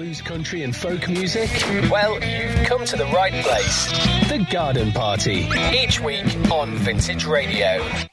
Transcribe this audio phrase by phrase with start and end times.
[0.00, 1.50] blues, country, and folk music?
[1.90, 3.86] Well, you've come to the right place.
[4.30, 5.46] The Garden Party.
[5.74, 8.09] Each week on Vintage Radio.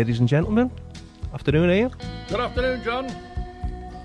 [0.00, 0.70] Ladies and gentlemen.
[1.34, 1.92] Afternoon, Ian.
[2.30, 3.06] Good afternoon, John.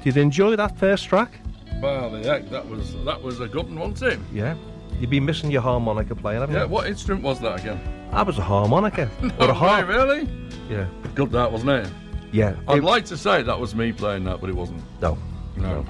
[0.04, 1.40] Did you enjoy that first track?
[1.82, 4.20] Well, the heck, that was that was a good one, wasn't it?
[4.34, 4.56] Yeah.
[5.00, 6.64] You've been missing your harmonica playing, haven't Yeah.
[6.64, 6.68] you?
[6.68, 7.80] What instrument was that again?
[8.12, 9.10] That was a harmonica.
[9.22, 9.88] No or a harp.
[9.88, 10.28] really?
[10.70, 10.86] Yeah.
[11.16, 11.88] Good that, wasn't it?
[12.34, 12.56] Yeah.
[12.68, 14.82] I'd It- like to say that was me playing that, but it wasn't.
[15.02, 15.18] No.
[15.56, 15.86] No.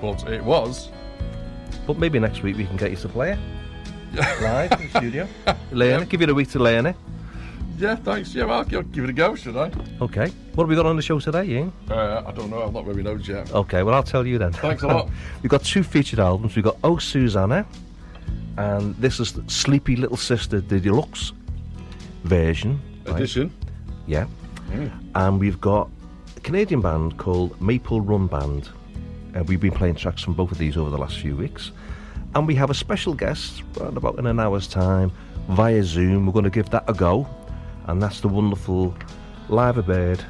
[0.00, 0.88] But it was.
[1.84, 3.38] But maybe next week we can get you to play it.
[4.40, 5.26] Live in the studio.
[5.72, 6.08] Learn it.
[6.08, 6.94] Give you a week to learn it.
[7.82, 8.32] Yeah, thanks.
[8.32, 9.68] Yeah, well, I'll give it a go, should I?
[10.00, 10.28] Okay.
[10.54, 11.72] What have we got on the show today, Ian?
[11.90, 12.62] Uh, I don't know.
[12.62, 13.50] I've not really knows yet.
[13.52, 14.52] Okay, well, I'll tell you then.
[14.52, 15.10] Thanks a lot.
[15.42, 16.54] We've got two featured albums.
[16.54, 17.66] We've got Oh Susanna,
[18.56, 21.32] and this is the Sleepy Little Sister, the deluxe
[22.22, 22.80] version.
[23.04, 23.16] right?
[23.16, 23.52] Edition.
[24.06, 24.26] Yeah.
[24.70, 24.92] Mm.
[25.16, 25.90] And we've got
[26.36, 28.68] a Canadian band called Maple Run Band.
[29.34, 31.72] Uh, we've been playing tracks from both of these over the last few weeks.
[32.36, 35.10] And we have a special guest around about in an hour's time
[35.48, 36.26] via Zoom.
[36.26, 37.26] We're going to give that a go.
[37.86, 38.94] And that's the wonderful
[39.48, 40.24] Liver Bird,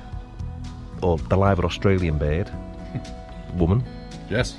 [1.02, 2.50] or the Liver Australian Bird,
[3.56, 3.82] woman,
[4.31, 4.56] Yes.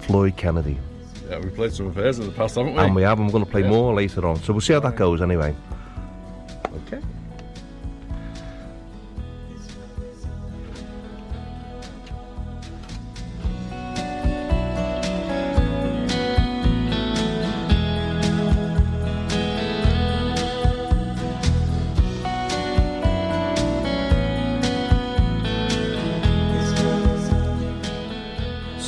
[0.00, 0.78] Flloyd Kennedy.
[1.30, 2.80] Yeah, we played some affairs in the past, haven't we?
[2.80, 3.68] And we have, and we're going to play Yeah.
[3.70, 4.36] more later on.
[4.36, 5.54] So we'll see how that goes anyway.
[6.86, 7.00] Okay.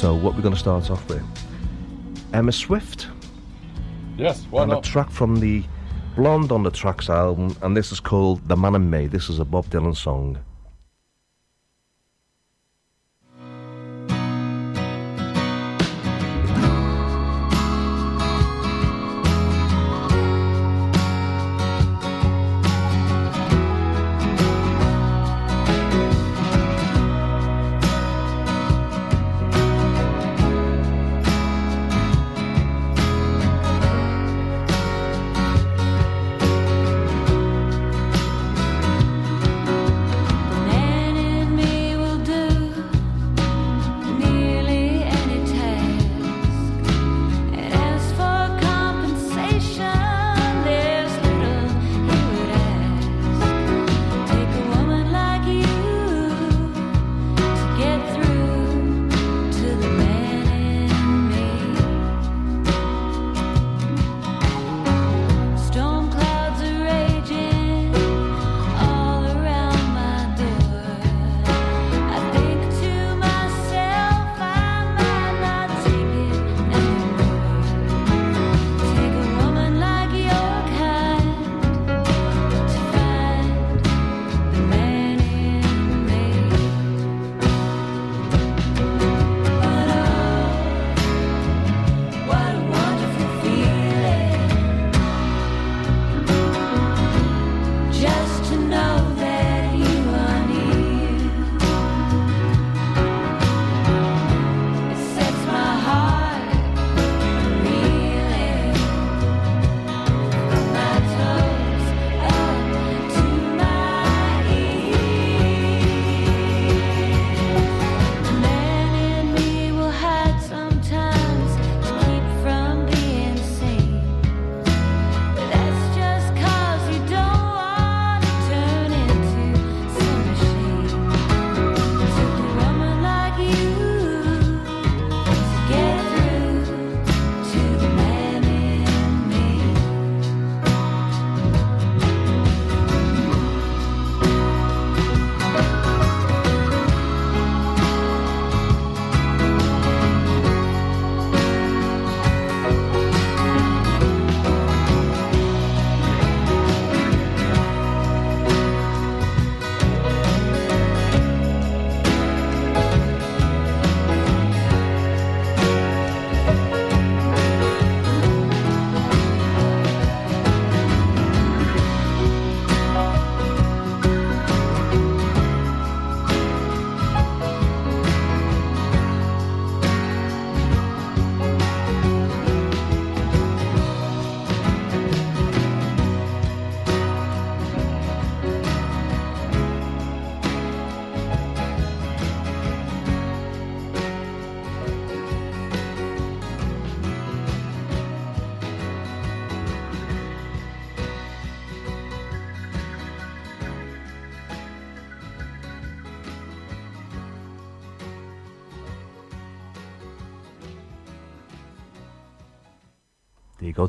[0.04, 1.22] So what we're going to start off with?
[2.34, 3.06] Emma Swift.
[4.18, 5.64] Yes, why and a track from the
[6.14, 9.06] Blonde on the Tracks album, and this is called The Man in Me.
[9.06, 10.36] This is a Bob Dylan song.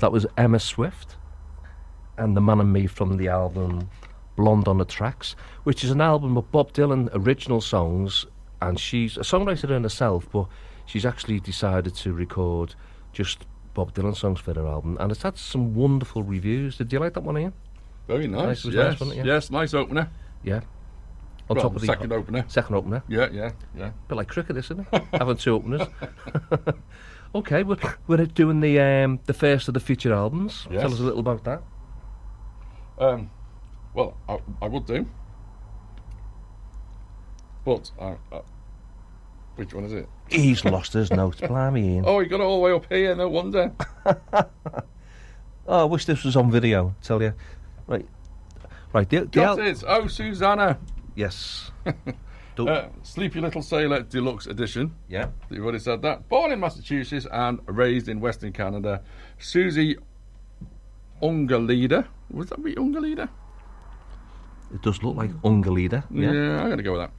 [0.05, 1.15] That was Emma Swift
[2.19, 3.89] and The Man in Me from the album
[4.35, 8.23] Blonde on the Tracks, which is an album of Bob Dylan original songs.
[8.61, 10.45] And she's a songwriter in herself, but
[10.85, 12.75] she's actually decided to record
[13.13, 14.95] just Bob Dylan songs for her album.
[14.99, 16.77] And it's had some wonderful reviews.
[16.77, 17.53] Did you like that one, Ian?
[18.07, 18.75] Very Nice, nice.
[18.75, 19.15] yes, nice.
[19.15, 19.23] Yeah.
[19.23, 20.11] yes, nice opener.
[20.43, 20.57] Yeah.
[21.49, 22.45] On Well, top of the second opener.
[22.47, 23.01] second opener.
[23.07, 23.89] Yeah, yeah, yeah.
[24.07, 25.03] bit like cricket, isn't it?
[25.13, 25.81] Having two openers.
[27.35, 27.77] okay, we're,
[28.07, 30.67] we're doing the um, the first of the featured albums.
[30.71, 30.81] Yes.
[30.81, 31.61] Tell us a little about that.
[32.97, 33.29] Um,
[33.93, 35.05] well, I, I would do.
[37.65, 38.41] But, I, I,
[39.55, 40.07] which one is it?
[40.29, 42.05] He's lost his notes, blimey, Ian.
[42.07, 43.15] Oh, he got it all the way up here.
[43.15, 43.71] No wonder.
[45.67, 46.95] Oh, I wish this was on video.
[47.01, 47.33] Tell you,
[47.87, 48.07] right,
[48.93, 49.09] right.
[49.09, 49.83] The, the al- it.
[49.87, 50.77] Oh, Susanna.
[51.15, 51.71] yes.
[52.59, 54.93] Uh, Sleepy Little Sailor Deluxe Edition.
[55.09, 55.27] yeah.
[55.49, 56.27] You've already said that.
[56.29, 59.01] Born in Massachusetts and raised in Western Canada,
[59.39, 59.97] Suzie
[61.21, 62.07] Ungalida.
[62.31, 63.29] Was that be Ungalida?
[64.73, 66.03] It does look like Ungalida.
[66.09, 66.59] Yeah, Yeah.
[66.61, 67.11] I'm going to go with that.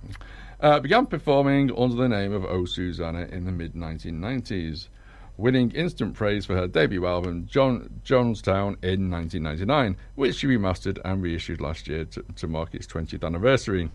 [0.59, 4.89] Uh, began performing under the name of Oh Susanna in the mid 1990s,
[5.37, 11.23] winning instant praise for her debut album John Johnstown in 1999, which she remastered and
[11.23, 13.91] reissued last year to, to mark its 20th anniversary.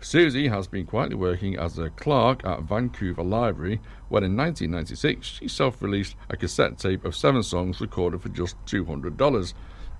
[0.00, 5.48] Suzie has been quietly working as a clerk at Vancouver Library when in 1996 she
[5.48, 9.54] self released a cassette tape of seven songs recorded for just $200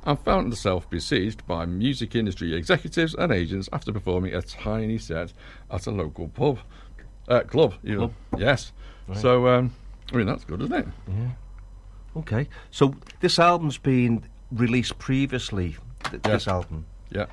[0.07, 5.33] and found herself besieged by music industry executives and agents after performing a tiny set
[5.71, 6.59] at a local pub.
[7.27, 7.99] Uh, club, even.
[7.99, 8.15] Club.
[8.37, 8.73] Yes.
[9.15, 9.73] So, um,
[10.13, 10.87] I mean, that's good, isn't it?
[11.09, 11.31] Yeah.
[12.17, 12.49] Okay.
[12.71, 15.77] So this album's been released previously.
[16.11, 16.23] Th-.
[16.23, 17.27] This album, Yeah.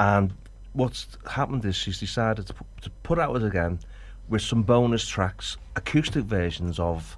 [0.00, 0.32] and
[0.76, 3.80] what's happened is she's decided to, to put out it again
[4.28, 7.16] with some bonus tracks, acoustic versions of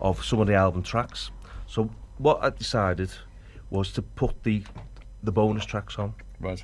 [0.00, 1.30] of some of the album tracks.
[1.66, 3.10] So what I decided
[3.70, 4.62] was to put the
[5.22, 6.14] the bonus tracks on.
[6.38, 6.62] Right.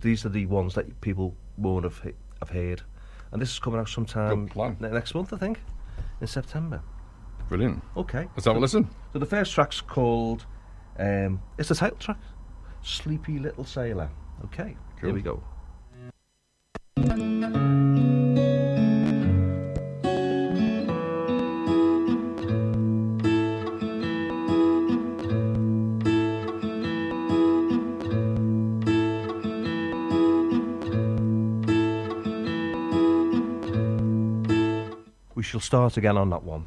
[0.00, 2.00] These are the ones that people won't have
[2.38, 2.82] have heard,
[3.32, 5.58] and this is coming out sometime ne- next month, I think,
[6.20, 6.80] in September.
[7.48, 7.82] Brilliant.
[7.96, 8.28] Okay.
[8.36, 8.88] Let's have a listen.
[9.12, 10.46] So the first track's called,
[11.00, 12.18] um, it's the title track,
[12.82, 14.08] Sleepy Little Sailor.
[14.44, 15.42] Okay, here we go.
[35.70, 36.66] Start again on that one.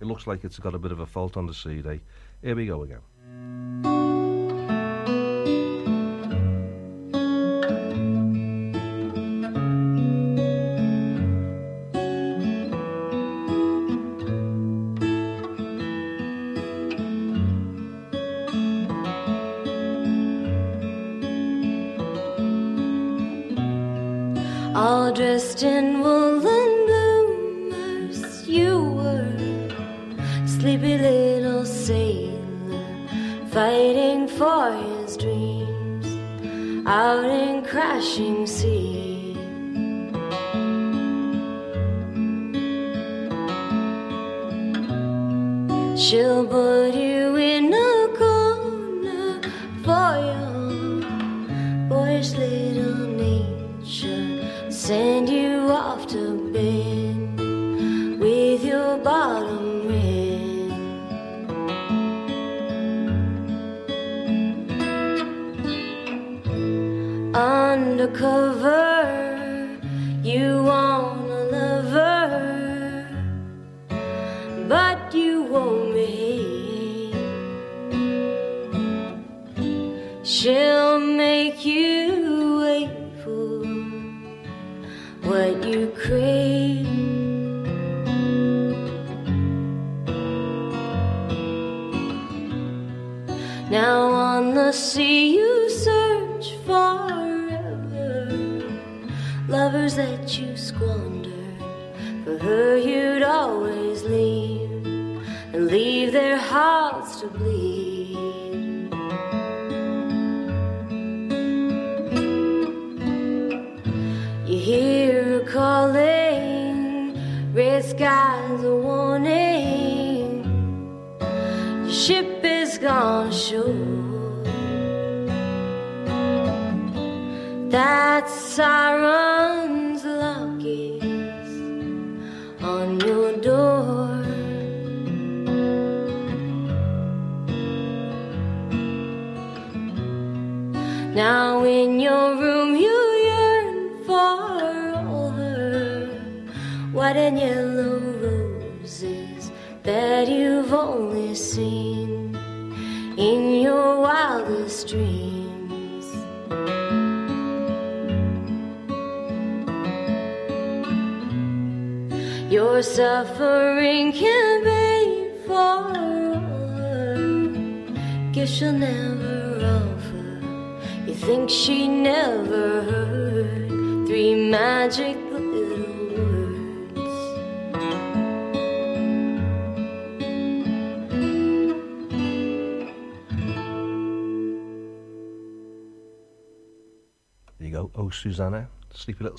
[0.00, 1.98] It looks like it's got a bit of a fault on the CD.
[2.42, 3.00] Here we go again.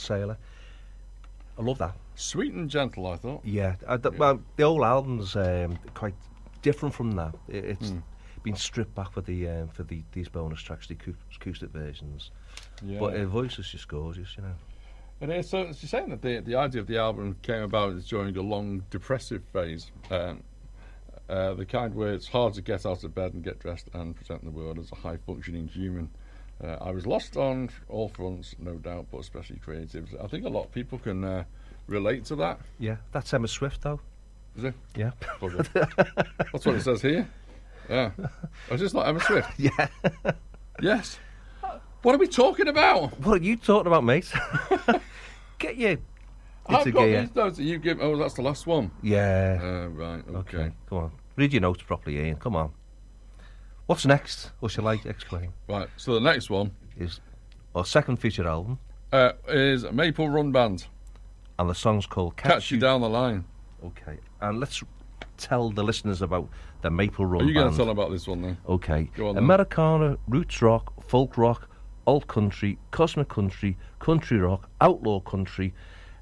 [0.01, 0.37] Sailor.
[1.57, 1.95] I love that.
[2.15, 3.41] Sweet and gentle, I thought.
[3.45, 4.17] Yeah, I, d- Yeah.
[4.17, 6.15] well, the whole album's um, quite
[6.61, 7.35] different from that.
[7.47, 8.03] It, it's Mm.
[8.43, 10.97] been stripped back for the um, for the these bonus tracks, the
[11.35, 12.31] acoustic versions.
[12.83, 12.99] Yeah.
[12.99, 14.55] But her voice is just gorgeous, you know.
[15.21, 18.41] And so she's saying that the, the idea of the album came about during a
[18.41, 19.91] long depressive phase.
[20.09, 20.41] Um,
[21.29, 24.15] uh, the kind where it's hard to get out of bed and get dressed and
[24.15, 26.09] present the world as a high functioning human.
[26.63, 30.09] Uh, I was lost on all fronts, no doubt, but especially creatives.
[30.23, 31.43] I think a lot of people can uh,
[31.87, 32.59] relate to that.
[32.79, 33.99] Yeah, that's Emma Swift, though.
[34.57, 34.73] Is it?
[34.95, 35.11] Yeah.
[35.41, 37.25] That's what it says here.
[37.89, 38.11] Yeah.
[38.69, 39.49] Oh, is this not Emma Swift?
[39.57, 39.87] yeah.
[40.81, 41.19] Yes.
[42.01, 43.17] What are we talking about?
[43.21, 44.29] what are you talking about, mate?
[45.57, 45.99] Get you
[46.67, 47.21] I've got gear.
[47.21, 48.01] these notes that you give.
[48.01, 48.91] Oh, that's the last one.
[49.01, 49.59] Yeah.
[49.61, 50.23] Uh, right.
[50.27, 50.57] okay.
[50.57, 50.71] Okay.
[50.89, 51.11] come on.
[51.35, 52.35] Read your notes properly, Ian.
[52.35, 52.71] Come on.
[53.91, 54.51] What's next?
[54.61, 55.51] Or shall I explain?
[55.67, 55.89] Right.
[55.97, 57.19] So the next one Is
[57.75, 58.79] our second feature album,
[59.11, 60.85] uh, is Maple Run Band.
[61.59, 63.43] and the song's called Catch, Catch you down the line.
[63.85, 64.81] Okay, and let's
[65.35, 66.47] tell the listeners about
[66.83, 68.57] the Maple Run Are you going to tell them about this one then?
[68.65, 69.09] Okay.
[69.17, 69.43] Go on then.
[69.43, 71.67] Americana, roots rock, folk rock,
[72.07, 75.73] alt country, cosmic country, country rock, outlaw country,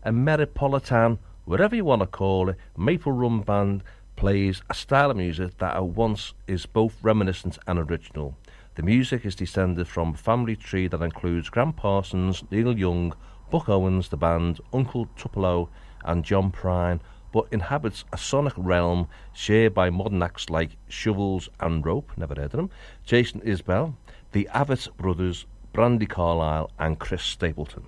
[0.08, 3.84] Ameripolitan, whatever you want to call it, Maple Run Band
[4.20, 8.36] plays a style of music that at once is both reminiscent and original.
[8.76, 13.14] The music is descended from a family tree that includes Graham Parsons, Neil Young,
[13.50, 15.70] Buck Owens, the band, Uncle Tupelo,
[16.04, 17.00] and John Prine,
[17.32, 22.48] but inhabits a sonic realm shared by modern acts like Shovels and Rope, never heard
[22.48, 22.72] of them,
[23.06, 23.94] Jason Isbell,
[24.34, 27.86] the Avett brothers, Brandi Carlile, and Chris Stapleton.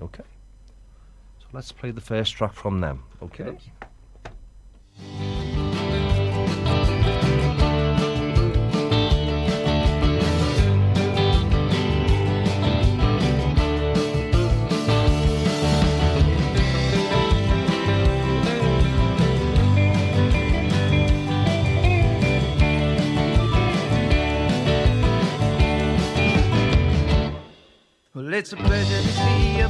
[0.00, 0.24] Okay.
[1.40, 3.02] So let's play the first track from them.
[3.20, 3.44] Okay.
[3.44, 3.58] Well,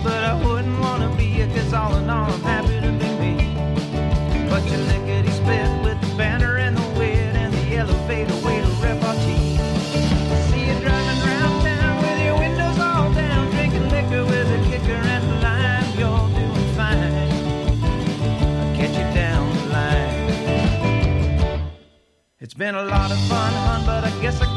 [0.08, 3.08] but I wouldn't want to be you, cause all in all, I'm happy to be
[3.22, 3.34] me.
[4.48, 8.70] But you lickety split with the banner and the wit and the elevator way to
[8.84, 9.58] repartee.
[10.48, 15.00] See you driving round town with your windows all down, drinking liquor with a kicker
[15.14, 15.88] and a lime.
[16.00, 17.12] You're doing fine.
[18.60, 20.16] I'll catch you down the line.
[22.40, 24.47] It's been a lot of fun, hun, but I guess I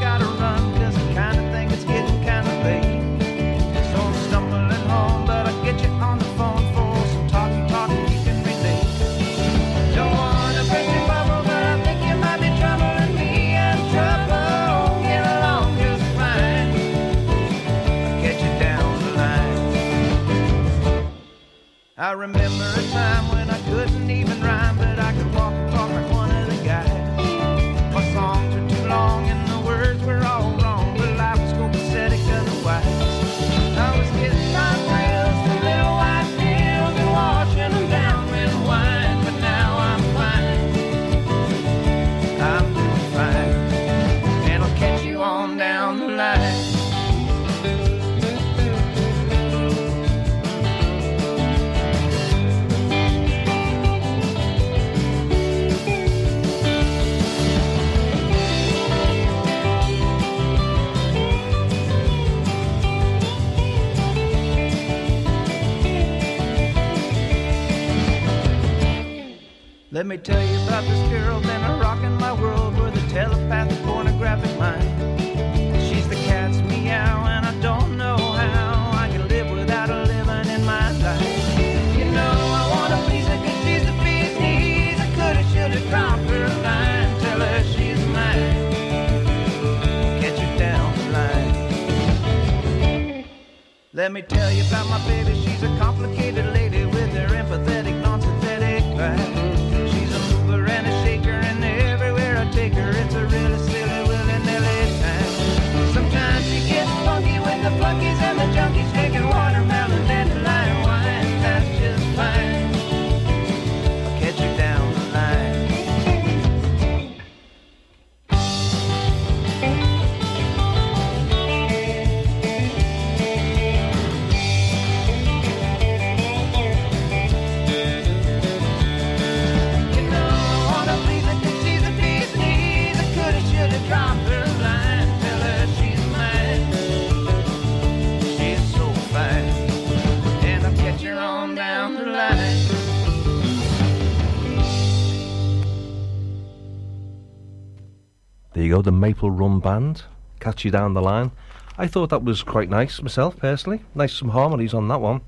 [148.82, 150.04] Go, the Maple Run Band.
[150.40, 151.30] Catch you down the line.
[151.78, 153.82] I thought that was quite nice myself, personally.
[153.94, 155.22] Nice some harmonies on that one.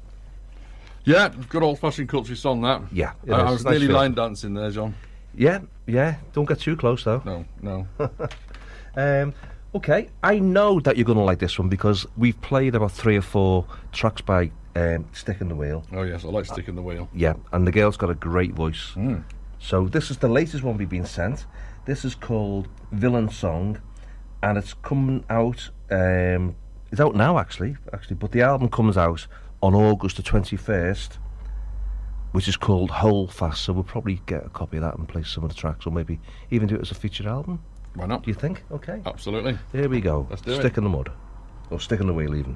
[1.06, 2.82] Yeah, good old fashioned country song that.
[2.92, 4.96] Yeah, I, I was Nice nearly line dancing there, John.
[5.36, 6.16] Yeah, yeah.
[6.34, 7.22] Don't get too close though.
[7.26, 7.88] No, no.
[8.96, 9.34] Um,
[9.74, 13.18] okay, I know that you're going to like this one because we've played about three
[13.18, 15.84] or four tracks by um, Stick in the Wheel.
[15.94, 17.10] oh yes, I like Stick in the Wheel.
[17.12, 18.92] Yeah, and the girl's got a great voice.
[18.94, 19.24] Mm.
[19.58, 21.48] So this is the latest one we've been sent.
[21.86, 23.82] This is called Villon Song,
[24.41, 25.69] and it's coming out.
[25.91, 26.56] Um,
[26.91, 27.76] it's out now, actually.
[27.91, 29.28] Actually, but the album comes out
[29.62, 31.19] on August the twenty first,
[32.32, 33.63] which is called Hold Fast.
[33.63, 35.91] So we'll probably get a copy of that and play some of the tracks, or
[35.91, 37.62] maybe even do it as a featured album.
[37.96, 38.24] Why not?
[38.24, 38.63] Do you think?
[38.72, 39.02] Okay.
[39.06, 39.58] Absolutely.
[39.74, 40.26] Here we go.
[40.30, 40.62] Let's do it.
[40.62, 41.12] Stick in the mud,
[41.69, 42.56] or stick in the wheel, even.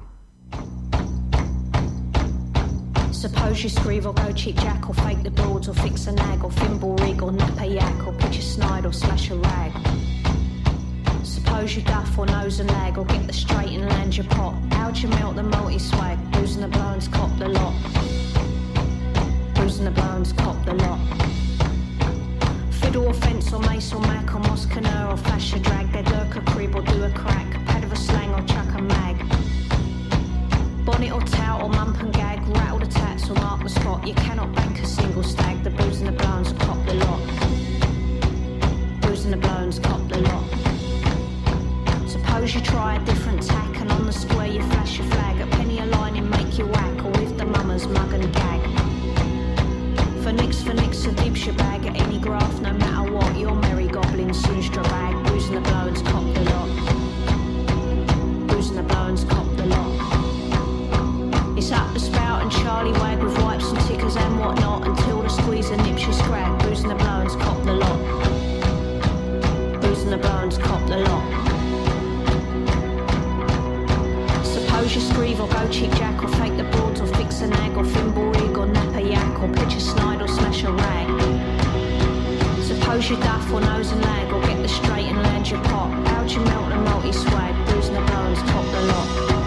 [3.18, 6.44] Suppose you screeve or go cheap jack or fake the boards or fix a nag
[6.44, 9.72] or thimble rig or nap a yak or pitch a snide or slash a rag.
[11.24, 14.54] Suppose you duff or nose and lag or get the straight and land your pot.
[14.70, 16.16] How'd you melt the multi swag?
[16.30, 17.74] Boozing the bones, cop the lot.
[19.56, 21.00] Boozing the bones, cop the lot.
[22.70, 25.90] Fiddle or fence or mace or mac or moss canur or flash a drag.
[25.90, 27.50] They'd lurk a crib or do a crack.
[27.66, 29.37] Pad of a slang or chuck a mag.
[30.88, 34.06] Bonnet or tout or mump and gag, rattle the tats or mark the spot.
[34.06, 35.62] You cannot bank a single stag.
[35.62, 37.20] The booze and the blowns cop the lot.
[39.02, 40.48] Booze and the blowns cop the lot.
[42.08, 45.38] Suppose you try a different tack and on the square you flash your flag.
[45.42, 48.62] A penny a line and make you whack or with the mummers mug and gag.
[50.22, 53.36] For nix, for nix, a dibs your bag at any graph, no matter what.
[53.36, 55.22] Your merry goblin sinister bag.
[55.26, 56.70] Booze and the blowns cop the lot.
[58.48, 59.47] Booze and the blowns cop.
[61.58, 65.28] It's up the spout and Charlie wag with wipes and tickers and whatnot until the
[65.28, 66.56] squeezer nips your scrag.
[66.62, 67.98] Booze and the blowns cop the lot.
[69.82, 71.24] Booze and the blowns cop the lot.
[74.44, 77.76] Suppose you screeve or go cheap jack or fake the boards or fix a nag
[77.76, 81.08] or thimble rig or nap a yak or pitch a snide or smash a rag.
[82.62, 85.90] Suppose you duff or nose and lag or get the straight and land your pot.
[86.06, 87.52] How'd you melt the multi swag?
[87.66, 89.37] Booze and the blowns cop the lot.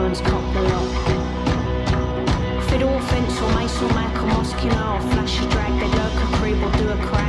[0.00, 0.90] Booze and the blowns cop the lot.
[2.70, 5.72] Fiddle fence or mace or mac or moskino or flash drag.
[5.78, 7.19] They lurk a crib or do a crack.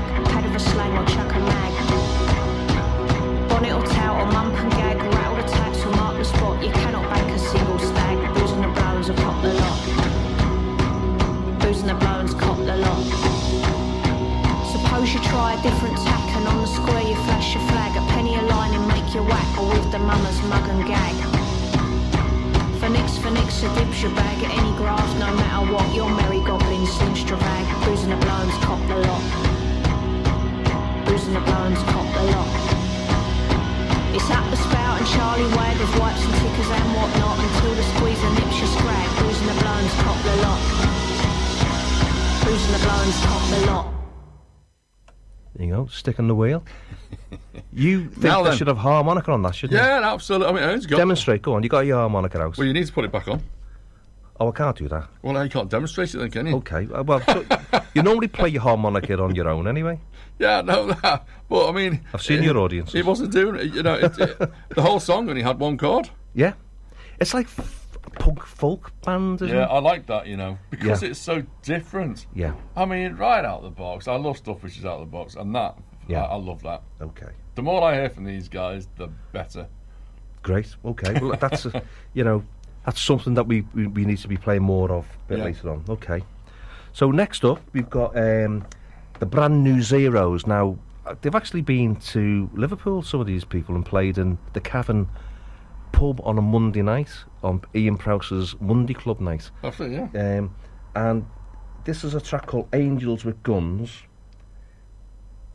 [46.12, 46.64] Stick in the wheel.
[47.74, 48.58] You think Now they then.
[48.58, 49.86] should have harmonica on that, shouldn't you?
[49.86, 50.48] Yeah, absolutely.
[50.48, 50.98] I mean, it's got.
[50.98, 51.42] Demonstrate.
[51.42, 51.64] Go on.
[51.64, 52.58] You got your harmonica out.
[52.58, 53.42] well, you need to put it back on.
[54.42, 55.08] oh, I can't do that.
[55.22, 56.58] Well, you can't demonstrate it then, can you?
[56.58, 56.88] Okay.
[56.94, 57.46] uh, Well, so
[57.94, 60.00] you normally play your harmonica on your own anyway.
[60.40, 61.26] Yeah, I know that.
[61.48, 62.92] But I mean, I've seen your audience.
[62.92, 63.74] He wasn't doing it.
[63.74, 64.38] You know, it, it,
[64.70, 66.10] the whole song only had one chord.
[66.34, 66.54] Yeah.
[67.22, 69.70] It's like f- a punk folk band, isn't Yeah, it?
[69.70, 70.28] I like that.
[70.28, 71.10] You know, because Yeah.
[71.10, 72.26] it's so different.
[72.36, 72.54] Yeah.
[72.76, 74.08] I mean, right out of the box.
[74.10, 75.78] I love stuff which is out of the box, and that.
[76.12, 76.24] Yeah.
[76.24, 76.82] I, I love that.
[77.02, 77.30] Okay.
[77.56, 79.68] The more I hear from these guys, the better.
[80.44, 80.76] Great.
[80.86, 81.20] Okay.
[81.20, 81.82] Well, that's uh,
[82.14, 82.44] you know
[82.86, 85.46] that's something that we, we we need to be playing more of a bit Yeah.
[85.46, 85.84] later on.
[85.90, 86.24] Okay.
[86.94, 88.66] So next up, we've got um,
[89.20, 90.46] the brand new Zeros.
[90.48, 93.02] Now uh, they've actually been to Liverpool.
[93.04, 95.08] Some of these people and played in the Cavern
[95.92, 97.12] pub on a Monday night
[97.44, 99.52] on Ian Prowse's Monday Club night.
[99.64, 100.38] Absolutely, yeah.
[100.40, 100.56] Um,
[100.96, 101.26] and
[101.86, 104.04] this is a track called Angels with Guns.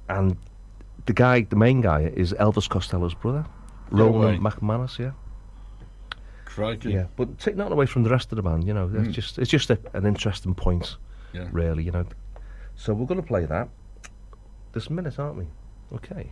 [0.08, 0.36] And
[1.06, 3.44] the guy, the main guy, is Elvis Costello's brother,
[3.90, 4.50] No Ronan way.
[4.50, 4.98] MacManus.
[4.98, 5.12] Yeah,
[6.44, 6.92] Crikey.
[6.92, 7.06] yeah.
[7.16, 9.10] But take that away from the rest of the band, you know, it's hmm.
[9.10, 10.96] just it's just a, an interesting point,
[11.32, 11.48] Yeah.
[11.52, 12.06] really, you know.
[12.76, 13.68] So we're going to play that
[14.72, 15.46] this minute, aren't we?
[15.92, 16.30] Okay.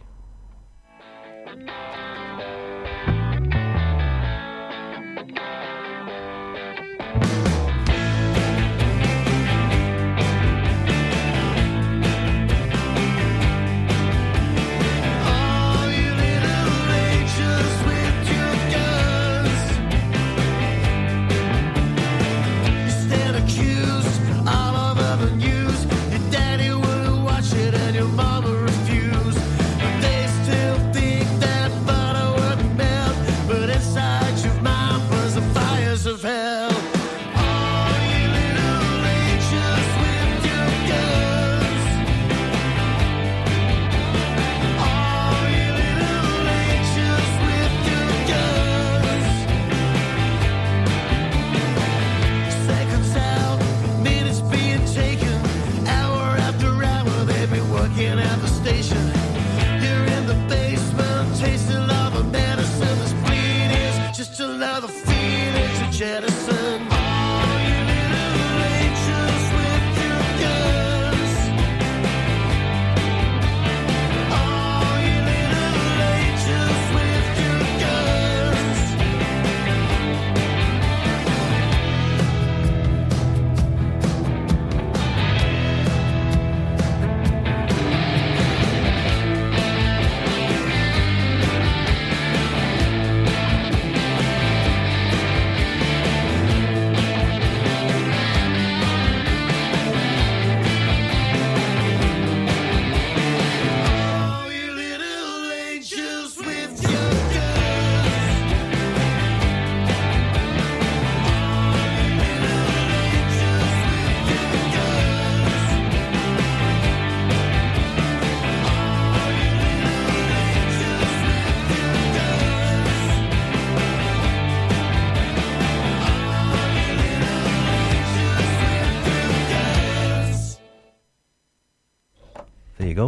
[65.98, 66.33] Feeling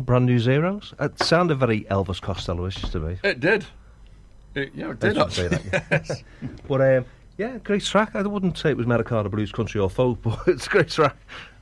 [0.07, 0.95] brand new zeros.
[1.01, 3.19] It sounded very Elvis Costello-ish to me.
[3.23, 3.67] It did.
[4.55, 5.49] It, yeah, it did actually.
[5.49, 5.85] that.
[5.91, 6.23] yes.
[6.67, 7.05] But um,
[7.37, 8.13] yeah, great track.
[8.15, 11.17] I wouldn't say it was Americana blues, country, or folk, but it's a great track.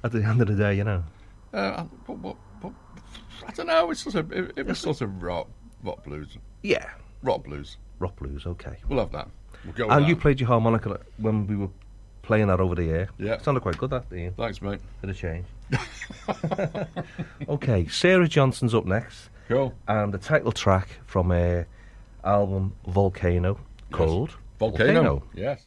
[0.05, 1.03] At the end of the day, you know.
[1.53, 2.73] Uh, but, but, but,
[3.47, 3.91] I don't know.
[3.91, 5.49] It's sort of it, it was sort of rock,
[5.83, 6.91] rock blues, Yeah,
[7.23, 7.79] rock blues.
[7.99, 8.45] rock blues.
[8.47, 8.77] Okay.
[8.89, 9.29] We'll have that.
[9.79, 11.71] We'll And you played your harmonica when we were
[12.23, 13.09] playing that over the air.
[13.19, 13.41] Yeah.
[13.41, 13.91] sounded quite good.
[13.91, 14.35] That Ian.
[14.35, 14.81] Thanks, mate.
[15.01, 15.47] Bit of change.
[17.49, 19.75] okay, Sarah Johnson's up next, Cool.
[19.89, 21.67] and the title track from her
[22.25, 23.59] album Volcano
[23.91, 25.23] called Volcano.
[25.35, 25.67] Yes.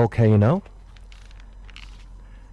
[0.00, 0.62] Volcano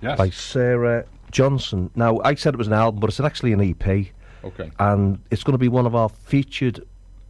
[0.01, 0.17] Yes.
[0.17, 1.89] by Sarah Johnson.
[1.93, 4.11] Now, I said it was an album, but it's actually an EP,
[4.45, 4.71] Okay.
[4.79, 6.85] and it's going to be one of our featured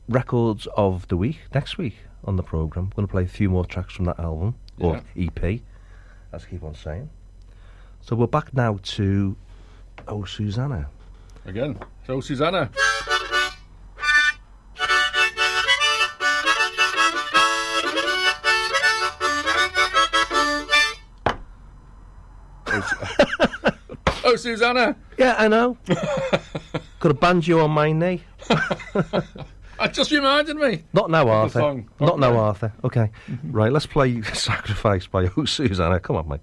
[0.08, 1.96] records of the week next week
[2.26, 2.86] on the program.
[2.92, 5.62] We're going to play a few more tracks from that album or EP,
[6.32, 7.10] as I keep on saying.
[8.02, 9.36] So we're back now to
[10.08, 10.90] Oh Susanna.
[11.46, 11.78] Again.
[12.06, 12.70] So, Susanna.
[24.44, 24.96] Susanna.
[25.18, 25.78] Yeah, I know.
[27.00, 28.22] Got a banjo on my knee.
[29.80, 30.84] I just reminded me.
[30.92, 31.84] Not now, Arthur.
[32.00, 32.74] Not now, Arthur.
[32.84, 33.10] Okay.
[33.46, 36.00] right, let's play Sacrifice by Oh Susanna.
[36.00, 36.42] Come on, mate.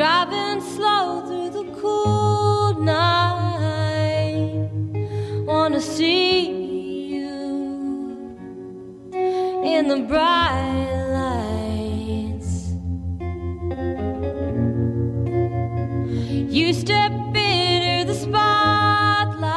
[0.00, 4.70] Driving slow through the cool night.
[5.44, 6.48] Wanna see
[7.12, 8.38] you
[9.62, 12.72] in the bright lights.
[16.50, 19.50] You step into the spotlight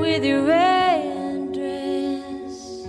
[0.00, 2.88] with your red dress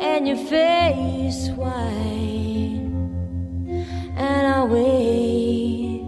[0.00, 2.09] and your face white
[4.60, 6.02] I wait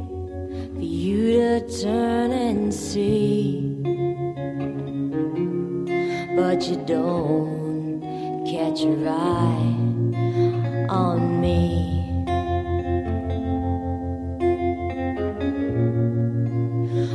[0.74, 3.62] for you to turn and see.
[6.36, 8.02] But you don't
[8.44, 9.74] catch your eye
[10.90, 12.04] on me.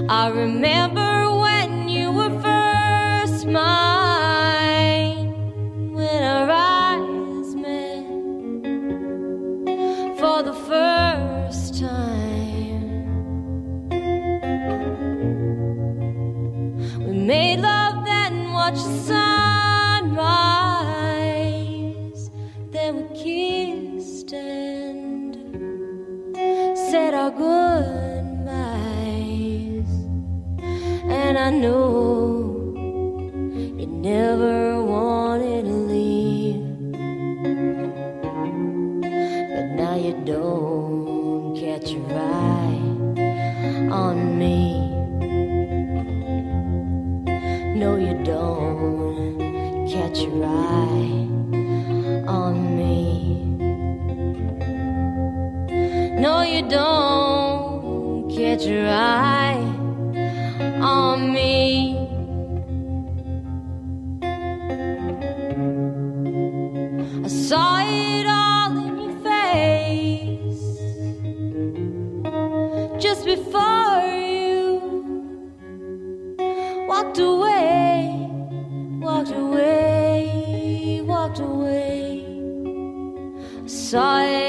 [0.09, 0.96] I remember
[83.87, 84.46] saw it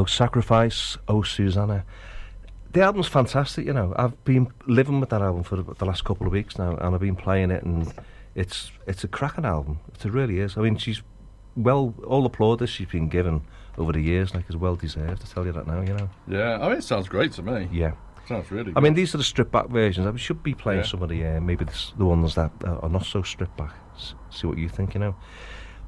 [0.00, 0.04] go.
[0.06, 0.96] Sacrifice.
[1.06, 1.84] Oh, Susanna.
[2.72, 3.66] The album's fantastic.
[3.66, 6.76] You know, I've been living with that album for the, last couple of weeks now,
[6.76, 7.92] and I've been playing it, and
[8.34, 9.80] it's it's a cracking album.
[9.94, 10.56] It really is.
[10.56, 11.02] I mean, she's
[11.56, 11.94] well.
[12.06, 13.42] All the plaudits she's been given
[13.78, 15.20] over the years, like, is well deserved.
[15.22, 16.10] To tell you that now, you know.
[16.28, 17.68] Yeah, I mean, it sounds great to me.
[17.72, 17.92] Yeah.
[18.26, 18.64] Sounds really.
[18.72, 18.76] Good.
[18.76, 20.06] I mean, these are the stripped back versions.
[20.06, 20.86] I should be playing Yeah.
[20.86, 23.72] some of the uh, maybe the, the ones that uh, are not so stripped back.
[23.96, 25.14] S- see what you think, you know.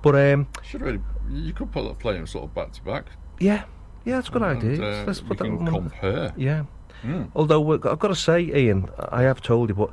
[0.00, 1.00] But um, should really.
[1.30, 3.04] You could put play them sort of back to back.
[3.38, 3.64] yeah,
[4.04, 4.82] yeah, that's a good idea.
[4.82, 6.32] uh, Let's- put that can one- compare.
[6.36, 6.64] Yeah.
[7.02, 7.24] Hmm.
[7.34, 9.90] Although I've got to say, Ian, I have told you, but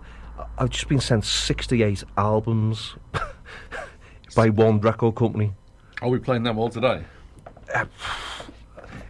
[0.58, 2.96] I've just been sent sixty-eight albums
[4.36, 5.54] by one record company.
[6.02, 7.04] Are we playing them all today?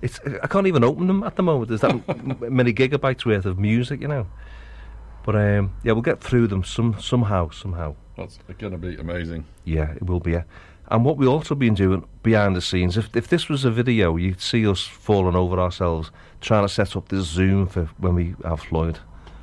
[0.01, 1.69] It's I can't even open them at the moment.
[1.69, 4.27] There's that many gigabytes worth of music, you know.
[5.25, 7.95] But um, yeah, we'll get through them some somehow, somehow.
[8.15, 9.45] That's going to be amazing.
[9.65, 10.31] Yeah, it will be.
[10.33, 10.43] Yeah.
[10.89, 14.15] And what we've also been doing behind the scenes, if if this was a video,
[14.15, 18.35] you'd see us falling over ourselves trying to set up this Zoom for when we
[18.43, 18.99] have Flloyd.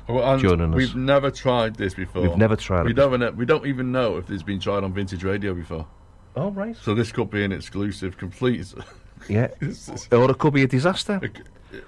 [0.07, 0.75] Well, Joining us.
[0.75, 2.21] We've never tried this before.
[2.21, 4.93] We've never tried we it Don't, we don't even know if it's been tried on
[4.93, 5.87] vintage radio before.
[6.35, 6.75] Oh right.
[6.75, 8.73] So this could be an exclusive, complete.
[9.29, 9.47] Yeah.
[10.11, 11.19] Or it could be a disaster.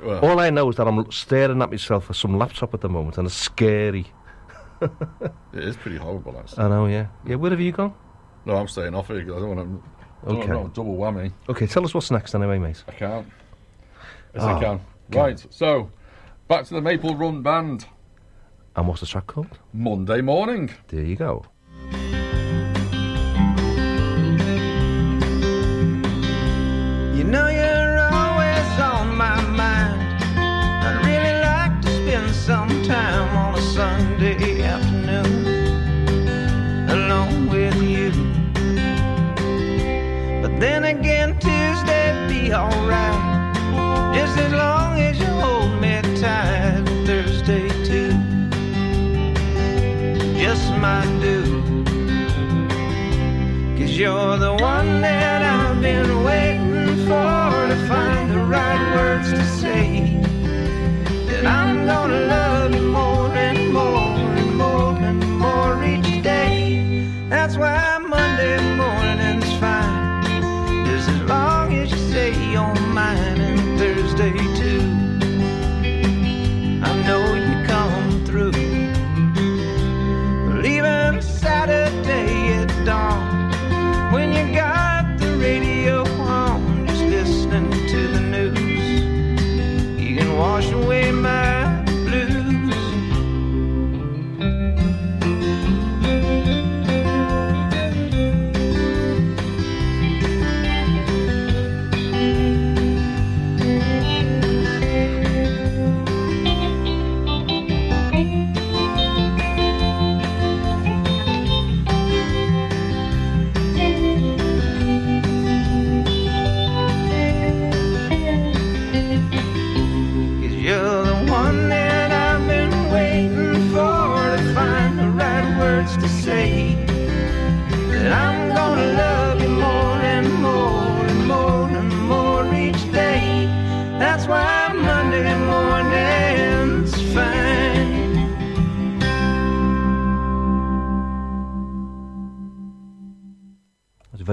[0.01, 2.89] well, All I know is that I'm staring at myself for some laptop at the
[2.89, 4.08] moment, and it's scary.
[4.82, 6.64] it is pretty horrible, actually.
[6.64, 6.88] I know.
[6.88, 7.08] Yeah.
[7.26, 7.36] Yeah.
[7.36, 7.93] Where have you gone?
[8.48, 10.32] No, I'm staying off it because I don't want to.
[10.32, 10.52] Okay.
[10.52, 10.74] Okay.
[10.74, 11.32] double whammy.
[11.50, 11.68] Okay.
[11.68, 12.84] Tell us what's next anyway, mate.
[12.88, 13.28] I can't.
[14.34, 14.82] Yes, Oh, I ah, can.
[15.12, 15.45] Right.
[15.50, 15.91] So,
[16.48, 17.86] back to the Maple Run Band.
[18.76, 19.60] And what's the track called?
[19.74, 20.72] Monday morning.
[20.88, 21.45] There you go.
[40.68, 43.22] Then again, Tuesday'd be alright.
[44.13, 46.84] Just as long as you hold me tight.
[47.05, 48.11] Thursday too.
[50.43, 51.41] Just might do.
[53.78, 56.47] Cause you're the one that I've been waiting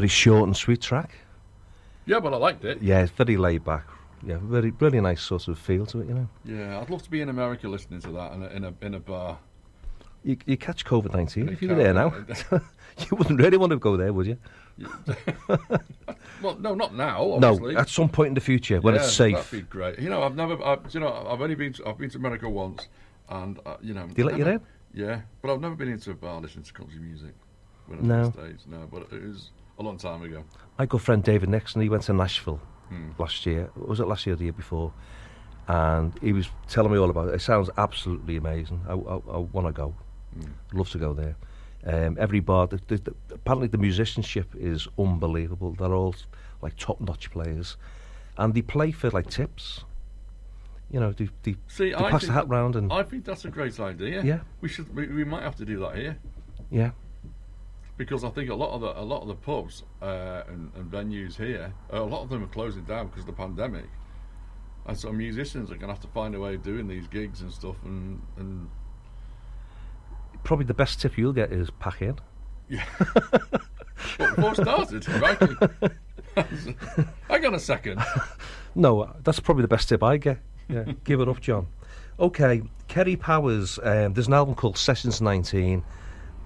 [0.04, 1.12] very short and sweet track.
[2.04, 2.82] Yeah, but I liked it.
[2.82, 3.86] Yeah, it's very laid back.
[4.22, 6.08] Yeah, very really nice sort of feel to it.
[6.08, 6.28] You know.
[6.44, 8.94] Yeah, I'd love to be in America listening to that in a in a, in
[8.94, 9.38] a bar.
[10.22, 12.14] You, you catch COVID 19 if you were there now.
[12.98, 14.38] you wouldn't really want to go there, would you?
[16.42, 17.38] Well, no, not now.
[17.40, 19.36] No, at some point in the future when it's safe.
[19.36, 19.98] That'd be great.
[19.98, 22.50] You know, I've never, I, you know, I've only been, to, I've been to America
[22.50, 22.88] once,
[23.30, 24.60] and uh, you know, They let you in?
[24.92, 27.32] Yeah, but I've never been into a bar listening to country music.
[27.86, 28.14] When I was No.
[28.16, 30.44] in the States, no, but it was a long time ago.
[30.78, 33.10] My good friend David Nixon, he went to Nashville Hmm.
[33.18, 33.70] last year.
[33.76, 34.92] Was it last year or the year before?
[35.66, 37.34] And he was telling me all about it.
[37.34, 38.82] It sounds absolutely amazing.
[38.86, 39.94] I, I, I want to go.
[40.34, 40.50] Hmm.
[40.78, 41.36] Love to go there.
[41.86, 45.72] Um, every bar, the, the, the, apparently the musicianship is unbelievable.
[45.72, 46.14] They're all
[46.62, 47.76] like top-notch players,
[48.38, 49.84] and they play for like tips.
[50.90, 53.50] You know, they, they, See, I pass the hat round and I think that's a
[53.50, 54.22] great idea.
[54.22, 54.40] Yeah.
[54.60, 56.18] we should, we, we might have to do that here
[56.70, 56.90] yeah,
[57.96, 60.90] because I think a lot of the, a lot of the pubs uh, and, and
[60.90, 63.86] venues here, uh, a lot of them are closing down because of the pandemic.
[64.86, 67.40] And so musicians are going to have to find a way of doing these gigs
[67.40, 68.68] and stuff, and, and
[70.42, 72.18] probably the best tip you'll get is pack in.
[72.68, 75.38] But before started, right?
[77.28, 78.02] Hang on a second.
[78.76, 80.38] No, that's probably the best tip I get.
[80.68, 81.68] Yeah, give it up, John.
[82.18, 83.78] Okay, Kerri Powers.
[83.80, 85.84] Um, there's an album called Sessions 19,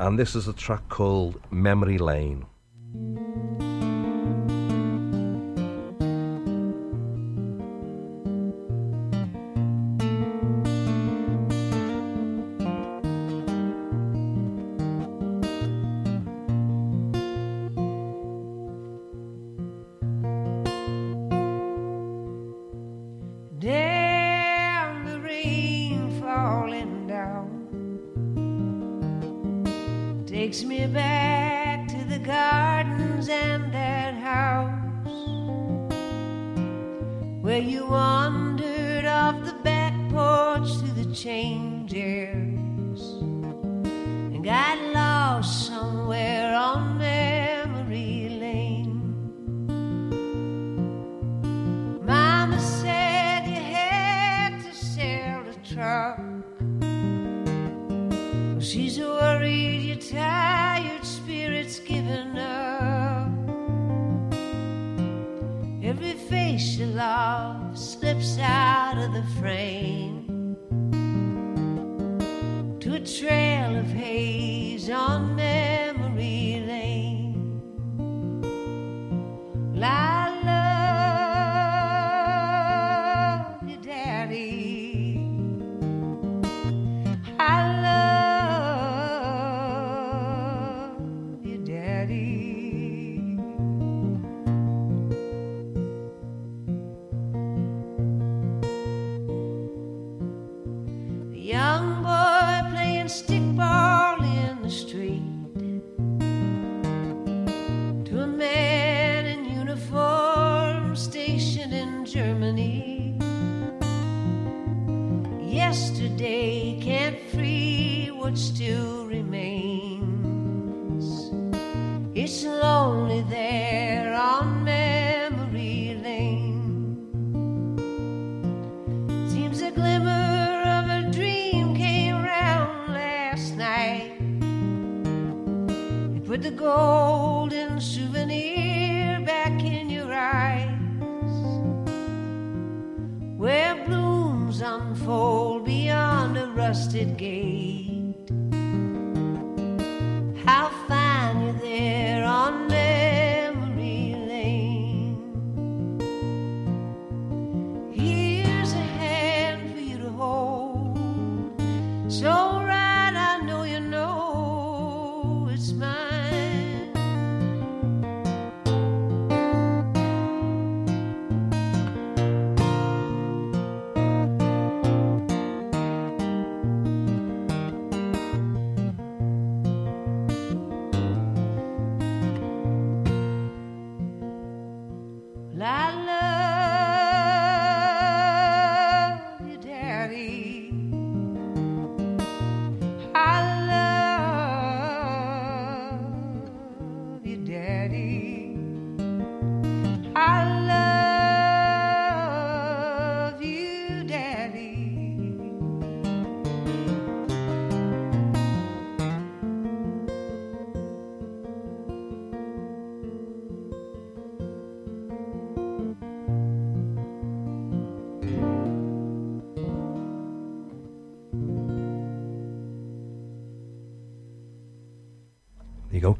[0.00, 2.46] and this is a track called Memory Lane.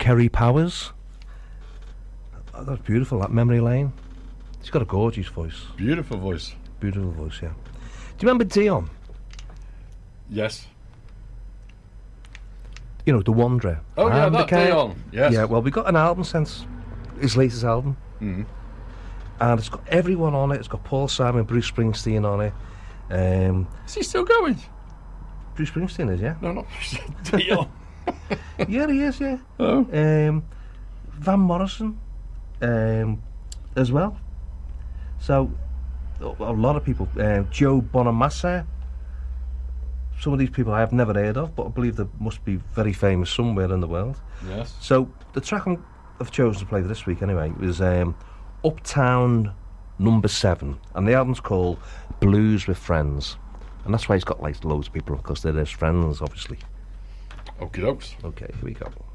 [0.09, 0.93] Kerri Powers.
[2.55, 3.93] Oh, that's beautiful, that memory lane.
[4.63, 5.67] She's got a gorgeous voice.
[5.77, 6.55] Beautiful voice.
[6.81, 7.51] Beautiful voice, yeah.
[7.51, 8.89] Do you remember Dion?
[10.31, 10.67] Yes.
[13.05, 13.83] You know, The Wanderer.
[13.99, 15.03] Oh, yeah, that Dion.
[15.13, 15.35] Yes.
[15.35, 16.65] Yeah, well, we got an album since
[17.21, 17.99] his latest album.
[18.23, 18.47] Mhm.
[19.41, 20.57] And it's got everyone on it.
[20.57, 22.55] It's got Paul Simon, Bruce Springsteen on it.
[23.11, 24.57] Um, Is he still going?
[25.55, 26.37] Bruce Springsteen is, yeah?
[26.41, 26.67] No, not
[27.25, 27.69] Dion.
[28.69, 29.39] yeah, he is, yeah.
[29.59, 29.79] Oh.
[29.93, 30.45] Um,
[31.13, 31.99] Van Morrison
[32.63, 33.23] um,
[33.77, 34.19] as well.
[35.21, 35.51] So,
[36.21, 37.09] a lot of people.
[37.19, 38.67] Uh, Joe Bonamassa.
[40.21, 42.57] Some of these people I have never heard of, but I believe they must be
[42.75, 44.21] very famous somewhere in the world.
[44.49, 44.75] Yes.
[44.81, 45.85] So, the track I'm-
[46.21, 48.17] I've chosen to play for this week, anyway, was um,
[48.65, 49.53] Uptown
[50.01, 51.79] Number Seven, and the album's called
[52.19, 53.37] Blues with Friends,
[53.85, 56.59] and that's why he's got like loads of people because they're his friends, obviously.
[57.61, 58.17] Okie dokes.
[58.25, 59.08] Okay, here we go.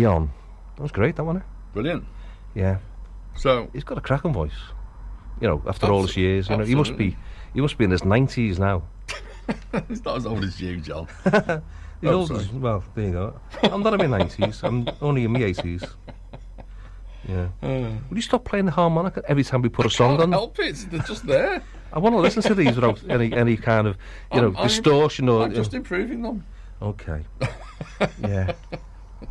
[0.00, 0.30] Dion.
[0.76, 1.42] That was great, that one.
[1.72, 2.04] Brilliant.
[2.54, 2.78] Yeah,
[3.34, 4.52] So, he's got a cracking voice.
[5.40, 7.10] You know, after all these years, you know, he must absolutely.
[7.10, 7.16] be,
[7.54, 8.82] he must be in his nineties now.
[9.88, 11.06] he's not as old as you, John.
[12.02, 12.40] He's Oh, old sorry.
[12.40, 13.40] as, well, there you go.
[13.62, 14.60] I'm not in my nineties.
[14.62, 15.82] I'm only in my eighties.
[17.26, 17.48] Yeah.
[17.62, 17.90] Uh.
[18.08, 20.32] Will you stop playing the harmonica every time we put a song Can't on?
[20.32, 20.76] help it.
[20.90, 21.62] They're just there.
[21.92, 23.96] I want to listen to these without any any kind of
[24.32, 25.44] you know I'm- I'm- distortion or.
[25.44, 26.44] I'm just improving them.
[26.82, 27.24] Okay.
[28.22, 28.52] Yeah.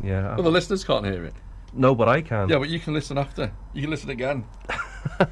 [0.02, 0.34] Yeah.
[0.34, 1.34] Well, the listeners can't hear it.
[1.72, 2.48] no, but I can.
[2.48, 3.52] Yeah, but you can listen after.
[3.72, 4.44] You can listen again.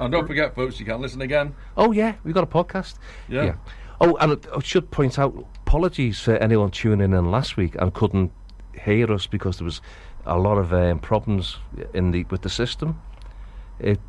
[0.00, 1.54] and don't forget, folks, you can listen again.
[1.76, 2.94] Oh yeah, we've got a podcast.
[3.28, 3.44] Yeah.
[3.44, 3.54] yeah.
[4.00, 8.32] Oh, and I- should point out, apologies for anyone tuning in last week and couldn't
[8.82, 9.80] hear us because there was
[10.26, 11.58] a lot of um, problems
[11.92, 13.00] in the with the system.
[13.78, 14.00] It,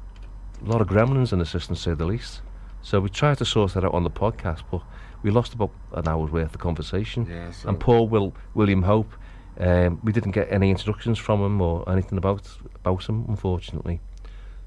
[0.66, 2.42] a lot of gremlins in the system, to say the least.
[2.84, 4.82] So we tried to sort that out on the podcast, but
[5.24, 7.28] we lost about an hour's worth of conversation.
[7.30, 9.12] Yeah, so- And poor Will William Hope,
[9.60, 14.00] um, we didn't get any introductions from him or anything about about him, unfortunately.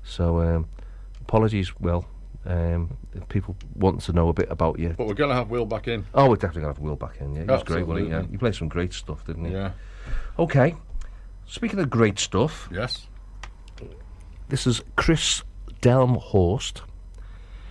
[0.02, 0.68] So um,
[1.22, 2.04] apologies, Will.
[2.46, 4.90] Um, if people want to know a bit about you.
[4.98, 6.04] But we're going to have Will back in.
[6.14, 7.34] Oh, we're definitely gonna have Will back in.
[7.34, 8.12] Yeah, he was great, wasn't he?
[8.12, 9.52] Yeah, he played some great stuff, didn't he?
[9.52, 9.70] Yeah.
[10.38, 10.74] Okay.
[11.46, 13.06] Speaking of great stuff, Yes.
[14.50, 15.42] this is Chris
[15.80, 16.82] Delmhorst.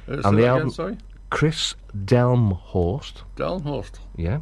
[0.07, 0.97] Uh, say And the again, album- sorry?
[1.29, 3.21] Chris Delmhorst.
[3.35, 3.99] Delmhorst.
[4.15, 4.39] Yeah.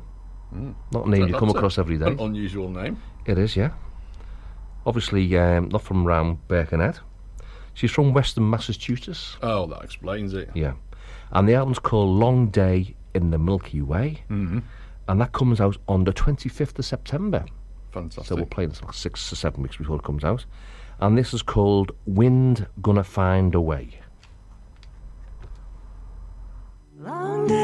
[0.51, 2.07] Not a name you That's come a- across every day.
[2.07, 3.01] An unusual name.
[3.25, 3.71] It is, yeah.
[4.85, 6.99] Obviously, um, not from round Birkenhead.
[7.73, 9.37] She's from Western Massachusetts.
[9.41, 10.49] Oh, that explains it.
[10.53, 10.73] Yeah.
[11.31, 14.23] And the album's called Long Day in the Milky Way.
[14.29, 14.59] Mm-hmm.
[15.07, 17.45] And that comes out on the 25th of September.
[17.91, 18.25] Fantastic.
[18.25, 20.45] So we're playing this like six to seven weeks before it comes out.
[20.99, 23.99] And this is called Wind Gonna Find a Way.
[26.99, 27.60] Long day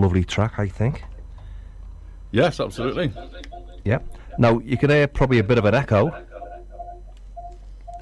[0.00, 1.04] lovely track, I think.
[2.32, 3.12] Yes, absolutely.
[3.84, 4.16] Yep.
[4.38, 6.10] Now you can hear probably a bit of an echo.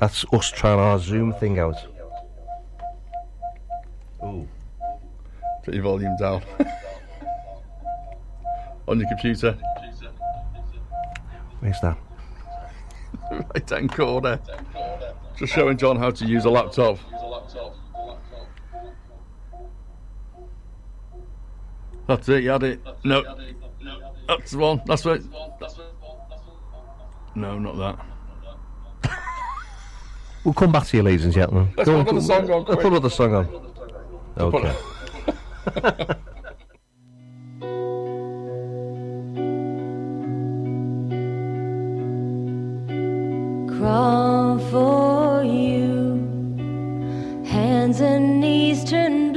[0.01, 1.77] That's us trying our Zoom thing out.
[4.23, 4.49] Ooh.
[5.65, 6.43] Put your volume down.
[8.87, 9.59] On your computer.
[11.61, 11.99] Where's that?
[13.31, 14.41] right hand corner.
[15.37, 16.99] Just showing John how to use a laptop.
[22.09, 22.81] That's it, you had it.
[23.05, 23.23] No.
[24.27, 24.81] That's the one.
[24.87, 25.21] That's right.
[27.35, 28.07] No, not that.
[30.43, 31.69] We'll come back to you, ladies and gentlemen.
[31.77, 32.87] Let's Go put another song on, Let's put quick.
[32.87, 33.75] another song on.
[34.39, 34.75] Okay.
[43.79, 46.17] crawl for you.
[47.45, 49.28] Hands and knees turn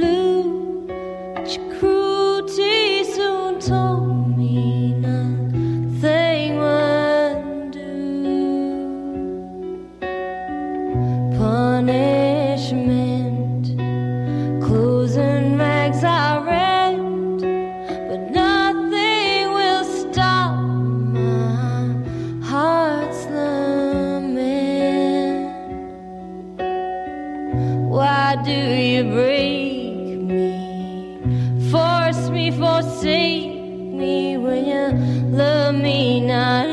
[28.32, 31.70] Why do you break me?
[31.70, 33.52] Force me, forsake
[34.00, 36.71] me when you love me, not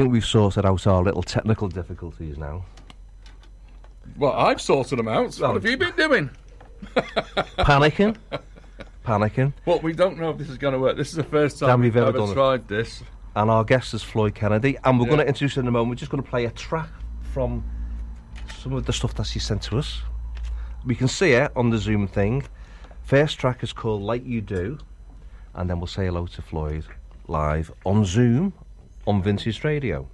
[0.00, 2.64] think we've sorted out our little technical difficulties now.
[4.16, 5.34] Well, I've sorted them out.
[5.36, 6.30] What have you been doing?
[7.58, 8.16] Panicking.
[9.04, 9.52] Panicking.
[9.66, 10.96] Well, we don't know if this is going to work.
[10.96, 12.34] This is the first time Time we've we've ever ever done it.
[12.34, 13.02] tried this.
[13.36, 14.76] And our guest is Flloyd Kennedy.
[14.84, 15.10] And we're Yeah.
[15.10, 15.90] going to introduce her in a moment.
[15.90, 16.88] We're just going to play a track
[17.32, 17.62] from
[18.58, 20.02] some of the stuff that she sent to us.
[20.84, 22.44] We can see it on the Zoom thing.
[23.02, 24.78] First track is called Like You Do.
[25.54, 26.84] And then we'll say hello to Flloyd
[27.28, 28.52] live on Zoom
[29.10, 30.08] on Vintage Radio.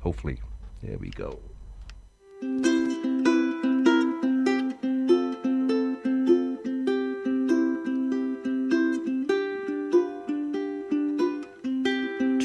[0.00, 0.40] Hopefully.
[0.80, 1.38] Here we go.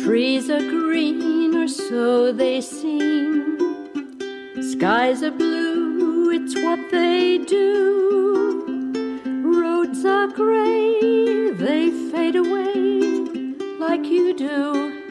[0.03, 3.57] Trees are green, or so they seem.
[4.73, 7.63] Skies are blue, it's what they do.
[9.41, 15.02] Roads are gray, they fade away like you do.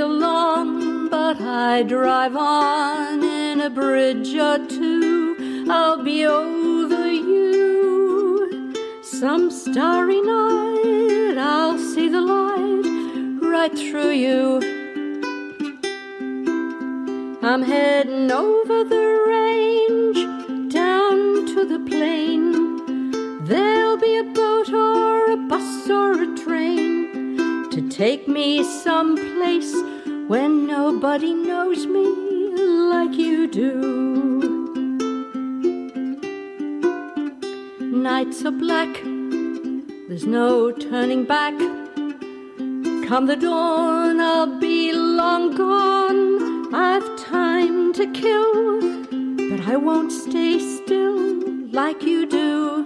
[0.00, 5.66] Are long, but I drive on in a bridge or two.
[5.68, 8.72] I'll be over you.
[9.02, 14.60] Some starry night, I'll see the light right through you.
[17.42, 23.44] I'm heading over the range, down to the plain.
[23.44, 26.39] There'll be a boat or a bus or a train
[28.00, 29.74] take me someplace
[30.26, 32.06] where nobody knows me
[32.92, 33.68] like you do.
[37.92, 38.88] Nights are black,
[40.08, 41.52] there's no turning back.
[43.06, 46.74] Come the dawn, I'll be long gone.
[46.74, 48.80] I've time to kill,
[49.50, 51.20] but I won't stay still.
[51.70, 52.79] like you do.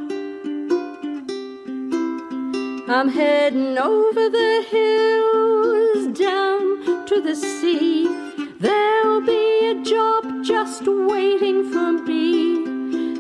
[2.86, 8.06] I'm heading over the hills down to the sea.
[8.60, 12.56] There'll be a job just waiting for me,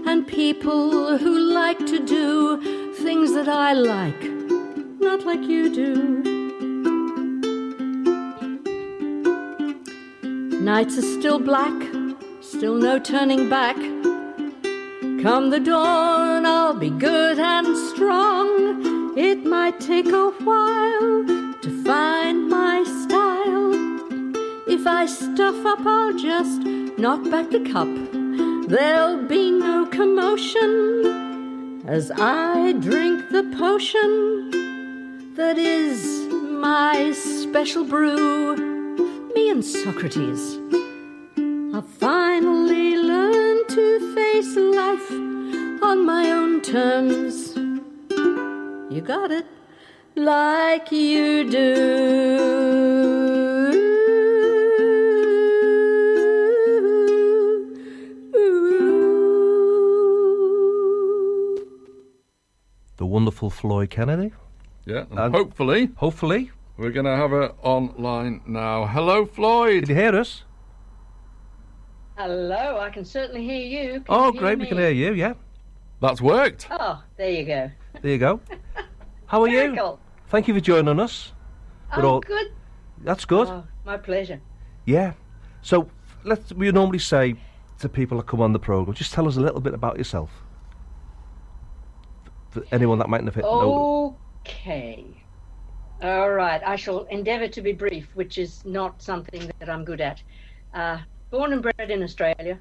[0.06, 4.22] and people who like to do things that I like,
[5.00, 6.22] not like you do.
[10.60, 11.74] Nights are still black,
[12.42, 13.76] still no turning back.
[15.22, 18.83] Come the dawn, I'll be good and strong.
[19.16, 21.24] It might take a while
[21.62, 23.72] to find my style.
[24.66, 26.62] If I stuff up, I'll just
[26.98, 27.86] knock back the cup.
[28.68, 34.50] There'll be no commotion as I drink the potion
[35.36, 38.56] that is my special brew.
[39.32, 40.58] Me and Socrates.
[41.72, 45.10] I finally learned to face life
[45.84, 47.43] on my own terms.
[48.90, 49.46] You got it,
[50.14, 52.64] like you do.
[62.96, 64.32] The wonderful Flloyd Kennedy.
[64.86, 66.50] Yeah, and And- hopefully Hopefully.
[66.76, 68.86] we're going to have her online now.
[68.86, 69.86] Hello, Flloyd.
[69.86, 70.44] Can you hear us?
[72.16, 73.92] Hello, I can certainly hear you.
[74.00, 74.58] Can Oh, you hear great.
[74.60, 75.12] We can hear you.
[75.14, 75.34] Yeah.
[76.00, 76.68] That's worked.
[76.70, 77.70] Oh, there you go.
[78.02, 78.40] There you go.
[79.26, 79.98] How are you?
[80.28, 81.32] Thank you for joining us.
[81.96, 82.52] We're Oh, all- good.
[82.98, 83.48] That's good.
[83.48, 84.40] Oh, my pleasure.
[84.84, 85.12] Yeah.
[85.62, 85.88] So
[86.24, 86.52] let's.
[86.52, 87.36] We normally say
[87.80, 90.30] to people that come on the program, just tell us a little bit about yourself.
[92.50, 93.44] For anyone that mightn't have hit.
[93.44, 94.16] know.
[94.40, 95.04] Okay.
[96.02, 96.62] All right.
[96.64, 100.22] I shall endeavour to be brief, which is not something that I'm good at.
[100.72, 100.98] Uh,
[101.30, 102.58] born and bred in Australia.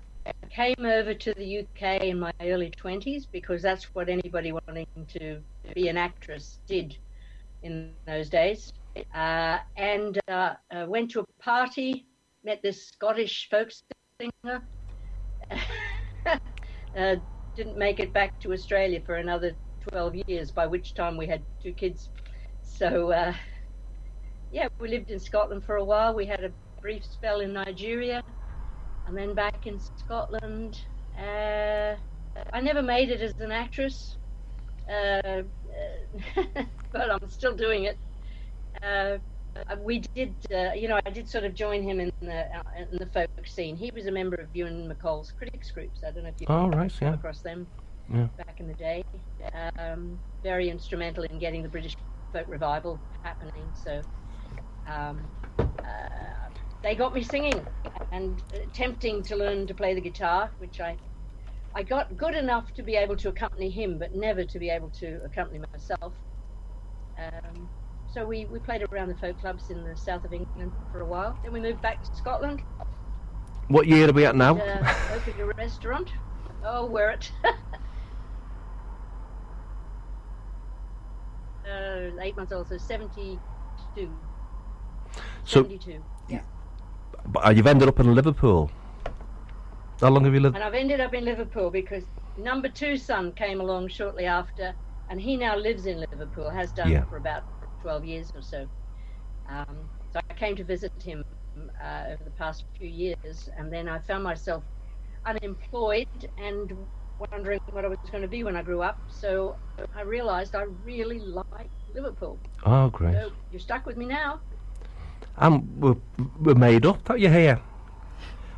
[0.50, 4.86] Came over to the UK in my early 20s because that's what anybody wanting
[5.20, 5.42] to
[5.74, 6.96] be an actress did
[7.64, 8.72] in those days.
[9.14, 12.06] Uh, and uh, uh, went to a party,
[12.44, 13.72] met this Scottish folk
[14.22, 14.62] singer.
[16.98, 17.16] uh,
[17.56, 19.56] didn't make it back to Australia for another
[19.90, 22.10] 12 years, by which time we had two kids.
[22.62, 23.34] So, uh,
[24.52, 26.14] yeah, we lived in Scotland for a while.
[26.14, 28.22] We had a brief spell in Nigeria
[29.14, 30.82] and then back in Scotland.
[31.16, 31.96] Uh,
[32.52, 34.18] I never made it as an actress,
[34.92, 35.44] uh,
[36.92, 38.00] but I'm still doing it.
[38.82, 39.20] Uh,
[39.84, 42.98] we did, uh, you know, I did sort of join him in the uh, in
[42.98, 43.76] the folk scene.
[43.76, 46.00] He was a member of Ewan MacColl's critics groups.
[46.04, 47.14] I don't know if you Oh, right, come yeah.
[47.14, 47.68] across them
[48.12, 48.30] Yeah.
[48.48, 49.04] back in the day.
[49.78, 51.94] Um, very instrumental in getting the British
[52.34, 53.74] folk revival happening.
[53.76, 54.02] So
[54.88, 55.20] um,
[55.60, 56.50] uh,
[56.84, 57.66] they got me singing
[58.12, 60.98] and attempting to learn to play the guitar, which I
[61.76, 64.92] I got good enough to be able to accompany him, but never to be able
[65.00, 66.14] to accompany myself.
[67.18, 67.68] Um,
[68.12, 71.06] so we, we played around the folk clubs in the south of England for a
[71.06, 71.36] while.
[71.42, 72.62] Then we moved back to Scotland.
[73.70, 74.56] What year are we at now?
[74.60, 76.12] Uh, opened a restaurant.
[76.64, 77.32] Oh, where it?
[81.66, 83.40] uh, eight months old, so 72.
[85.44, 86.04] So- 72.
[86.28, 86.42] Yeah.
[87.26, 88.72] But, you've ended up in Liverpool.
[90.02, 90.56] How long have you lived?
[90.56, 92.04] And I've ended up in Liverpool because
[92.38, 94.76] number two son came along shortly after,
[95.10, 97.06] and he now lives in Liverpool, has done Yeah.
[97.06, 97.44] for about
[97.82, 98.68] 12 years or so.
[99.48, 101.24] Um, so I came to visit him
[101.82, 104.64] uh, over the past few years, and then I found myself
[105.26, 106.08] unemployed
[106.38, 106.88] and
[107.32, 109.00] wondering what I was going to be when I grew up.
[109.08, 109.58] So
[109.96, 112.40] I realised I really like Liverpool.
[112.66, 113.14] Oh, great.
[113.14, 114.40] So you're stuck with me now.
[115.38, 115.96] And we're,
[116.40, 117.60] we're made up that you're here.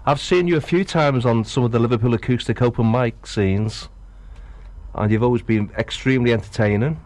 [0.06, 3.90] I've seen you a few times on some of the Liverpool acoustic open mic scenes,
[4.94, 7.00] and you've always been extremely entertaining.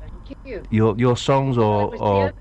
[0.00, 0.62] Thank you.
[0.70, 2.34] Your your songs are, or, was the or op-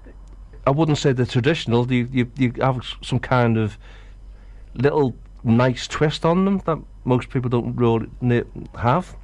[0.68, 1.90] I wouldn't say they're traditional.
[1.90, 3.78] You, you you have some kind of
[4.74, 8.44] little nice twist on them that most people don't really
[8.78, 9.16] have.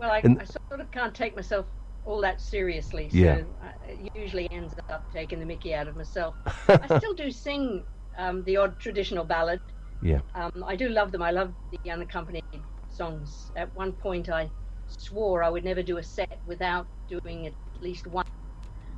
[0.00, 1.66] Well, I, I sort of can't take myself
[2.04, 3.42] all that seriously, so Yeah.
[3.62, 6.34] I, it usually ends up taking the mickey out of myself.
[6.68, 7.84] I still do sing
[8.18, 9.60] um, the odd traditional ballad.
[10.00, 10.20] Yeah.
[10.34, 11.22] Um, I do love them.
[11.22, 12.42] I love the unaccompanied
[12.90, 13.50] songs.
[13.56, 14.50] At one point, I
[14.88, 18.24] swore I would never do a set without doing at least one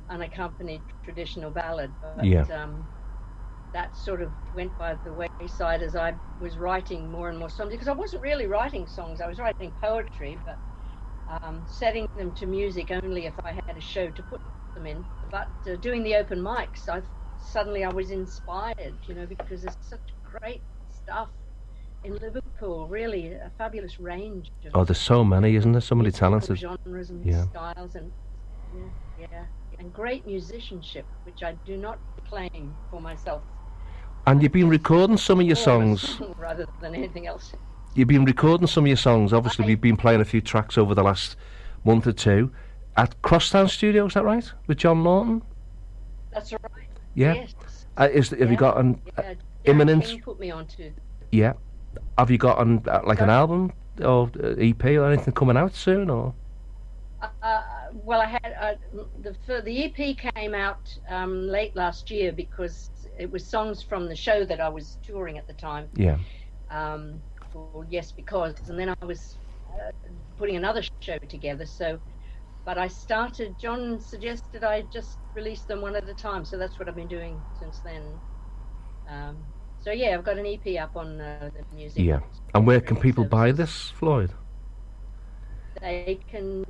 [0.09, 1.91] unaccompanied traditional ballad.
[2.01, 2.43] But, Yeah.
[2.43, 2.87] Um,
[3.73, 7.71] that sort of went by the wayside as I was writing more and more songs
[7.71, 9.19] because I wasn't really writing songs.
[9.19, 10.57] I was writing poetry, but
[11.41, 14.41] um, setting them to music only if I had a show to put
[14.75, 15.05] them in.
[15.31, 17.01] But uh, doing the open mics, I
[17.37, 20.01] suddenly I was inspired, you know, because there's such
[20.41, 21.29] great stuff
[22.03, 22.87] in Liverpool.
[22.87, 25.81] Really, a fabulous range of, Oh, there's so many, isn't there?
[25.81, 26.57] So many talented.
[26.57, 27.45] genres and Yeah.
[27.45, 28.11] styles, and
[28.73, 28.89] yeah,
[29.31, 29.45] yeah,
[29.79, 33.43] and great musicianship, which I do not claim for myself.
[34.27, 36.21] And you've been recording some of your More of a songs.
[36.37, 37.53] rather than anything else.
[37.95, 39.31] You've been recording some of your songs.
[39.33, 41.37] Obviously, I- we've been playing a few tracks over the last
[41.85, 42.51] month or two
[42.97, 44.05] at Crosstown Studio.
[44.05, 44.51] Is that right?
[44.67, 45.41] With John Norton.
[46.31, 46.61] That's right.
[47.13, 47.33] Yeah.
[47.35, 47.85] Yes.
[47.97, 49.33] Uh, is have you Yeah, got an uh, yeah,
[49.63, 50.21] imminent?
[50.23, 50.91] Put me onto.
[51.31, 51.53] Yeah.
[52.17, 53.71] Have you got an uh, like an album
[54.03, 56.09] or uh, EP or anything coming out soon?
[56.09, 56.33] Or
[57.41, 57.61] Uh,
[57.93, 58.73] well, I had uh,
[59.21, 64.15] the the EP came out um, late last year because it was songs from the
[64.17, 65.87] show that I was touring at the time.
[65.95, 66.17] yeah.
[66.69, 67.21] Um,
[67.89, 69.37] yes, because, and then I was
[69.73, 69.91] uh,
[70.37, 71.65] putting another show together.
[71.65, 71.99] So,
[72.65, 73.55] but I started.
[73.59, 76.45] John suggested I just release them one at a time.
[76.45, 78.03] So that's what I've been doing since then.
[79.09, 79.37] Um,
[79.79, 82.03] so yeah, I've got an EP up on uh, the music.
[82.03, 82.21] Yeah.
[82.53, 84.31] And where can people buy this, Flloyd?
[85.81, 86.63] they can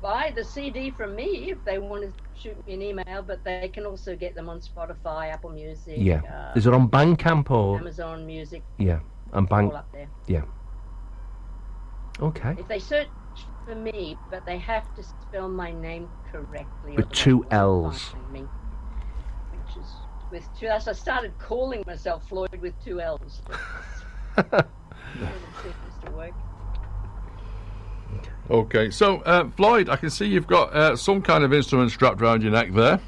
[0.00, 3.68] buy the CD from me if they want to shoot me an email, but they
[3.68, 6.22] can also get them on Spotify, Apple Music, Yeah.
[6.22, 9.00] uh, Is it on Bandcamp or Amazon Music, yeah?
[9.32, 9.74] And all Bank.
[9.74, 10.44] up there.
[12.20, 12.54] Okay.
[12.58, 13.08] If they search
[13.66, 16.96] for me, but they have to spell my name correctly.
[16.96, 18.14] With two Ls.
[18.32, 19.90] Me, which is
[20.30, 20.66] with two.
[20.66, 23.42] As I started calling myself Flloyd with two L's.
[24.36, 24.66] It
[25.62, 26.32] seems to work.
[28.50, 32.20] Okay, so uh, Flloyd, I can see you've got uh, some kind of instrument strapped
[32.20, 33.00] around your neck there.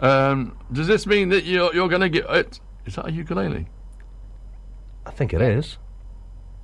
[0.00, 2.60] Um, does this mean that you're you're going to get it?
[2.86, 3.68] Is that a ukulele?
[5.08, 5.78] I think it is.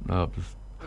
[0.06, 0.30] No.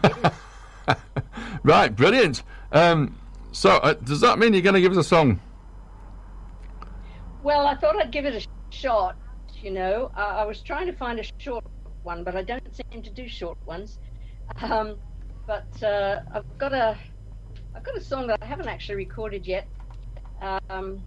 [1.64, 2.44] right, brilliant.
[2.72, 3.18] Um,
[3.52, 5.40] so, uh, does that mean you're going to give us a song?
[7.42, 9.18] Well, I thought I'd give it a shot.
[9.62, 11.66] You know, I, I was trying to find a short
[12.04, 13.98] one, but I don't seem to do short ones.
[14.62, 14.98] Um,
[15.48, 16.96] but uh, I've got a,
[17.76, 19.68] I've got a song that I haven't actually recorded yet.
[20.70, 21.02] Um,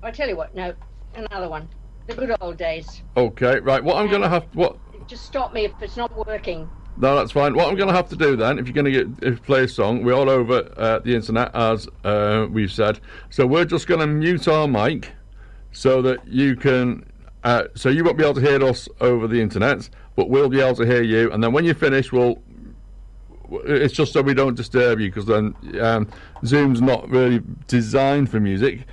[0.00, 0.74] I tell you what, no,
[1.16, 1.68] another one.
[2.06, 3.02] The good old days.
[3.16, 3.82] Okay, right.
[3.82, 4.76] What I'm going to have what?
[5.06, 6.68] Just stop me if it's not working.
[6.96, 7.54] No, that's fine.
[7.54, 9.64] What I'm going to have to do then, if you're going to get if play
[9.64, 13.00] a song, we're all over uh, the internet as uh, we've said.
[13.30, 15.10] So we're just going to mute our mic
[15.72, 17.04] so that you can.
[17.42, 20.60] Uh, so you won't be able to hear us over the internet, but we'll be
[20.60, 21.30] able to hear you.
[21.32, 22.40] And then when you finish, we'll.
[23.66, 26.08] It's just so we don't disturb you because then um,
[26.46, 28.86] Zoom's not really designed for music.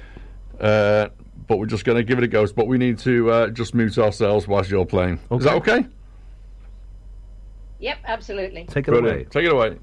[0.60, 1.08] Uh,
[1.48, 2.48] but we're just going to give it a go.
[2.48, 5.20] But we need to uh, just mute ourselves whilst you're playing.
[5.32, 5.86] Is that okay?
[7.82, 8.66] Yep, absolutely.
[8.66, 9.22] Take it Brilliant.
[9.22, 9.26] away.
[9.26, 9.76] Take it away.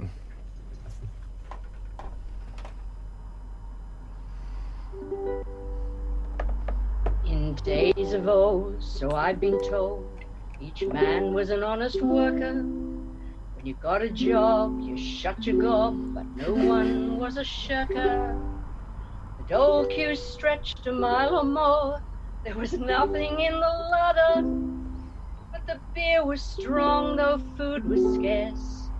[7.26, 10.24] In days of old, so I've been told,
[10.60, 12.62] each man was an honest worker.
[13.54, 18.36] When you got a job, you shut your gob, but no one was a shirker.
[19.38, 22.00] The dole queue stretched a mile or more,
[22.44, 24.77] there was nothing in the larder.
[25.68, 28.90] The beer was strong, though food was scarce.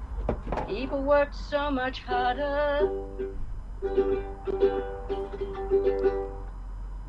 [0.68, 2.80] People worked so much harder.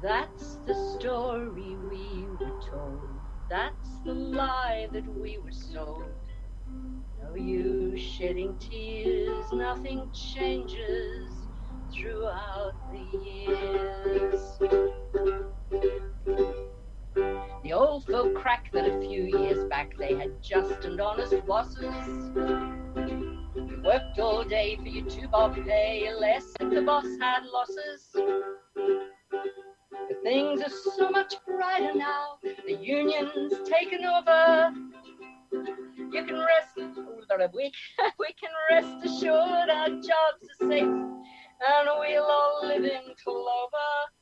[0.01, 3.09] That's the story we were told.
[3.49, 6.05] That's the lie that we were sold.
[7.21, 11.49] No use shedding tears, nothing changes
[11.93, 14.59] throughout the years.
[17.63, 22.31] The old folk crack that a few years back they had just and honest bosses.
[22.95, 28.09] You worked all day for your two bob pay, less if the boss had losses.
[29.91, 32.37] But things are so much brighter now.
[32.41, 34.73] The union's taken over.
[35.51, 37.71] You can rest, oh, we,
[38.19, 44.18] we can rest assured our jobs are safe, and we'll all live in clover.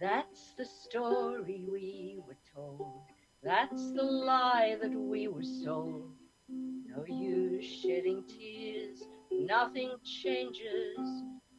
[0.00, 3.02] That's the story we were told.
[3.42, 6.12] That's the lie that we were sold.
[6.48, 10.98] No use shedding tears, nothing changes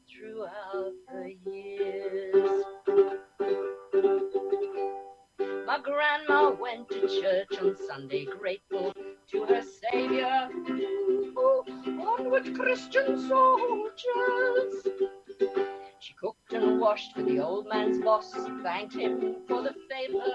[0.10, 2.64] throughout the years.
[5.68, 8.92] My grandma went to church on Sunday, grateful
[9.32, 10.50] to her Savior.
[11.38, 14.88] Oh, onward, Christian soldiers!
[16.02, 18.34] She cooked and washed for the old man's boss,
[18.64, 20.26] thanked him for the favor.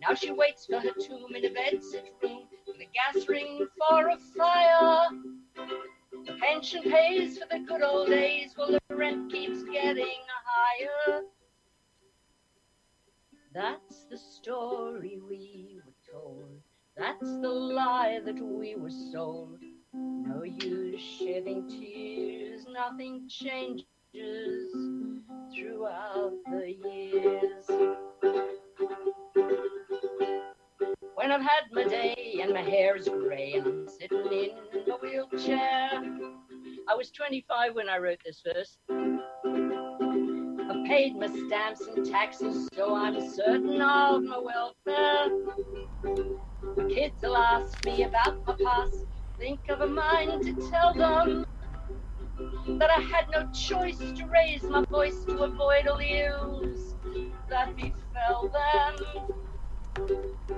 [0.00, 4.08] Now she waits for her tomb in a bedsit room with a gas ring for
[4.08, 5.10] a fire.
[6.26, 11.22] The pension pays for the good old days while the rent keeps getting higher.
[13.54, 16.60] That's the story we were told.
[16.96, 19.60] That's the lie that we were sold.
[19.92, 23.86] No use shedding tears, nothing changes
[25.54, 27.66] throughout the years.
[31.14, 34.96] When I've had my day and my hair is grey and I'm sitting in a
[34.96, 35.90] wheelchair.
[36.88, 38.78] I was 25 when I wrote this verse.
[38.90, 45.28] I've paid my stamps and taxes, so I'm certain of my welfare.
[46.88, 48.96] Kids will ask me about my past.
[49.38, 51.44] Think of a mind to tell them
[52.78, 56.94] that I had no choice to raise my voice to avoid all the ills
[57.48, 59.30] that befell them.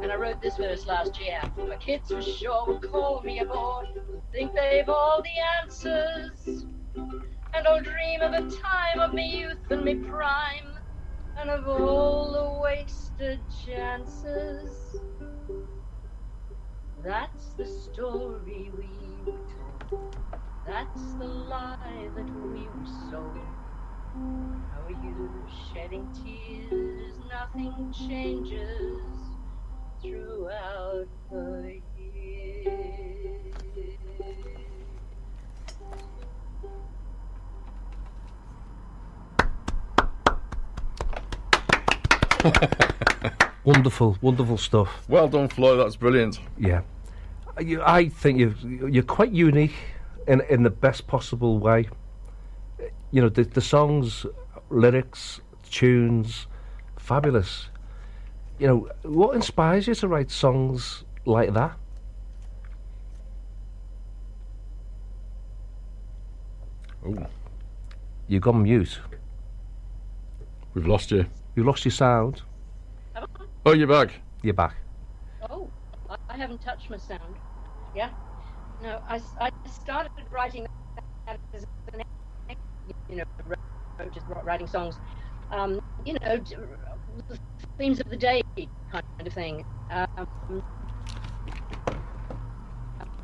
[0.02, 1.40] And I wrote this verse last year.
[1.56, 3.86] My kids for sure will call me aboard,
[4.32, 6.64] think they've all the answers.
[7.54, 10.78] And I'll dream of a time of me youth and me prime,
[11.38, 14.96] and of all the wasted chances.
[17.04, 19.32] That's the story we
[19.90, 20.41] told.
[20.66, 23.38] That's the lie that we were sold.
[24.14, 25.30] How you
[25.74, 29.00] shedding tears, nothing changes
[30.00, 33.54] throughout the years.
[43.64, 45.04] Wonderful, wonderful stuff.
[45.08, 45.78] Well done, Flloyd.
[45.78, 46.40] That's brilliant.
[46.58, 46.82] Yeah,
[47.60, 48.54] you, I think you
[48.90, 49.74] you're quite unique
[50.26, 51.88] in in the best possible way.
[53.10, 54.26] You know the the songs,
[54.70, 55.40] lyrics,
[55.70, 56.46] tunes,
[56.98, 57.68] fabulous.
[58.58, 61.76] You know what inspires you to write songs like that?
[67.04, 67.26] Oh,
[68.28, 69.00] You've gone mute.
[70.74, 71.26] we've lost you.
[71.56, 72.42] You lost your sound.
[73.14, 73.44] Have I?
[73.66, 74.14] Oh, you're back.
[74.42, 74.76] You're back.
[75.50, 75.68] Oh,
[76.08, 77.34] I, I haven't touched my sound.
[77.94, 78.10] Yeah?
[78.82, 80.66] No, I, I started writing
[81.28, 81.38] as
[81.94, 82.02] an,
[83.08, 83.24] you know,
[84.12, 85.00] just writing songs,
[85.50, 87.38] um, you know, the
[87.78, 88.42] themes of the day
[88.90, 89.64] kind of thing.
[89.90, 90.60] Um,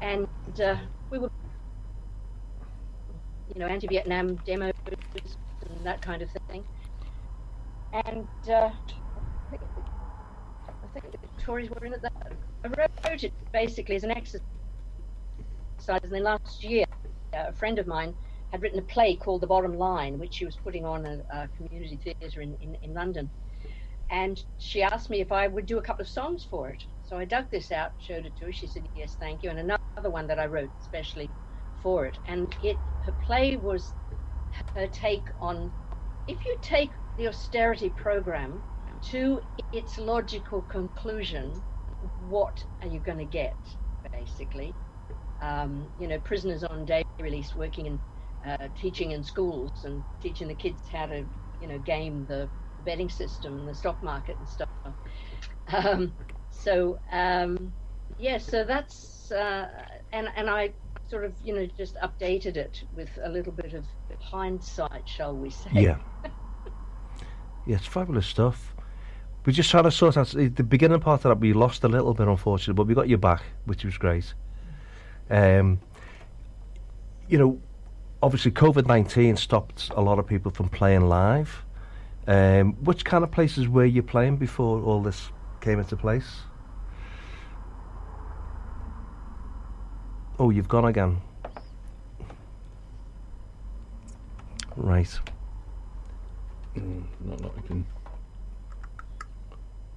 [0.00, 0.26] and
[0.62, 0.76] uh,
[1.10, 1.30] we were,
[3.54, 4.72] you know, anti-Vietnam demos
[5.68, 6.64] and that kind of thing.
[8.06, 8.70] And uh,
[9.16, 9.20] I
[9.50, 9.62] think
[10.84, 12.02] I think the Tories were in it.
[12.02, 12.12] That
[12.64, 14.42] I wrote it basically as an exercise,
[15.88, 16.84] and then last year,
[17.34, 18.14] a friend of mine
[18.52, 21.48] had written a play called The Bottom Line, which she was putting on a, a
[21.56, 23.30] community theatre in, in, in London.
[24.10, 26.82] And she asked me if I would do a couple of songs for it.
[27.04, 28.52] So I dug this out, showed it to her.
[28.52, 29.50] She said, Yes, thank you.
[29.50, 31.30] And another one that I wrote especially
[31.82, 32.18] for it.
[32.26, 33.94] And it her play was
[34.76, 35.72] her take on
[36.26, 38.64] if you take the austerity program
[39.10, 39.40] to
[39.72, 41.64] its logical conclusion,
[42.16, 43.58] what are you going to get,
[44.12, 44.76] basically?
[45.40, 48.00] Um, you know, prisoners on day release working in
[48.46, 51.24] uh, teaching in schools and teaching the kids how to,
[51.60, 52.48] you know, game the
[52.84, 54.68] betting system and the stock market and stuff.
[55.70, 56.12] Um,
[56.50, 57.72] so um,
[58.18, 59.68] yeah, so that's uh,
[60.12, 60.72] and and I
[61.08, 63.84] sort of you know just updated it with a little bit of
[64.20, 65.70] hindsight, shall we say?
[65.72, 65.98] Yeah.
[67.66, 68.74] yeah, it's fabulous stuff.
[69.44, 71.40] We just trying to sort out the the beginning part of that.
[71.40, 74.34] We lost a little bit, unfortunately, but we got you back, which was great.
[75.30, 75.80] Um,
[77.28, 77.60] you know,
[78.22, 81.64] obviously, COVID nineteen stopped a lot of people from playing live.
[82.26, 85.30] Um, which kind of places were you playing before all this
[85.60, 86.40] came into place?
[90.38, 91.20] Oh, you've gone again.
[94.76, 95.18] Right.
[96.76, 97.86] Mm, not that I can.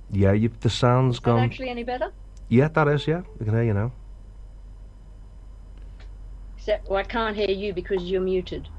[0.10, 1.40] Yeah, you the sound's Is that gone.
[1.40, 2.12] actually any better?
[2.50, 3.08] Yeah, that is.
[3.08, 3.92] Yeah, we can hear you now.
[6.62, 8.70] Except, well, I can't hear you because you're muted.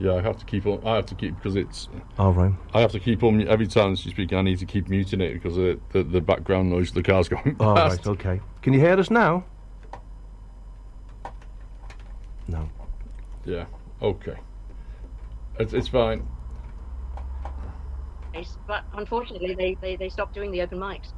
[0.00, 0.84] Yeah, I have to keep on.
[0.84, 1.88] I have to keep because it's.
[2.18, 2.52] All right.
[2.74, 4.36] I have to keep on every time she's speaking.
[4.36, 7.28] I need to keep muting it because of the, the background noise of the cars
[7.28, 7.98] going All past.
[7.98, 8.06] right.
[8.08, 8.40] Okay.
[8.62, 9.44] Can you hear us now?
[12.48, 12.68] No.
[13.44, 13.66] Yeah.
[14.02, 14.38] Okay.
[15.60, 16.26] It's it's fine.
[18.66, 21.12] But unfortunately, they, they, they stopped doing the open mics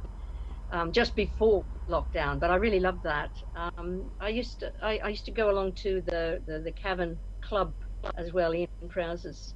[0.71, 2.39] um, just before lockdown.
[2.39, 3.31] But I really loved that.
[3.55, 7.17] Um, I used to I, I used to go along to the, the, the Cavern
[7.41, 7.73] Club
[8.17, 9.53] as well, Ian Prowse's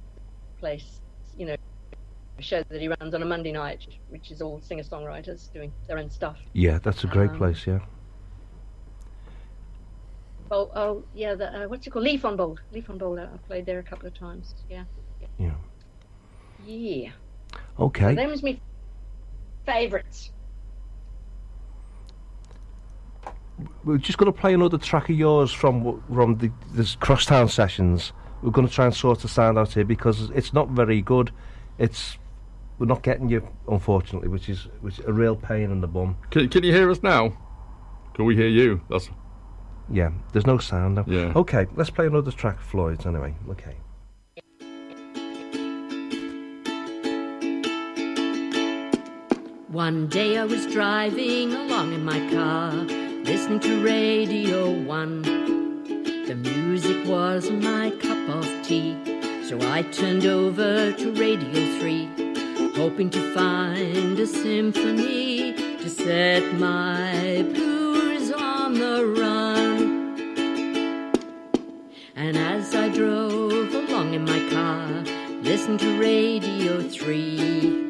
[0.58, 1.00] place.
[1.36, 1.56] You know,
[2.38, 5.72] a show that he runs on a Monday night, which is all singer songwriters doing
[5.86, 6.36] their own stuff.
[6.52, 7.66] Yeah, that's a great Um, place.
[7.66, 7.80] Yeah.
[10.52, 11.34] Oh, oh, yeah.
[11.36, 12.04] The, uh, what's it called?
[12.04, 12.60] Leaf on Bold.
[12.72, 13.18] Leaf on Bold.
[13.18, 14.54] I I played there a couple of times.
[14.68, 14.84] Yeah.
[15.38, 15.54] Yeah.
[16.66, 17.10] Yeah.
[17.78, 18.14] Okay.
[18.14, 18.58] Them was my
[19.64, 20.32] favourites.
[23.84, 28.12] We're just going to play another track of yours from from the this Crosstown sessions.
[28.42, 31.30] We're going to try and sort the sound out here because it's not very good.
[31.78, 32.18] It's
[32.78, 36.16] we're not getting you, unfortunately, which is which is a real pain in the bum.
[36.30, 37.36] Can, can you hear us now?
[38.14, 38.80] Can we hear you?
[38.88, 39.10] That's
[39.90, 41.04] Yeah, there's no sound now.
[41.06, 41.32] Yeah.
[41.36, 43.34] Okay, let's play another track of Flloyd's anyway.
[43.50, 43.76] Okay.
[49.68, 52.72] One day I was driving along in my car,
[53.22, 55.22] listening to Radio 1.
[56.26, 58.96] The music was my cup of tea,
[59.44, 67.44] so I turned over to Radio 3, hoping to find a symphony to set my
[67.52, 70.08] blues on the run.
[72.16, 74.86] And as I drove along in my car,
[75.42, 77.89] listening to Radio 3,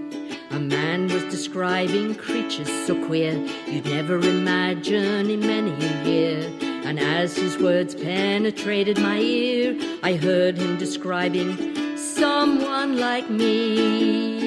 [0.51, 3.35] a man was describing creatures so queer
[3.67, 6.51] you'd never imagine in many a year.
[6.85, 14.40] And as his words penetrated my ear, I heard him describing someone like me.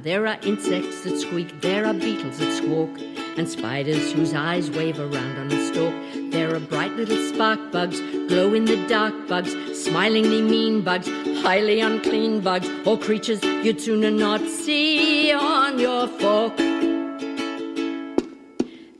[0.00, 2.88] Now there are insects that squeak, there are beetles that squawk,
[3.36, 5.92] and spiders whose eyes wave around on a stalk.
[6.30, 11.06] There are bright little spark bugs, glow in the dark bugs, smilingly mean bugs,
[11.42, 16.58] highly unclean bugs, or creatures you'd sooner not see on your fork.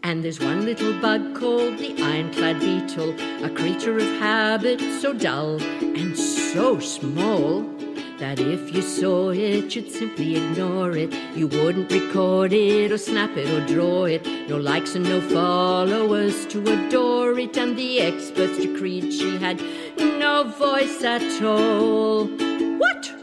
[0.03, 5.63] And there's one little bug called the ironclad beetle, a creature of habit so dull
[5.63, 7.80] and so small
[8.21, 11.13] that if you saw it, you'd simply ignore it.
[11.35, 14.27] You wouldn't record it or snap it or draw it.
[14.49, 17.57] No likes and no followers to adore it.
[17.57, 19.61] And the experts decreed she had
[19.97, 22.27] no voice at all.
[22.27, 23.15] What?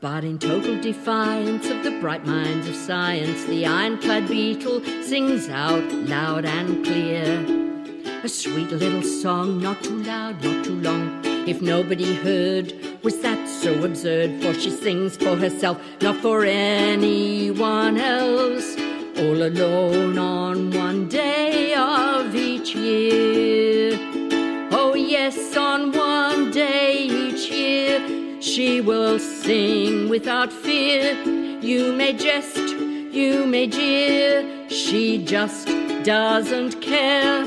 [0.00, 5.84] But in total defiance of the bright minds of science, the ironclad beetle sings out
[6.08, 7.44] loud and clear.
[8.22, 11.23] A sweet little song, not too loud, not too long.
[11.46, 12.72] If nobody heard,
[13.02, 14.42] was that so absurd?
[14.42, 18.74] For she sings for herself, not for anyone else.
[19.18, 23.98] All alone on one day of each year.
[24.72, 31.14] Oh, yes, on one day each year, she will sing without fear.
[31.60, 35.68] You may jest, you may jeer, she just
[36.04, 37.44] doesn't care.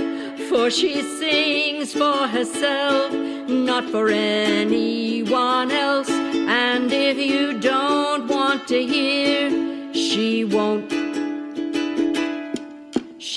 [0.49, 3.11] For she sings for herself,
[3.47, 6.09] not for anyone else.
[6.09, 9.49] And if you don't want to hear,
[9.93, 10.91] she won't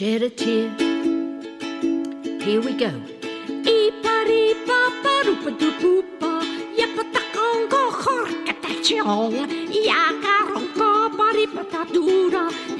[0.00, 0.70] shed a tear.
[2.40, 2.92] Here we go.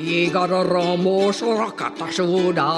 [0.00, 2.68] Igara ramos rakatashuda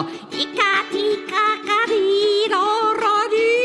[0.43, 2.65] ikatika karira
[3.03, 3.61] radi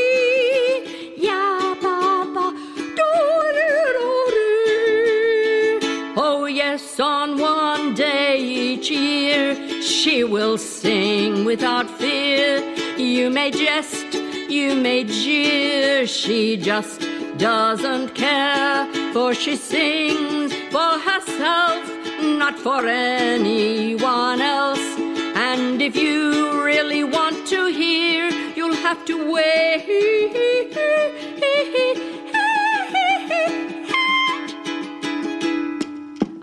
[6.99, 12.59] on one day each year she will sing without fear.
[12.97, 14.13] You may jest,
[14.49, 17.01] you may jeer, she just
[17.37, 21.83] doesn't care, for she sings for herself,
[22.21, 24.97] not for anyone else.
[25.35, 29.77] And if you really want to hear, you'll have to wait.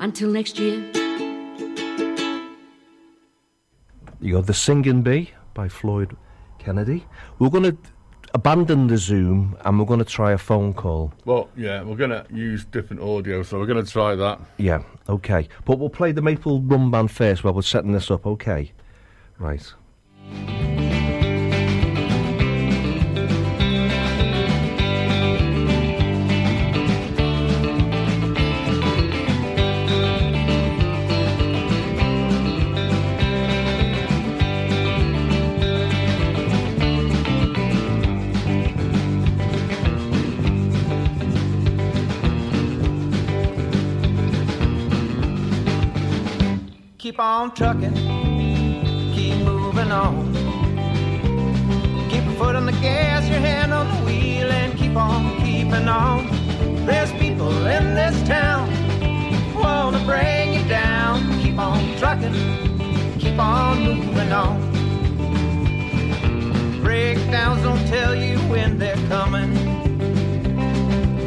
[0.01, 0.79] Until next year.
[4.21, 6.16] You got The Singing Bee by Flloyd
[6.59, 7.07] Kennedy.
[7.39, 7.77] We're going to
[8.33, 11.12] abandon the Zoom and we're going to try a phone call.
[11.25, 11.83] well, yeah.
[11.83, 14.41] We're gonna use different audio, so we're gonna try that.
[14.57, 15.49] Yeah, okay.
[15.65, 18.73] But we'll play the Maple Run Band first while we're setting this up, okay?
[19.39, 19.73] Right.
[47.05, 47.94] Keep on trucking,
[49.14, 50.32] keep moving on.
[52.09, 55.86] Keep your foot on the gas, your hand on the wheel, and keep on keeping
[55.86, 56.26] on.
[56.86, 58.70] There's people in this town
[59.52, 61.20] who wanna bring you down.
[61.43, 62.32] Keep on trucking,
[63.18, 64.62] keep on moving on.
[66.82, 69.52] Breakdowns don't tell you when they're coming.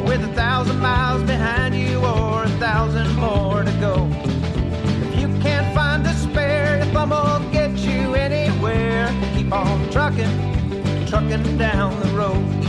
[0.04, 4.27] With a thousand miles behind you or a thousand more to go.
[6.88, 9.08] Your bum will get you anywhere.
[9.34, 12.67] Keep on trucking, trucking down the road.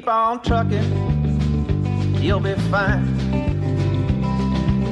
[0.00, 3.04] Keep on trucking, you'll be fine.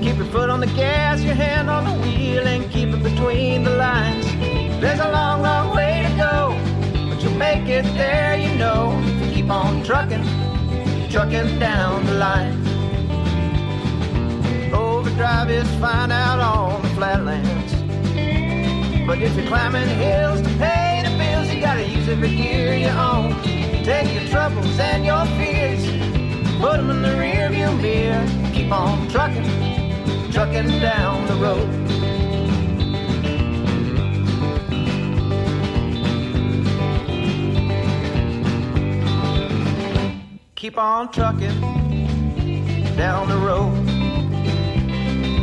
[0.03, 3.65] Keep your foot on the gas, your hand on the wheel, and keep it between
[3.65, 4.27] the lines.
[4.83, 6.55] There's a long, long way to go,
[7.09, 9.01] but you'll make it there, you know.
[9.33, 10.27] Keep on trucking,
[11.09, 12.63] trucking down the line.
[14.75, 17.73] Overdrive is fine out on the flatlands.
[19.07, 22.89] But if you're climbing hills to pay the bills, you gotta use every gear you
[22.89, 23.58] own.
[23.89, 25.83] Take your troubles and your fears,
[26.61, 28.23] put them in the rear view mirror.
[28.53, 31.67] Keep on trucking, trucking down the road.
[40.55, 41.59] Keep on trucking
[42.95, 43.75] down the road.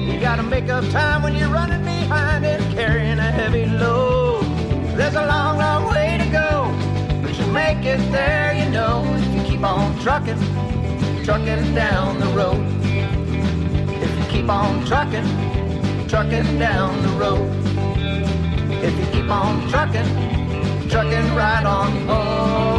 [0.08, 4.44] You gotta make up time when you're running behind and carrying a heavy load.
[4.96, 6.05] There's a long, long way
[7.56, 10.38] make it there, you know, if you keep on trucking,
[11.24, 12.62] trucking down the road.
[14.04, 15.26] If you keep on trucking,
[16.10, 17.50] trucking down the road.
[18.84, 22.75] If you keep on trucking, trucking right on home.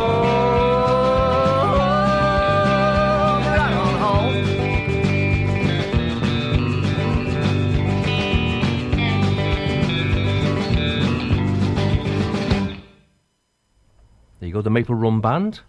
[14.57, 15.61] Go, the Maple Run Band.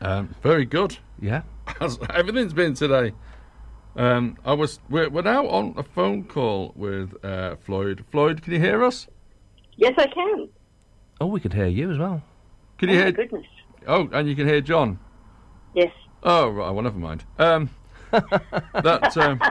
[0.00, 0.96] Um, very good.
[1.20, 1.42] Yeah.
[1.82, 3.12] As everything's been today.
[3.94, 8.06] Um, I was we're, we're now on a phone call with uh, Flloyd.
[8.10, 9.06] Flloyd, can you hear us?
[9.76, 10.48] Yes, I can.
[11.20, 12.22] Oh, we can hear you as well.
[12.78, 13.12] Can oh you my hear?
[13.12, 13.46] goodness.
[13.86, 14.98] Oh, and you can hear John.
[15.74, 15.92] Yes.
[16.22, 16.70] Oh, right.
[16.70, 17.26] Well, never mind.
[17.38, 17.68] Um,
[18.12, 19.42] that um,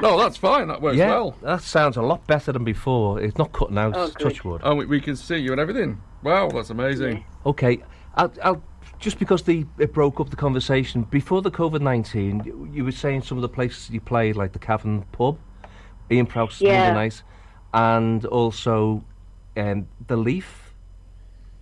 [0.00, 0.68] no, that's fine.
[0.68, 1.36] That works yeah, well.
[1.42, 3.20] that sounds a lot better than before.
[3.20, 3.96] It's not cutting out.
[3.96, 4.18] Oh, good.
[4.20, 4.60] touch wood.
[4.62, 6.00] And we, we can see you and everything.
[6.22, 7.24] Wow, that's amazing.
[7.46, 7.82] Okay,
[8.14, 8.62] I'll, I'll
[8.98, 12.42] just because the it broke up the conversation before the COVID nineteen.
[12.44, 15.38] You, you were saying some of the places you played, like the Cavern Pub,
[16.10, 16.76] Ian Prowse, Yeah.
[16.78, 17.22] Monday night,
[17.72, 19.02] and also
[19.56, 20.74] um, the Leaf.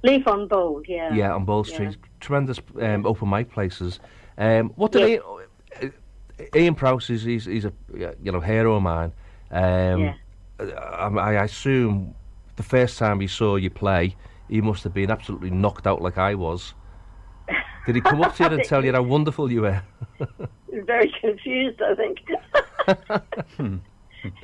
[0.02, 1.12] Leaf on Bold, yeah.
[1.12, 1.74] Yeah, on Bold Yeah.
[1.74, 4.00] Street, tremendous um, open mic places.
[4.36, 5.22] Um, what did Ian,
[5.82, 5.86] uh,
[6.54, 7.24] Ian Prowse is?
[7.24, 7.72] He's, he's a
[8.22, 9.12] you know hero of mine.
[9.50, 10.14] Um, Yeah.
[10.60, 12.14] I, I assume
[12.56, 14.16] the first time he saw you play,
[14.48, 16.74] he must have been absolutely knocked out like I was.
[17.86, 19.82] Did he come up to you and tell you how wonderful you were?
[20.18, 22.18] He was very confused, I think.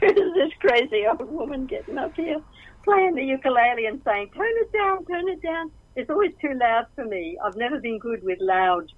[0.00, 2.40] Who's this crazy old woman getting up here
[2.84, 5.70] playing the ukulele and saying, turn it down, turn it down?
[5.96, 7.38] It's always too loud for me.
[7.44, 8.92] I've never been good with loud.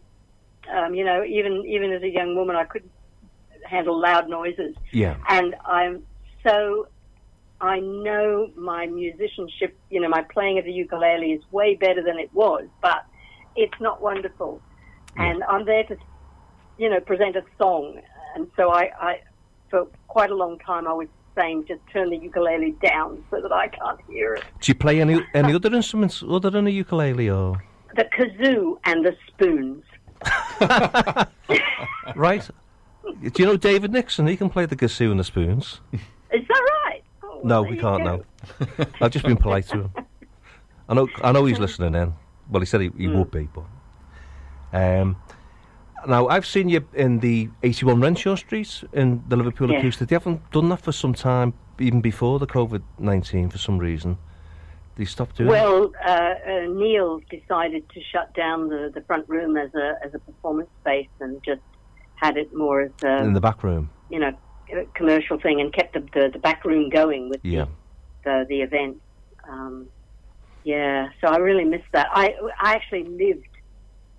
[0.73, 2.91] Um, you know, even even as a young woman, I couldn't
[3.65, 4.75] handle loud noises.
[4.93, 5.17] Yeah.
[5.29, 6.03] And I'm
[6.47, 6.89] so,
[7.61, 12.19] I know my musicianship, you know, my playing of the ukulele is way better than
[12.19, 13.07] it was, but
[13.55, 14.61] it's not wonderful.
[15.17, 15.97] And I'm there to,
[16.79, 18.01] you know, present a song.
[18.35, 19.21] And so I, I,
[19.71, 23.53] for quite a long time, I was saying, just turn the ukulele down so that
[23.53, 24.45] I can't hear it.
[24.61, 27.63] Do you play any any other instruments other than a ukulele or
[27.95, 29.85] The kazoo and the spoons.
[32.17, 32.49] right?
[33.23, 34.27] Do you know David Nixon?
[34.27, 35.81] He can play the kazoo and the spoons.
[35.93, 36.86] Is that right?
[37.37, 38.21] Oh, No, we can't now.
[39.01, 39.91] I've just been polite to him.
[40.89, 42.15] I know, I know he's listening in.
[42.51, 43.19] Well, he said he, he Hmm.
[43.19, 43.65] would be, but.
[44.73, 45.17] Um,
[46.07, 49.79] now, I've seen you in the 81 Renshaw Street in the Liverpool Yeah.
[49.79, 50.09] Acoustic.
[50.09, 54.17] They haven't done that for some time, even before the COVID 19 for some reason.
[54.97, 55.51] They stopped doing?
[55.51, 60.15] Well, uh, uh, Neil decided to shut down the, the front room as a as
[60.15, 61.61] a performance space and just
[62.15, 63.91] had it more as a in the back room.
[64.09, 64.33] you know
[64.95, 67.67] commercial thing and kept the the, the back room going with Yeah.
[68.25, 69.01] the the event.
[69.49, 69.87] Um,
[70.65, 72.09] yeah, so I really missed that.
[72.13, 73.47] I I actually lived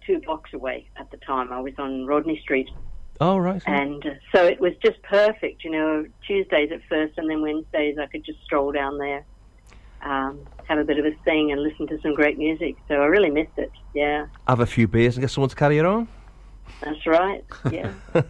[0.06, 1.52] two blocks away at the time.
[1.52, 2.70] I was on Rodney Street,
[3.20, 3.62] Oh, right.
[3.66, 5.66] and uh, so it was just perfect.
[5.66, 9.26] You know, Tuesdays at first, and then Wednesdays I could just stroll down there,
[10.04, 12.78] um, have a bit of a sing, and listen to some great music.
[12.88, 13.72] So I really missed it.
[13.94, 16.08] Yeah, Have a few beers and get someone to carry you on.
[16.82, 17.44] that's right.
[17.70, 17.92] Yeah.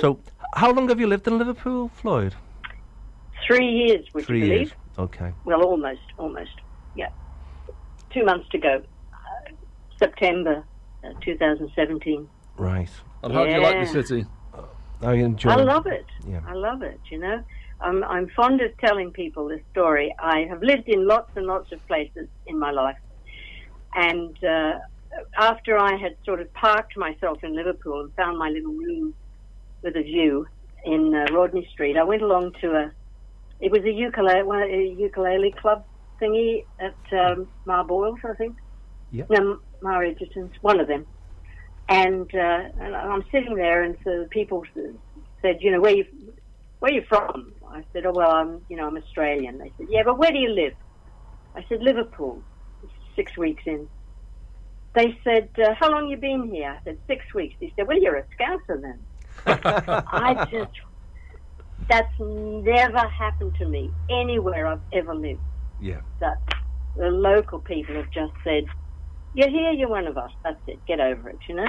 [0.00, 0.20] So,
[0.54, 2.34] how long have you lived in Liverpool, Flloyd?
[3.46, 4.58] three years, would Three you believe?
[4.68, 4.72] years.
[4.98, 5.32] Okay.
[5.44, 6.50] Well, almost, almost.
[6.94, 7.08] Yeah.
[8.12, 8.82] Two months to go.
[9.12, 9.52] Uh,
[9.98, 10.64] September
[11.02, 12.28] uh, 2017.
[12.58, 12.90] Right.
[13.22, 14.02] And how do you like the Yeah.
[14.02, 14.26] city?
[15.00, 15.50] I enjoy.
[15.50, 16.04] I love it.
[16.26, 16.40] Yeah.
[16.46, 17.42] I love it, you know.
[17.80, 20.14] Um, I'm fond of telling people this story.
[20.18, 22.96] I have lived in lots and lots of places in my life.
[23.94, 24.72] And uh,
[25.38, 29.14] after I had sort of parked myself in Liverpool and found my little room
[29.82, 30.46] with a view
[30.84, 32.92] in uh, Rodney Street, I went along to a,
[33.60, 35.82] it was a ukulele, one- a ukulele club
[36.22, 38.56] thingy at um, Ma Boyle's, I think.
[39.10, 39.24] Yeah.
[39.30, 41.06] No, Ma Egerton's, one of them.
[41.88, 44.62] And, uh, and I'm sitting there, and so the people
[45.42, 46.04] said, you know, where you,
[46.80, 47.52] where you from?
[47.72, 49.58] I said, oh well, I'm, you know, I'm Australian.
[49.58, 50.74] They said, yeah, but where do you live?
[51.56, 52.44] I said, Liverpool.
[53.16, 53.88] Six weeks in.
[54.94, 56.70] They said, uh, how long you been here?
[56.70, 57.56] I said, six weeks.
[57.60, 59.00] They said, well, you're a scouser then.
[59.46, 60.70] I just,
[61.88, 65.40] that's never happened to me anywhere I've ever lived.
[65.80, 66.00] Yeah.
[66.20, 66.36] That
[66.96, 68.64] the local people have just said,
[69.34, 70.30] you're here, you're one of us.
[70.42, 70.84] That's it.
[70.86, 71.68] Get over it, you know?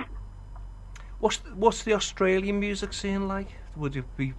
[1.20, 3.50] What's the, what's the Australian music scene like?
[3.76, 4.34] Would it be?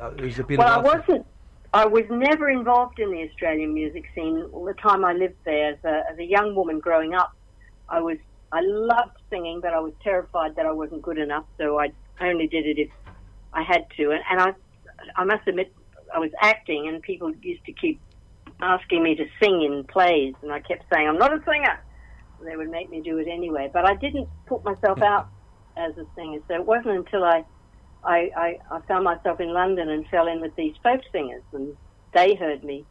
[0.00, 0.58] Uh, has it been?
[0.58, 1.24] Well, I wasn't.
[1.72, 4.44] I was never involved in the Australian music scene.
[4.52, 7.32] All the time I lived there, as a, as a young woman growing up,
[7.88, 8.18] I was.
[8.50, 11.44] I loved singing, but I was terrified that I wasn't good enough.
[11.58, 12.90] So I only did it if
[13.52, 14.10] I had to.
[14.10, 14.52] And, and I,
[15.16, 15.72] I must admit,
[16.14, 18.00] I was acting, and people used to keep
[18.60, 21.78] asking me to sing in plays, and I kept saying, "I'm not a singer."
[22.44, 25.28] They would make me do it anyway, but I didn't put myself out
[25.76, 26.38] as a singer.
[26.46, 27.44] So it wasn't until I
[28.04, 31.76] I, I, I found myself in London and fell in with these folk singers, and
[32.14, 32.84] they heard me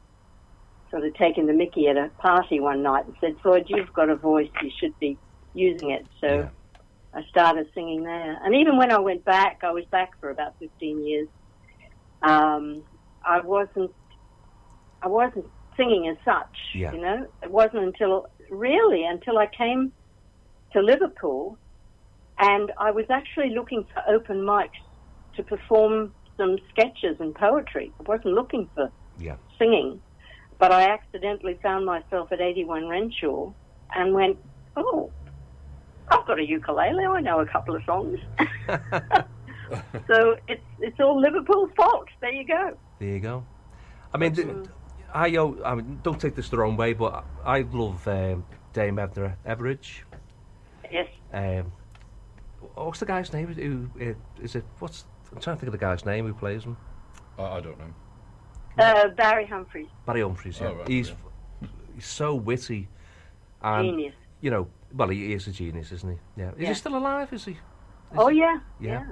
[0.91, 4.09] sort of taking the mickey at a party one night and said, Flloyd, you've got
[4.09, 5.17] a voice, you should be
[5.53, 6.05] using it.
[6.21, 6.49] So
[7.13, 8.37] I started singing there.
[8.43, 11.27] And even when I went back, I was back for about 15 years,
[12.21, 12.83] um,
[13.25, 13.91] I wasn't,
[15.01, 16.91] I wasn't singing as such, Yeah.
[16.91, 17.25] you know.
[17.43, 19.93] It wasn't until, really, until I came
[20.73, 21.57] to Liverpool
[22.39, 24.69] and I was actually looking for open mics
[25.35, 27.93] to perform some sketches and poetry.
[27.99, 29.37] I wasn't looking for Yeah.
[29.57, 30.01] singing,
[30.59, 33.53] but I accidentally found myself at 81 Renshaw
[33.95, 34.37] and went,
[34.75, 35.11] oh,
[36.09, 37.05] I've got a ukulele.
[37.05, 38.19] I know a couple of songs.
[40.07, 42.07] so it's it's all Liverpool's fault.
[42.21, 42.77] There you go.
[42.99, 43.45] There you go.
[44.13, 44.47] I mean, th-
[45.13, 45.27] I,
[45.65, 50.01] I mean, don't take this the wrong way, but I love um, Dame Edna Everage.
[50.91, 51.07] Yes.
[51.33, 51.71] Um,
[52.75, 53.47] what's the guy's name?
[53.47, 54.13] Who uh,
[54.43, 54.63] is it?
[54.79, 56.77] What's I'm trying to think of the guy's name who plays him.
[57.37, 57.93] I, I don't know.
[58.77, 60.59] Uh, Barry Humphries, Barry Humphries.
[60.59, 60.67] Yeah.
[60.67, 61.11] Oh, right, he's
[61.95, 62.87] he's so witty.
[63.61, 64.13] And, genius.
[64.39, 66.41] You know, well, he is a genius, isn't he?
[66.41, 66.51] Yeah.
[66.51, 66.67] Is Yeah.
[66.69, 67.31] he still alive?
[67.33, 67.51] Is he?
[67.51, 67.57] Is
[68.17, 68.39] Oh he?
[68.39, 69.03] yeah, Yeah.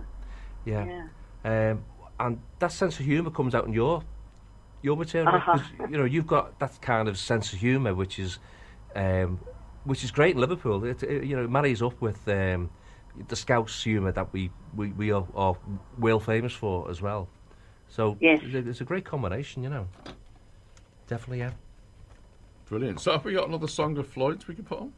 [0.65, 1.07] yeah, Yeah.
[1.43, 1.71] yeah.
[1.71, 1.83] Um,
[2.19, 4.03] and that sense of humour comes out in your
[4.81, 5.31] your material.
[5.33, 5.57] Uh-huh.
[5.57, 8.39] 'cause, you know, you've got that kind of sense of humour, which is
[8.95, 9.39] um,
[9.83, 10.83] which is great in Liverpool.
[10.85, 12.69] It, it, you know, it marries up with um,
[13.27, 15.55] the Scouse humour that we we, we are, are
[15.99, 17.27] well famous for as well.
[17.89, 18.41] So Yes.
[18.43, 19.87] it's, a, it's a great combination, you know.
[21.07, 21.51] Definitely, yeah.
[22.69, 22.99] Brilliant.
[22.99, 24.93] So have we got another song of Flloyd's we can put on?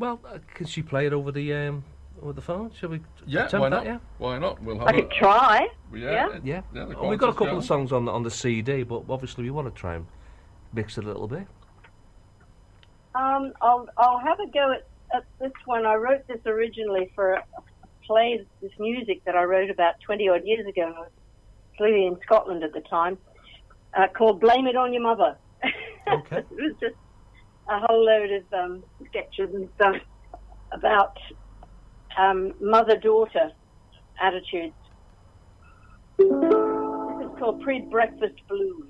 [0.00, 1.84] Well, uh, can she play it over the um,
[2.22, 2.70] over the phone?
[2.74, 3.00] Shall we?
[3.26, 3.84] Yeah, attempt why that, not?
[3.84, 3.98] Yeah.
[4.16, 4.62] Why not?
[4.62, 5.68] We'll have I a, could try.
[5.94, 6.00] Yeah.
[6.10, 6.36] Yeah.
[6.36, 6.62] it- Yeah.
[6.72, 7.58] the Well, we've got a couple going.
[7.58, 10.06] of songs on the, on the CD, but obviously we want to try and
[10.72, 11.46] mix it a little bit.
[13.14, 15.84] Um, I'll I'll have a go at, at this one.
[15.84, 17.44] I wrote this originally for a
[18.06, 20.94] play, this music that I wrote about twenty odd years ago.
[20.96, 21.10] I was
[21.78, 23.18] living in Scotland at the time,
[23.92, 25.36] uh, called "Blame It on Your Mother."
[26.10, 26.38] Okay.
[26.38, 26.96] it was just
[27.68, 29.96] a whole load of um, sketches and stuff
[30.72, 31.16] about
[32.18, 33.52] um, mother-daughter
[34.20, 34.74] attitudes.
[36.18, 38.86] This is called Pre-Breakfast Blues.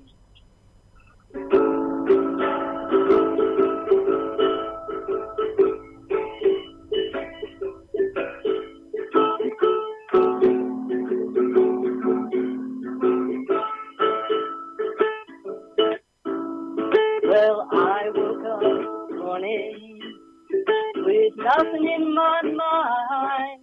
[20.97, 23.61] With nothing in my mind,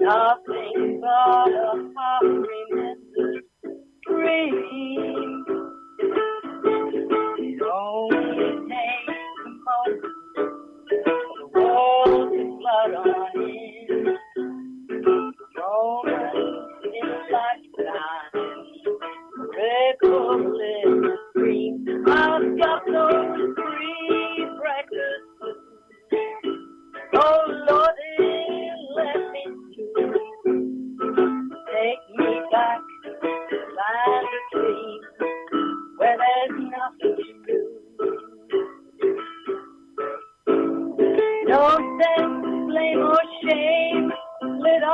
[0.00, 3.44] nothing but a half remembered
[4.06, 5.44] dream.
[7.38, 10.02] It only takes a moment
[11.04, 14.18] for the world to flood on in.
[15.56, 18.34] Moments in lifetime,
[19.56, 20.38] ripple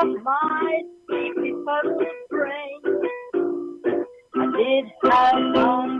[0.02, 2.80] of my sleepy puzzled brain,
[4.36, 5.95] I did have fun.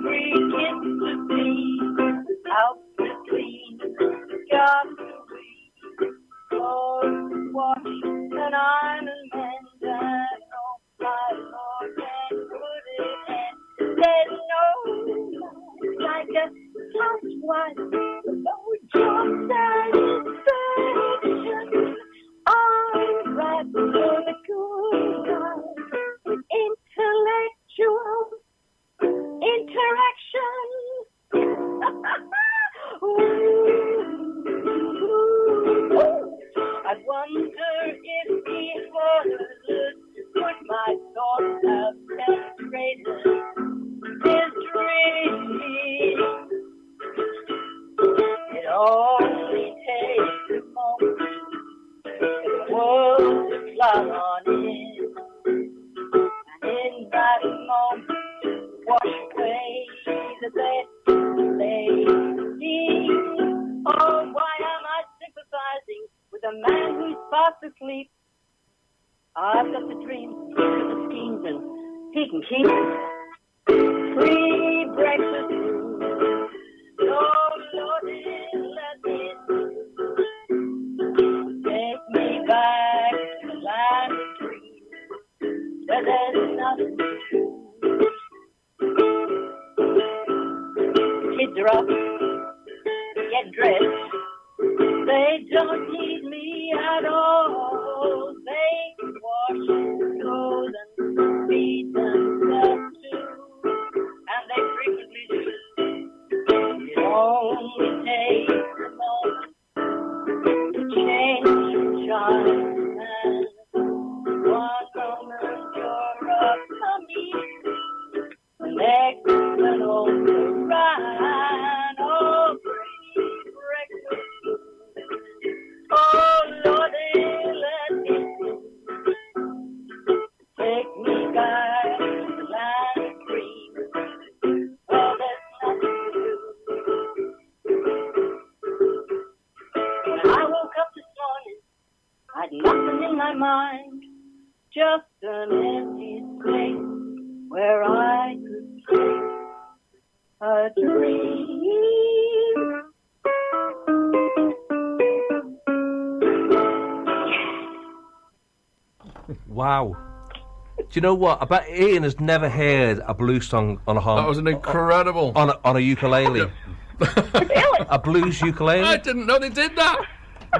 [160.97, 161.43] You know what?
[161.43, 164.23] I bet Ian has never heard a blues song on a harm.
[164.23, 165.32] That was an incredible.
[165.36, 166.51] on a, on a ukulele.
[167.01, 168.82] a blues ukulele.
[168.82, 170.01] I didn't know they did that.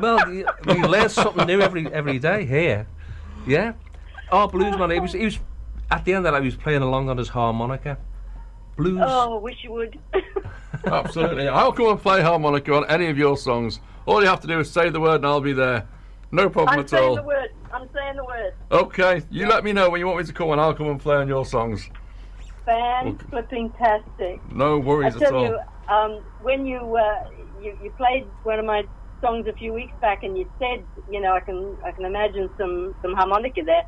[0.01, 2.87] Well, you, you learn something new every every day here.
[3.47, 3.73] Yeah.
[4.31, 4.91] Oh, blues man.
[4.91, 5.39] He was he was
[5.91, 7.97] at the end of that he was playing along on his harmonica.
[8.77, 9.01] Blues.
[9.03, 9.99] Oh, I wish you would.
[10.85, 11.49] Absolutely.
[11.49, 13.81] I'll come and play harmonica on any of your songs.
[14.05, 15.89] All you have to do is say the word and I'll be there.
[16.31, 17.17] No problem I'm at saying all.
[17.17, 17.51] the word.
[17.73, 18.53] I'm saying the word.
[18.77, 21.01] Okay, you let me know when you want me to come and I'll come and
[21.01, 21.89] play on your songs.
[22.67, 24.39] Fan flipping tastic.
[24.53, 25.45] No worries I worries at tell all.
[25.47, 25.59] you,
[25.89, 27.15] um, when you, uh,
[27.59, 28.83] you you played one of my
[29.23, 32.51] songs a few weeks back, and you said, you know, I can I can imagine
[32.59, 33.83] some some harmonica there.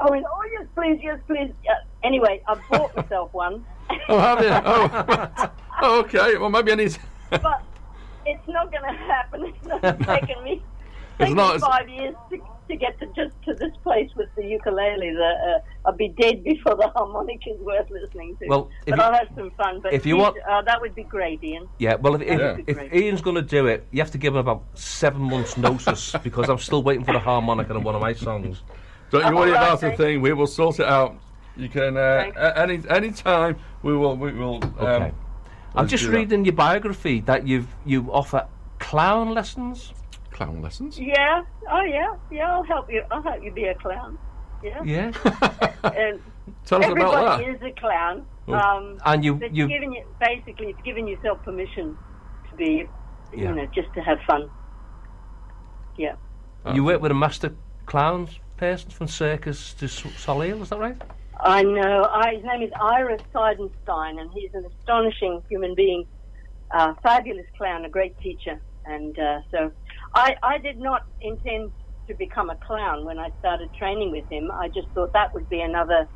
[0.00, 1.52] I went, oh yes, please, yes, please.
[1.70, 3.64] Uh, anyway, I bought myself one,
[4.08, 4.48] Oh, have you?
[4.64, 5.50] Oh,
[5.82, 6.36] oh okay.
[6.36, 6.98] Well, maybe I need.
[7.30, 7.62] but
[8.26, 9.44] it's not going to happen.
[9.44, 10.64] It's not taken me.
[11.20, 12.38] It's not- me five years to,
[12.74, 15.10] to get to just to this place with the ukulele.
[15.12, 18.46] The, uh, I'll be dead before the harmonica's worth listening to.
[18.48, 19.80] Well, if but you- I'll have some fun.
[19.82, 21.68] But if you want- uh, that would be great, Ian.
[21.78, 22.56] Yeah, well, if, if, Yeah.
[22.66, 26.12] if Ian's going to do it, you have to give him about seven months' notice
[26.22, 28.62] because I'm still waiting for the harmonica on one of my songs.
[29.10, 30.20] Don't you worry All right, about a thank- thing.
[30.20, 31.16] We will sort it out.
[31.56, 34.56] You can uh, any any time we will we will.
[34.64, 35.12] Um, Okay.
[35.76, 36.16] I'm just do that.
[36.16, 38.46] reading your biography that you've you offer
[38.80, 39.92] clown lessons.
[40.34, 40.98] Clown lessons.
[40.98, 41.42] Yeah.
[41.70, 42.08] Oh, yeah.
[42.30, 42.50] Yeah.
[42.52, 43.02] I'll help you.
[43.10, 44.18] I'll help you be a clown.
[44.62, 44.82] Yeah.
[44.82, 45.12] Yeah,
[45.84, 46.20] And
[46.66, 47.40] Tell us about that.
[47.40, 47.66] everybody that.
[47.66, 48.26] is a clown.
[48.48, 48.54] Oh.
[48.54, 51.96] Um, and you but you giving you basically it's giving yourself permission
[52.50, 52.88] to be,
[53.32, 53.50] Yeah.
[53.50, 54.50] you know, just to have fun.
[55.96, 56.16] Yeah.
[56.72, 57.54] you work with a master
[57.86, 60.96] clown person from Cirque du S- Soleil, is that right?
[61.40, 62.08] I know.
[62.10, 66.06] I, his name is Ira Seidenstein, and he's an astonishing human being,
[66.70, 68.58] uh, fabulous clown, a great teacher.
[68.86, 69.70] And uh, so,
[70.14, 71.72] I, I did not intend
[72.08, 74.50] to become a clown when I started training with him.
[74.52, 76.06] I just thought that would be another.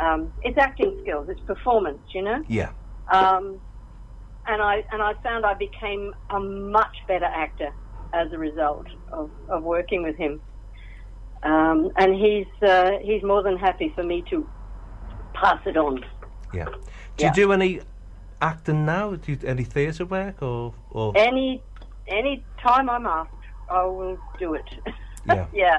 [0.00, 1.28] Um, it's acting skills.
[1.28, 2.42] It's performance, you know.
[2.48, 2.70] Yeah.
[3.12, 3.60] Um,
[4.46, 7.68] and I and I found I became a much better actor
[8.12, 10.40] as a result of, of working with him.
[11.42, 14.46] Um, and he's uh, he's more than happy for me to
[15.34, 16.04] pass it on.
[16.52, 16.66] Yeah.
[17.16, 17.28] Do Yeah.
[17.28, 17.80] you do any
[18.40, 19.14] acting now?
[19.14, 21.62] Do you, any theatre work or or Any
[22.08, 23.30] any time I'm asked,
[23.70, 24.68] I will do it.
[25.24, 25.46] yeah?
[25.52, 25.78] yeah.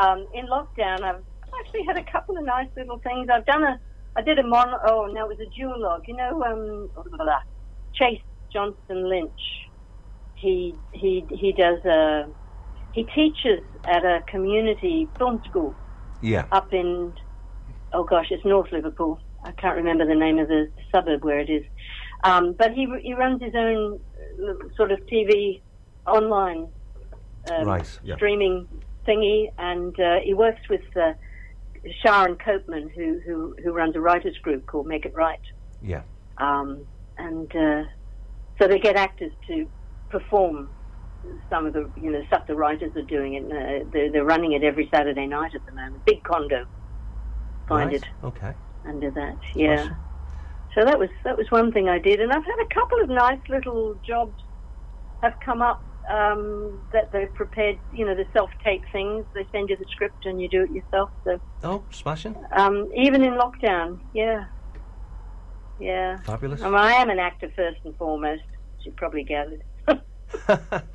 [0.00, 1.22] Um, in lockdown, I've
[1.60, 3.28] actually had a couple of nice little things.
[3.32, 3.80] I've done a,
[4.16, 4.68] I did a mon.
[4.86, 6.02] Oh no, it was a duologue.
[6.06, 7.38] You know, um, blah, blah, blah.
[7.94, 8.20] Chase
[8.52, 9.30] Johnston Lynch.
[10.34, 12.24] He he he does a.
[12.92, 15.74] He teaches at a community film school
[16.20, 16.46] Yeah.
[16.52, 17.12] up in.
[17.92, 19.18] Oh gosh, it's North Liverpool.
[19.44, 21.64] I can't remember the name of the suburb where it is.
[22.24, 23.98] Um, but he he runs his own
[24.76, 25.62] sort of TV
[26.06, 26.68] online
[27.52, 28.16] um, Right, yeah.
[28.16, 28.66] streaming
[29.06, 31.12] thingy, and uh, he works with uh,
[32.02, 35.38] Sharon Copeman, who, who who runs a writers group called Make It Right,
[35.82, 36.02] Yeah.
[36.38, 36.86] um,
[37.18, 37.82] and uh,
[38.60, 39.66] so they get actors to
[40.10, 40.70] perform
[41.50, 44.52] some of the you know stuff the writers are doing, and uh, they're, they're running
[44.52, 46.04] it every Saturday night at the moment.
[46.06, 46.64] Big condo,
[47.68, 48.54] find Right, it Okay.
[48.86, 49.36] under that.
[49.54, 49.82] Yeah.
[49.82, 50.03] Awesome.
[50.74, 53.08] So that was that was one thing I did, and I've had a couple of
[53.08, 54.34] nice little jobs
[55.22, 55.80] have come up
[56.10, 57.76] um, that they've prepared.
[57.90, 59.24] You know, the self-tape things.
[59.34, 61.10] They send you the script and you do it yourself.
[61.24, 62.34] So Oh, smashing.
[62.56, 64.44] um, even in lockdown, yeah,
[65.78, 66.18] yeah.
[66.24, 66.60] Fabulous.
[66.62, 68.42] I, mean, I am an actor first and foremost.
[68.78, 69.62] As you probably gathered.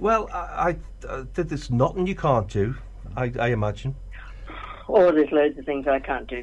[0.00, 2.76] Well, I, I uh, did this nothing you can't do.
[3.16, 3.94] I, I imagine.
[4.88, 6.42] Oh, there's loads of things I can't do.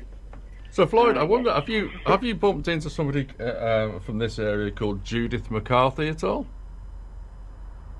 [0.71, 4.37] So Flloyd, I wonder have you have you bumped into somebody uh, uh, from this
[4.37, 6.45] area called Judith McCarthy at all?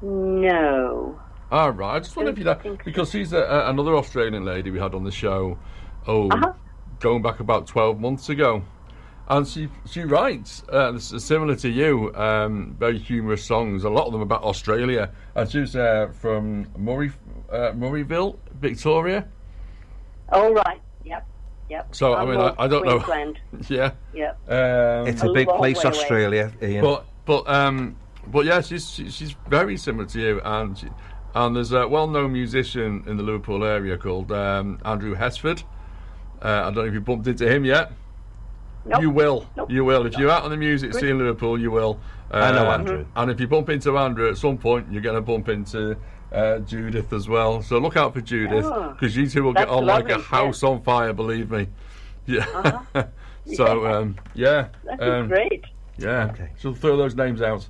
[0.02, 1.20] No.
[1.52, 1.96] All right.
[1.96, 4.94] I just wonder if you know because she's a, a, another Australian lady we had
[4.94, 5.58] on the show.
[6.06, 6.54] Oh, Uh-huh.
[7.00, 8.62] going back about twelve months ago,
[9.30, 13.86] and she she writes uh, similar to you, um, very humorous songs.
[13.86, 17.12] A lot of them about Australia, and she's uh, from Murray
[17.52, 19.28] uh, Murrayville, Victoria.
[20.30, 20.82] All right.
[21.06, 21.26] Yep.
[21.70, 21.96] Yep.
[21.96, 23.00] So I I'm mean, I, I don't know.
[23.00, 23.40] Queensland.
[23.70, 23.92] yeah.
[24.14, 24.50] Yep.
[24.50, 25.84] Um, It's a A big place.
[25.84, 26.84] Australia, Ian.
[26.84, 30.88] But but um but yeah, she's she's very similar to you, and she,
[31.36, 35.64] and there's a well-known musician in the Liverpool area called um, Andrew Hesford.
[36.42, 37.92] Uh, I don't know if you bumped into him yet.
[38.86, 39.02] Nope.
[39.02, 39.50] You will.
[39.56, 39.72] Nope.
[39.72, 40.06] You will.
[40.06, 42.00] If you're out on the music scene in Liverpool, you will.
[42.32, 43.06] Uh, I know Andrew.
[43.16, 45.98] And if you bump into Andrew at some point, you're going to bump into
[46.32, 47.62] uh, Judith as well.
[47.62, 50.14] So look out for Judith Oh, because you two will get that's on like a
[50.14, 51.14] lovely, house on fire.
[51.14, 51.68] Believe me.
[52.30, 52.46] Yeah.
[52.54, 53.04] Uh-huh.
[53.56, 54.68] so um, yeah.
[54.84, 55.64] That um, great.
[55.98, 56.26] Yeah.
[56.32, 56.50] Okay.
[56.58, 57.66] So throw those names out.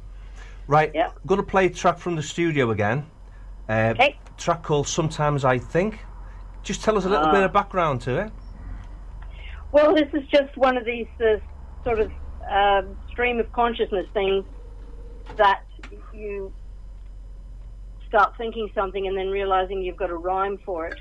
[0.65, 1.11] Right, Yeah.
[1.27, 3.05] going to play a track from the studio again.
[3.69, 4.17] Uh, Okay.
[4.37, 5.99] Track called Sometimes I Think.
[6.63, 7.31] Just tell us a little Ah.
[7.31, 8.31] bit of background to it.
[9.71, 11.37] Well, this is just one of these uh,
[11.83, 12.11] sort of
[12.49, 14.43] um, stream of consciousness things
[15.35, 15.61] that
[16.13, 16.51] you
[18.07, 20.99] start thinking something and then realizing you've got a rhyme for it.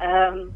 [0.00, 0.54] Um,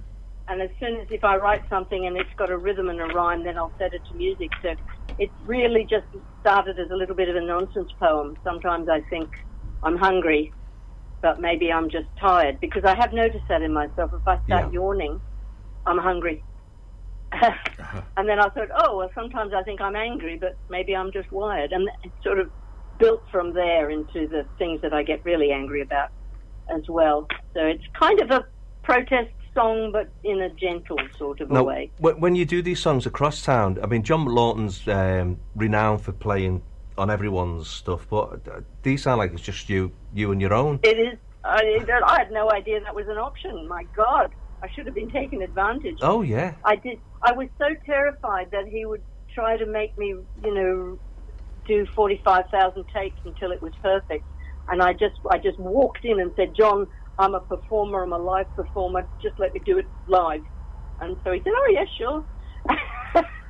[0.49, 3.07] and as soon as if I write something and it's got a rhythm and a
[3.15, 4.51] rhyme, then I'll set it to music.
[4.63, 4.71] So
[5.19, 6.07] it really just
[6.41, 8.35] started as a little bit of a nonsense poem.
[8.45, 9.29] Sometimes I think
[9.83, 10.53] I'm hungry,
[11.23, 14.11] but maybe I'm just tired because I have noticed that in myself.
[14.15, 14.71] If I start Yeah.
[14.73, 15.21] yawning,
[15.87, 16.45] I'm hungry.
[17.33, 21.33] and then I thought, oh, well, sometimes I think I'm angry, but maybe I'm just
[21.33, 21.73] wired.
[21.73, 22.51] And it sort of
[22.99, 26.09] built from there into the things that I get really angry about
[26.75, 27.27] as well.
[27.55, 28.45] So it's kind of a
[28.83, 31.93] protest song, but in a gentle sort of a way.
[31.99, 36.13] wh- when you do these songs across town, I mean, John Lawton's um, renowned for
[36.13, 36.63] playing
[36.99, 40.81] on everyone's stuff, but uh, these sound like it's just you, you and your own.
[40.83, 41.19] It is.
[41.45, 41.61] I,
[42.07, 43.69] I had no idea that was an option.
[43.69, 44.31] My God,
[44.63, 45.99] I should have been taken advantage.
[46.03, 46.99] Oh yeah, I did.
[47.23, 49.03] I was so terrified that he would
[49.33, 50.99] try to make me, you know,
[51.67, 54.25] do forty-five thousand takes until it was perfect.
[54.69, 56.87] And I just, I just walked in and said, "John,
[57.19, 58.03] I'm a performer.
[58.03, 59.07] I'm a live performer.
[59.23, 60.43] Just let me do it live."
[61.01, 62.25] And so he said, "Oh yeah, sure."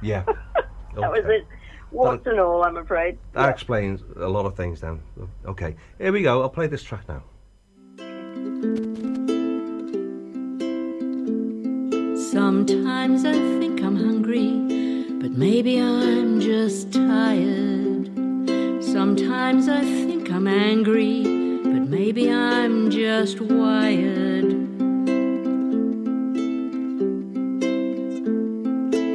[0.03, 0.25] yeah.
[0.95, 1.47] that was it.
[1.93, 3.17] Warts and all, I'm afraid.
[3.33, 5.01] That explains a lot of things then.
[5.47, 6.43] Okay, here we go.
[6.43, 7.23] I'll play this track now.
[12.17, 14.96] Sometimes I think I'm hungry,
[15.27, 18.07] but maybe I'm just tired.
[18.81, 21.25] Sometimes I think I'm angry,
[21.65, 24.53] but maybe I'm just wired.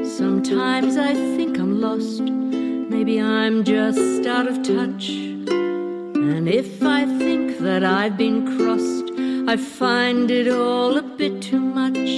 [0.05, 5.11] Sometimes I think I'm lost, maybe I'm just out of touch.
[5.11, 9.13] And if I think that I've been crossed,
[9.49, 12.11] I find it all a bit too much.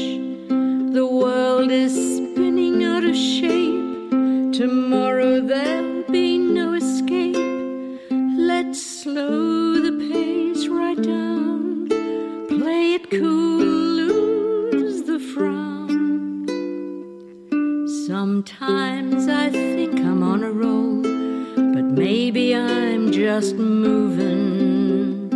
[0.97, 3.82] The world is spinning out of shape.
[4.53, 7.35] Tomorrow there'll be no escape.
[8.37, 11.87] Let's slow the pace right down.
[12.49, 16.45] Play it cool, lose the frown.
[18.05, 21.01] Sometimes I think I'm on a roll,
[21.73, 25.31] but maybe I'm just moving.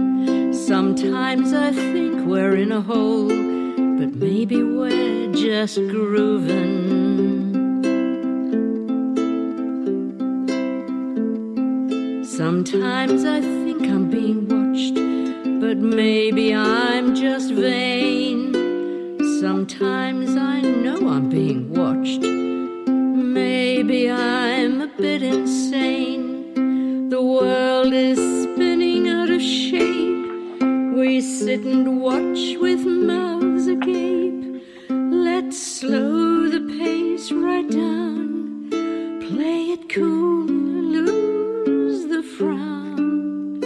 [0.53, 6.97] Sometimes I think we're in a hole, but maybe we're just grooving.
[12.48, 14.95] Sometimes I think I'm being watched,
[15.60, 18.53] but maybe I'm just vain.
[19.41, 22.22] Sometimes I know I'm being watched.
[22.22, 27.10] Maybe I'm a bit insane.
[27.10, 30.64] The world is spinning out of shape.
[30.95, 34.64] We sit and watch with mouths agape.
[34.90, 38.69] Let's slow the pace right down.
[39.19, 40.48] Play it cool,
[42.38, 43.57] frown.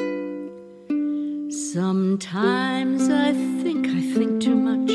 [1.52, 4.91] Sometimes I think I think too much,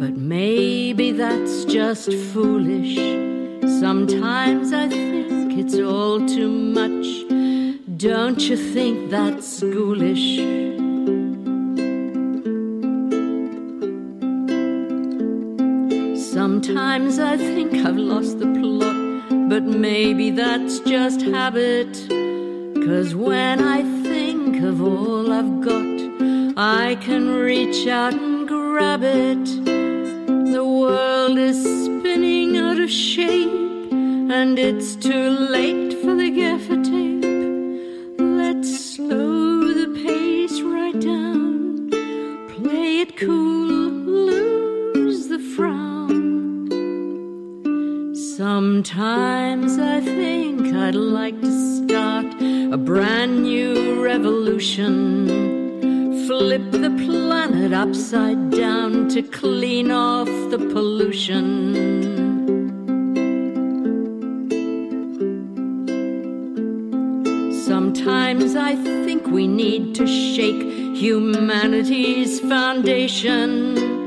[0.00, 2.96] but maybe that's just foolish.
[3.80, 7.06] Sometimes I think it's all too much.
[7.96, 10.28] Don't you think that's ghoulish?
[16.32, 21.92] Sometimes I think I've lost the plot, but maybe that's just habit.
[22.84, 29.44] Cause when I think of all I've got, I can reach out and grab it.
[30.52, 38.18] The world is spinning out of shape, and it's too late for the gaffer tape.
[38.18, 41.88] Let's slow the pace right down,
[42.56, 43.61] play it cool,
[48.42, 52.26] Sometimes I think I'd like to start
[52.72, 55.28] a brand new revolution.
[56.26, 61.46] Flip the planet upside down to clean off the pollution.
[67.64, 68.74] Sometimes I
[69.04, 70.64] think we need to shake
[70.96, 74.01] humanity's foundation.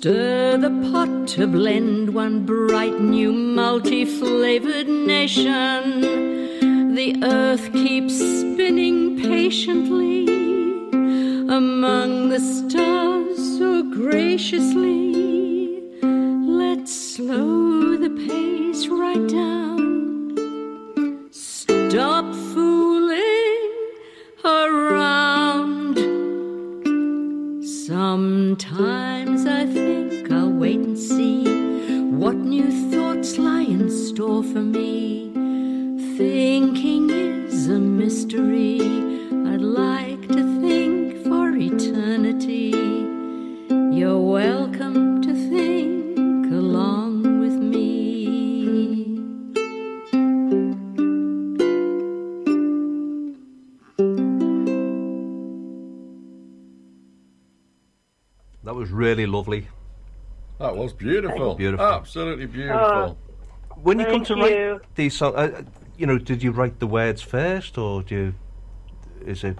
[0.00, 6.94] Stir the pot to blend one bright new multi flavored nation.
[6.94, 10.24] The earth keeps spinning patiently
[11.54, 15.82] among the stars so graciously.
[16.00, 19.79] Let's slow the pace right down.
[61.00, 61.54] Beautiful.
[61.54, 61.86] Beautiful.
[61.86, 63.18] Absolutely beautiful.
[63.82, 64.42] When you come to you.
[64.42, 65.62] write these songs, uh,
[65.96, 68.34] you know, did you write the words first, or do you?
[69.26, 69.58] Is it?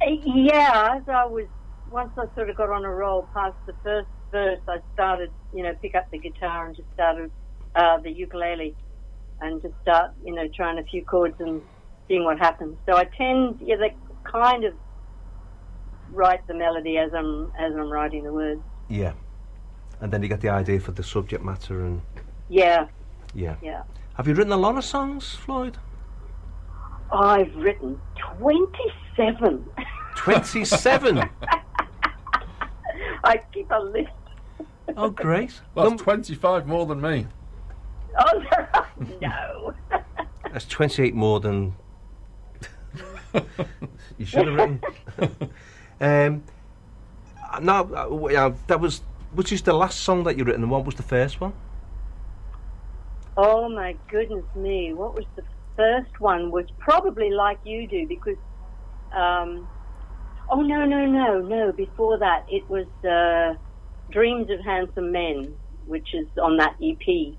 [0.00, 1.46] Uh, Yeah, as I was,
[1.90, 5.62] once I sort of got on a roll past the first verse, I started, you
[5.62, 7.30] know, pick up the guitar and just started
[7.74, 8.74] uh, the ukulele
[9.40, 11.60] and just start, you know, trying a few chords and
[12.08, 12.76] seeing what happens.
[12.86, 13.94] So I tend, yeah, they
[14.30, 14.74] kind of
[16.10, 18.60] write the melody as I'm as I'm writing the words.
[18.88, 19.12] Yeah.
[20.02, 22.02] And then you get the idea for the subject matter, and
[22.48, 22.88] Yeah,
[23.34, 23.54] yeah.
[23.62, 23.84] yeah.
[24.14, 25.78] Have you written a lot of songs, Flloyd?
[27.12, 28.00] I've written
[28.38, 29.64] 27.
[30.16, 31.18] Twenty-seven.
[33.24, 34.10] I keep a list.
[34.96, 35.60] oh, great.
[35.76, 37.26] That's 25 more than me.
[38.18, 38.44] Oh,
[39.22, 39.74] no.
[40.52, 41.74] That's twenty-eight more than
[44.18, 44.82] you should have written.
[46.00, 46.42] um,
[47.62, 49.00] now, uh, that was
[49.34, 51.52] which is the last song that you written, and what was the first one?
[53.36, 54.92] Oh my goodness me!
[54.94, 55.42] What was the
[55.76, 56.50] first one?
[56.50, 58.36] Was probably like you do because,
[59.16, 59.66] um,
[60.50, 61.72] oh no no no no!
[61.72, 63.56] Before that, it was uh,
[64.10, 65.54] "Dreams of Handsome Men,"
[65.86, 67.34] which is on that EP,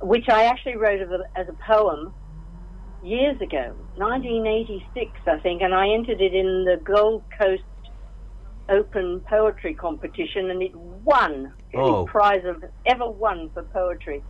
[0.00, 2.14] which I actually wrote as a, as a poem
[3.00, 7.62] years ago, 1986, I think, and I entered it in the Gold Coast
[8.70, 11.82] Open Poetry Competition, and it won the Oh.
[11.82, 14.24] only prize I've ever won for poetry.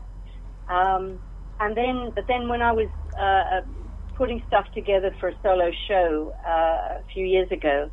[0.68, 1.20] Um,
[1.60, 2.88] and then, but then when I was
[3.20, 3.24] uh,
[3.56, 3.60] uh,
[4.16, 7.90] putting stuff together for a solo show uh, a few years ago,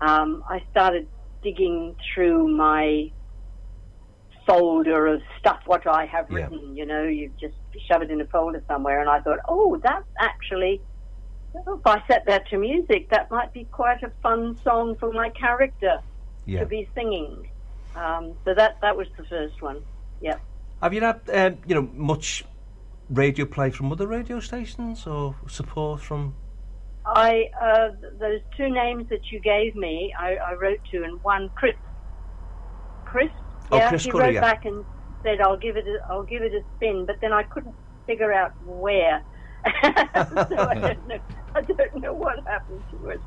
[0.00, 1.04] um, I started
[1.42, 3.06] digging through my
[4.46, 6.36] folder of stuff what I have Yeah.
[6.36, 6.76] written.
[6.76, 7.54] You know, you just
[7.90, 10.82] shove it in a folder somewhere, and I thought, oh, that's actually.
[11.66, 15.30] If I set that to music, that might be quite a fun song for my
[15.30, 16.00] character
[16.44, 16.60] Yeah.
[16.60, 17.48] to be singing.
[17.94, 19.82] Um, so that that was the first one.
[20.20, 20.40] Yep.
[20.82, 22.44] Have you had, um, you know, much
[23.08, 26.34] radio play from other radio stations or support from?
[27.06, 31.48] I uh, those two names that you gave me, I, I wrote to, and one
[31.54, 31.76] Chris.
[33.04, 33.30] Chris.
[33.70, 34.40] Oh, yeah, Chris he Curry, wrote yeah.
[34.40, 34.84] back and
[35.22, 37.74] said I'll give it a, I'll give it a spin, but then I couldn't
[38.06, 39.22] figure out where.
[40.50, 41.18] so I don't know.
[41.54, 43.20] I don't know what happened to it.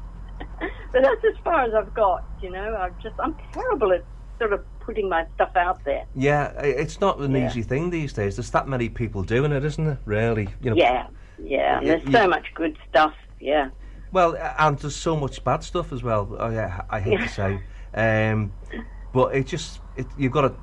[0.60, 2.24] but that's as far as I've got.
[2.42, 4.06] You know, I'm just I'm terrible at
[4.40, 6.04] sort of putting my stuff out there.
[6.16, 7.48] Yeah, it's not an Yeah.
[7.50, 8.38] easy thing these days.
[8.38, 9.98] There's that many people doing it, isn't it?
[10.06, 10.76] Really, you know.
[10.78, 11.08] Yeah,
[11.38, 11.80] yeah.
[11.82, 13.14] Yeah, there's you- so much good stuff.
[13.40, 13.70] Yeah.
[14.12, 16.36] Well, and there's so much bad stuff as well.
[16.40, 17.28] Oh, yeah, I hate Yeah.
[17.28, 17.60] to say,
[17.94, 18.52] um,
[19.14, 20.56] but it just it, you've got to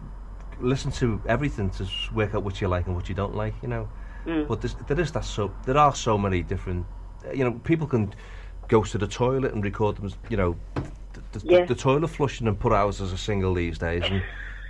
[0.59, 3.55] listen to everything to work out what you like and what you don't like.
[3.63, 3.89] You know.
[4.27, 4.49] Mm.
[4.49, 6.87] But there's, that so there are so many different.
[7.33, 8.13] You know, people can
[8.69, 10.11] go to the toilet and record them.
[10.29, 11.65] You know, the, the, Yeah.
[11.65, 14.23] the toilet flushing and put out as a single these days, and,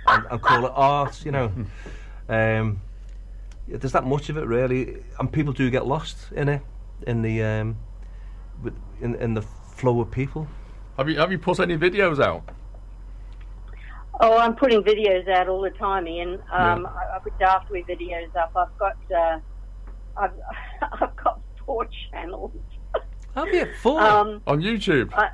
[0.07, 1.25] and, and call it art.
[1.25, 1.51] You know.
[2.29, 2.81] Um,
[3.69, 6.61] there's that much of it really, and people do get lost in it,
[7.05, 7.77] in the um,
[9.01, 10.47] in in the flow of people.
[10.97, 12.43] Have you have you put any videos out?
[14.19, 16.33] Oh, I'm putting videos out all the time, Ian.
[16.51, 18.51] Um, I, I put Daftly videos up.
[18.55, 19.39] I've got uh,
[20.17, 20.31] I've
[20.81, 22.51] I've got four channels.
[23.35, 25.13] Have you four Um, on YouTube?
[25.13, 25.29] I,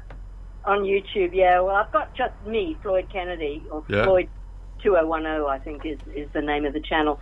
[0.66, 1.62] on YouTube, yeah.
[1.62, 4.04] Well, I've got just me, Flloyd Kennedy, or Yeah.
[4.04, 4.30] Flloyd
[4.82, 7.20] 2010, I think is is the name of the channel.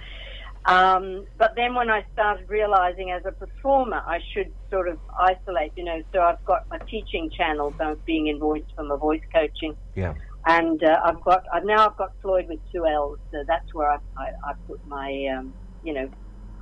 [0.65, 5.71] Um, but then when I started realizing as a performer, I should sort of isolate,
[5.75, 6.01] you know.
[6.13, 9.75] So I've got my teaching channel, so I'm Being in Voice for my voice coaching.
[9.95, 10.13] Yeah.
[10.47, 13.91] And uh, I've got I've now I've got Flloyd with two L's, so that's where
[13.91, 15.53] I I, I put my um,
[15.84, 16.09] you know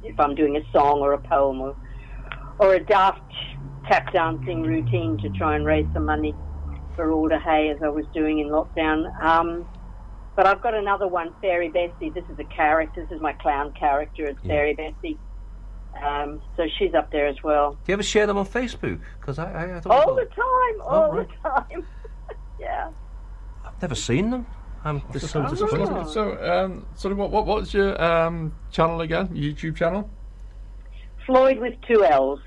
[0.03, 1.75] if I'm doing a song or a poem or
[2.59, 3.21] or a daft
[3.87, 6.35] tap dancing routine to try and raise some money
[6.95, 9.05] for Alder Hey as I was doing in lockdown.
[9.23, 9.65] Um,
[10.35, 12.11] but I've got another one, Fairy Bessie.
[12.13, 13.01] This is a character.
[13.01, 14.25] This is my clown character.
[14.27, 15.19] It's Fairy Bessie.
[16.05, 17.71] Um, so she's up there as well.
[17.71, 19.01] Do you ever share them on Facebook?
[19.19, 21.83] Because I, I, I All the time, all the time.
[22.59, 22.89] yeah.
[23.79, 24.45] I've never seen them.
[24.83, 26.09] I'm just so Oh, disappointed.
[26.09, 29.29] So, um, sort of what, what what's your um, channel again?
[29.29, 30.09] YouTube channel?
[31.25, 32.41] Flloyd with two L's.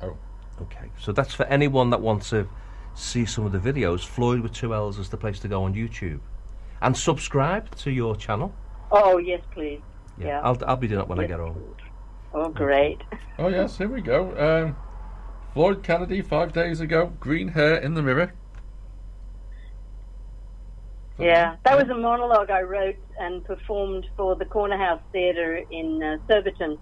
[0.00, 0.16] Oh,
[0.60, 0.88] okay.
[1.00, 2.48] So that's for anyone that wants to
[2.94, 4.06] see some of the videos.
[4.06, 6.20] Flloyd with two L's is the place to go on YouTube,
[6.80, 8.54] and subscribe to your channel.
[8.92, 9.80] Oh yes, please.
[10.16, 10.40] Yeah.
[10.44, 11.74] I'll I'll be doing that when I get home.
[12.34, 13.00] Oh great.
[13.36, 14.30] Oh yes, here we go.
[14.38, 14.76] Um,
[15.54, 18.32] Flloyd Kennedy, five days ago, green hair in the mirror.
[21.22, 26.02] Yeah, that was a monologue I wrote and performed for the Corner House Theatre in
[26.02, 26.78] uh, Surbiton.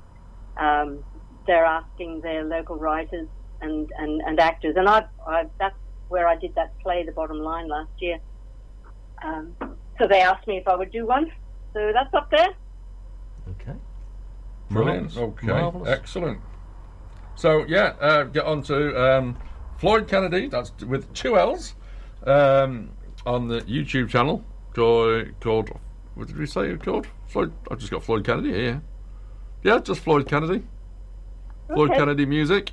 [0.56, 1.04] Um,
[1.46, 3.28] they're asking their local writers
[3.60, 5.76] and, and, and actors, and I, I that's
[6.08, 8.18] where I did that play, The Bottom Line, last year.
[9.22, 9.54] Um,
[9.98, 11.30] so they asked me if I would do one,
[11.72, 12.48] so that's up there.
[13.48, 13.78] Okay.
[14.70, 15.14] Brilliant.
[15.14, 15.16] Marvellous.
[15.16, 15.46] Okay.
[15.48, 15.88] Marvellous.
[15.88, 16.40] Excellent.
[17.34, 19.36] So yeah, uh, get on to um,
[19.78, 20.48] Flloyd Kennedy.
[20.48, 21.74] That's with two L's
[22.26, 22.90] um,
[23.26, 24.44] on the YouTube channel
[24.74, 25.70] called, called.
[26.14, 27.06] What did we say it called?
[27.28, 27.52] Flloyd.
[27.70, 28.82] I've just got Flloyd Kennedy here.
[29.62, 30.62] Yeah, just Flloyd Kennedy.
[31.68, 32.72] Flloyd Kennedy music.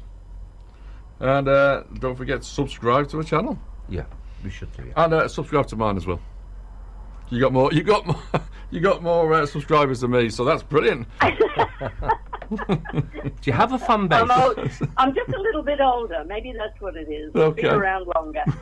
[1.20, 3.60] And uh, don't forget to subscribe to the channel.
[3.90, 4.06] Yeah,
[4.44, 4.86] we should do.
[4.86, 5.04] Yeah.
[5.04, 6.22] And uh, subscribe to mine as well.
[7.30, 7.72] You got more.
[7.74, 8.22] You got more.
[8.70, 11.08] You got more uh, subscribers than me, so that's brilliant.
[12.50, 14.22] Do you have a fan base?
[14.22, 14.58] I'm, old,
[14.98, 16.24] I'm just a little bit older.
[16.26, 17.36] Maybe that's what it is.
[17.36, 18.44] I've been around longer.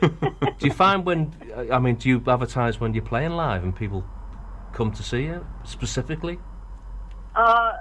[0.58, 1.32] do you find when
[1.72, 4.04] I mean, do you advertise when you're playing live and people
[4.72, 6.38] come to see you specifically?
[7.36, 7.72] uh,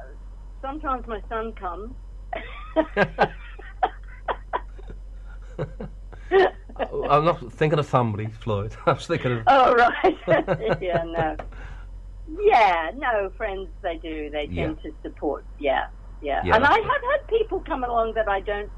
[0.62, 1.94] sometimes my son comes.
[7.10, 8.76] I'm not thinking of family, Flloyd.
[8.86, 9.44] I was thinking of.
[9.48, 10.18] Oh right.
[10.82, 11.38] yeah, no.
[12.28, 14.30] Yeah, no, friends they do.
[14.32, 14.68] They Yeah.
[14.68, 15.46] tend to support.
[15.60, 15.84] Yeah,
[16.22, 16.42] yeah.
[16.44, 18.72] Yeah, and I have had people come along that I don't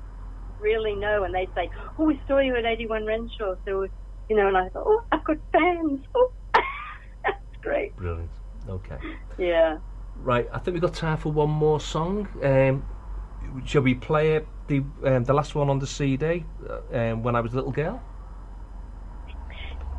[0.60, 3.88] really know, and they say, "Oh, we saw you at 81 Renshaw." So,
[4.30, 6.32] you know, and I thought, "Oh, I've got fans." Oh,
[7.24, 7.96] that's great.
[7.96, 8.32] Brilliant.
[8.68, 8.98] Okay.
[9.38, 9.78] Yeah.
[10.18, 12.28] Right, I think we've got time for one more song.
[12.44, 12.86] Um,
[13.66, 17.36] shall we play it, the um, the last one on the CD, uh, um, when
[17.36, 18.02] I was a little girl?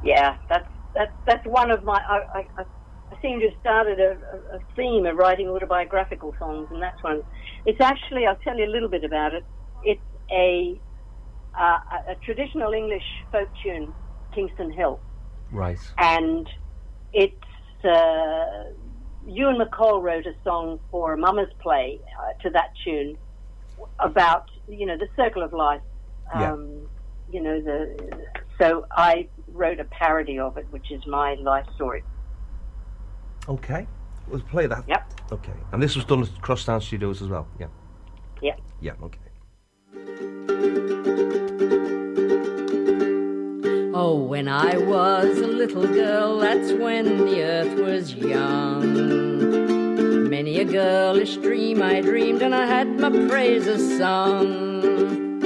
[0.02, 2.00] Yeah, that's that's that's one of my.
[2.08, 2.64] I, I I
[3.22, 4.16] seem to have started a,
[4.56, 7.22] a, theme of writing autobiographical songs, and that's one.
[7.66, 9.44] It's actually, I'll tell you a little bit about it.
[9.84, 10.00] It's
[10.30, 10.80] a
[11.58, 11.78] uh,
[12.08, 13.92] a, traditional English folk tune,
[14.34, 15.00] Kingston Hill,
[15.50, 15.78] Right.
[15.98, 16.48] and
[17.12, 17.34] it's
[17.84, 18.64] uh,
[19.26, 23.16] Ewan MacColl wrote a song for mama's play uh, to that tune
[23.98, 25.82] about you know the circle of life.
[26.34, 26.52] Yeah.
[26.52, 26.88] Um,
[27.30, 27.78] You know the
[28.60, 32.02] so I wrote a parody of it, which is my life story.
[33.48, 33.86] Okay.
[34.28, 34.84] Let's play that.
[34.86, 35.14] Yep.
[35.32, 35.52] Okay.
[35.72, 37.48] And this was done at Crosstown Studios as well.
[37.58, 37.68] Yeah.
[38.42, 38.56] Yeah.
[38.80, 38.92] Yeah.
[39.02, 39.18] Okay.
[43.94, 49.08] Oh, when I was a little girl, that's when the earth was young.
[50.28, 55.40] Many a girlish dream I dreamed, and I had my praises sung.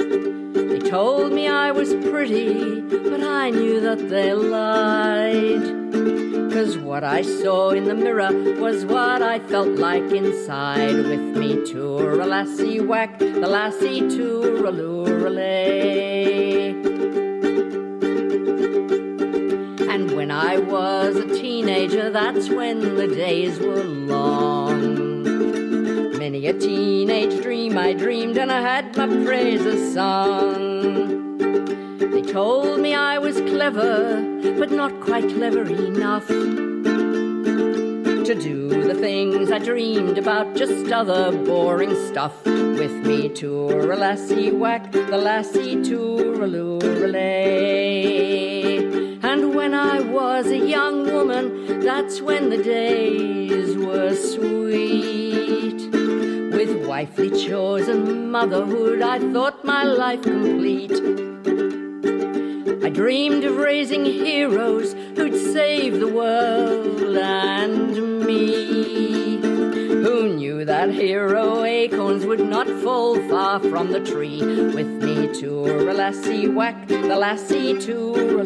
[0.53, 5.82] They told me I was pretty, but I knew that they lied.
[6.53, 8.31] Cause what I saw in the mirror
[8.61, 10.95] was what I felt like inside.
[10.95, 14.71] With me to a lassie whack, the lassie to a
[19.91, 24.93] And when I was a teenager, that's when the days were long.
[26.19, 31.32] Many a teenage dream I dreamed, and I had my praises sung.
[31.99, 34.21] They told me I was clever,
[34.59, 41.95] but not quite clever enough to do the things I dreamed about, just other boring
[42.07, 42.45] stuff.
[42.45, 46.47] With me to a lassie whack, the lassie to a
[49.23, 55.32] And when I was a young woman, that's when the days were sweet.
[56.93, 60.91] Wifely chores and motherhood, I thought my life complete.
[62.85, 69.37] I dreamed of raising heroes who'd save the world and me.
[70.03, 74.39] Who knew that hero acorns would not fall far from the tree?
[74.39, 78.43] With me to a lassie whack, the lassie to a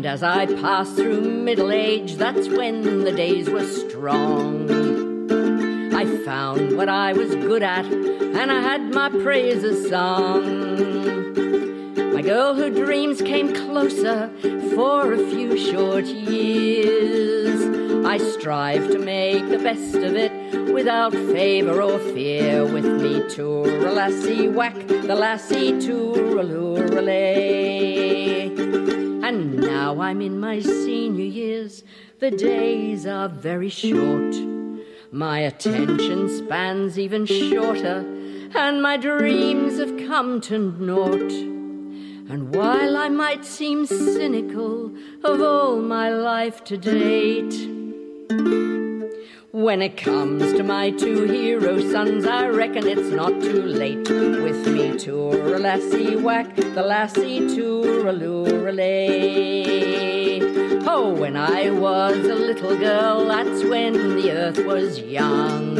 [0.00, 4.70] And as I passed through middle age, that's when the days were strong.
[5.94, 10.44] I found what I was good at, and I had my praises sung.
[12.14, 14.30] My girlhood dreams came closer
[14.74, 17.60] for a few short years.
[18.06, 20.32] I strive to make the best of it
[20.72, 22.64] without favor or fear.
[22.64, 28.19] With me, tour a lassie whack, the lassie tour a And
[29.90, 31.82] now I'm in my senior years.
[32.20, 34.36] The days are very short.
[35.10, 37.98] My attention spans even shorter,
[38.54, 41.32] and my dreams have come to naught.
[42.30, 44.94] And while I might seem cynical
[45.24, 47.56] of all my life to date,
[49.50, 54.08] when it comes to my two hero sons, I reckon it's not too late.
[54.08, 58.12] With me, tour a lassie whack, the lassie tour a
[61.00, 65.74] When I was a little girl, that's when the earth was young.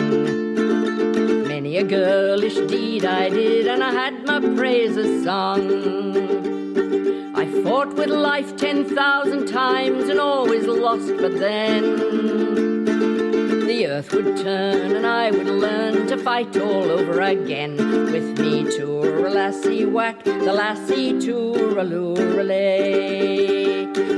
[1.47, 5.67] Many a girlish deed I did, and I had my praises sung.
[7.35, 12.70] I fought with life ten thousand times and always lost, but then
[13.71, 17.77] the earth would turn and I would learn to fight all over again.
[18.11, 21.85] With me, tour a lassie whack, the lassie tour a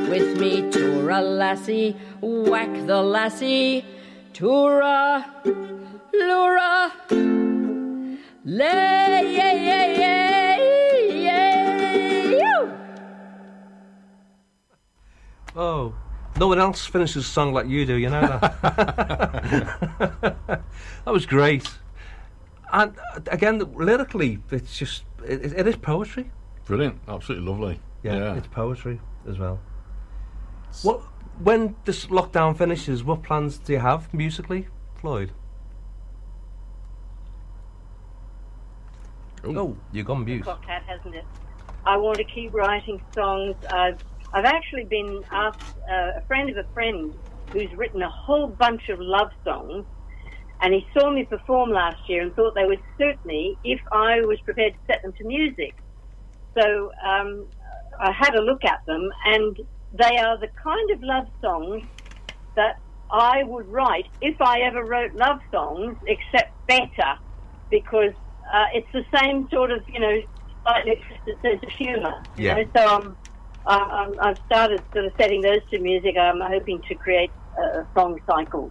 [0.08, 3.84] With me, tour a lassie whack, the lassie
[4.32, 5.26] tour a
[6.14, 6.90] lura.
[8.46, 9.02] Lay.
[15.54, 15.94] Oh,
[16.38, 17.94] no one else finishes a song like you do.
[17.94, 18.62] You know that.
[21.04, 21.68] that was great.
[22.72, 26.30] And uh, again, lyrically, it's just it, it is poetry.
[26.64, 27.00] Brilliant.
[27.06, 27.80] Absolutely lovely.
[28.02, 28.34] Yeah, Yeah.
[28.34, 29.60] it's poetry as well.
[30.82, 31.00] What
[31.42, 33.04] when this lockdown finishes?
[33.04, 35.32] What plans do you have musically, Flloyd?
[39.44, 40.44] Oh, you've gone mute.
[40.44, 41.24] Clock hat, hasn't it?
[41.84, 43.56] I want to keep writing songs.
[43.70, 43.98] I've
[44.32, 45.56] I've actually been asked
[45.90, 47.12] uh, a friend of a friend
[47.52, 49.84] who's written a whole bunch of love songs,
[50.62, 54.20] and he saw me perform last year and thought they would suit me if I
[54.20, 55.74] was prepared to set them to music.
[56.59, 57.48] So um,
[58.00, 59.56] I had a look at them, and
[59.92, 61.82] they are the kind of love songs
[62.56, 62.76] that
[63.10, 67.12] I would write if I ever wrote love songs, except better,
[67.70, 68.14] because
[68.54, 70.16] uh, it's the same sort of, you know,
[70.66, 70.92] slightly
[71.42, 72.12] sense of humour.
[72.36, 72.54] you Yeah.
[72.54, 72.64] know.
[72.76, 73.14] So
[73.66, 76.16] um, I've started sort of setting those to music.
[76.18, 78.70] I'm hoping to create a song cycle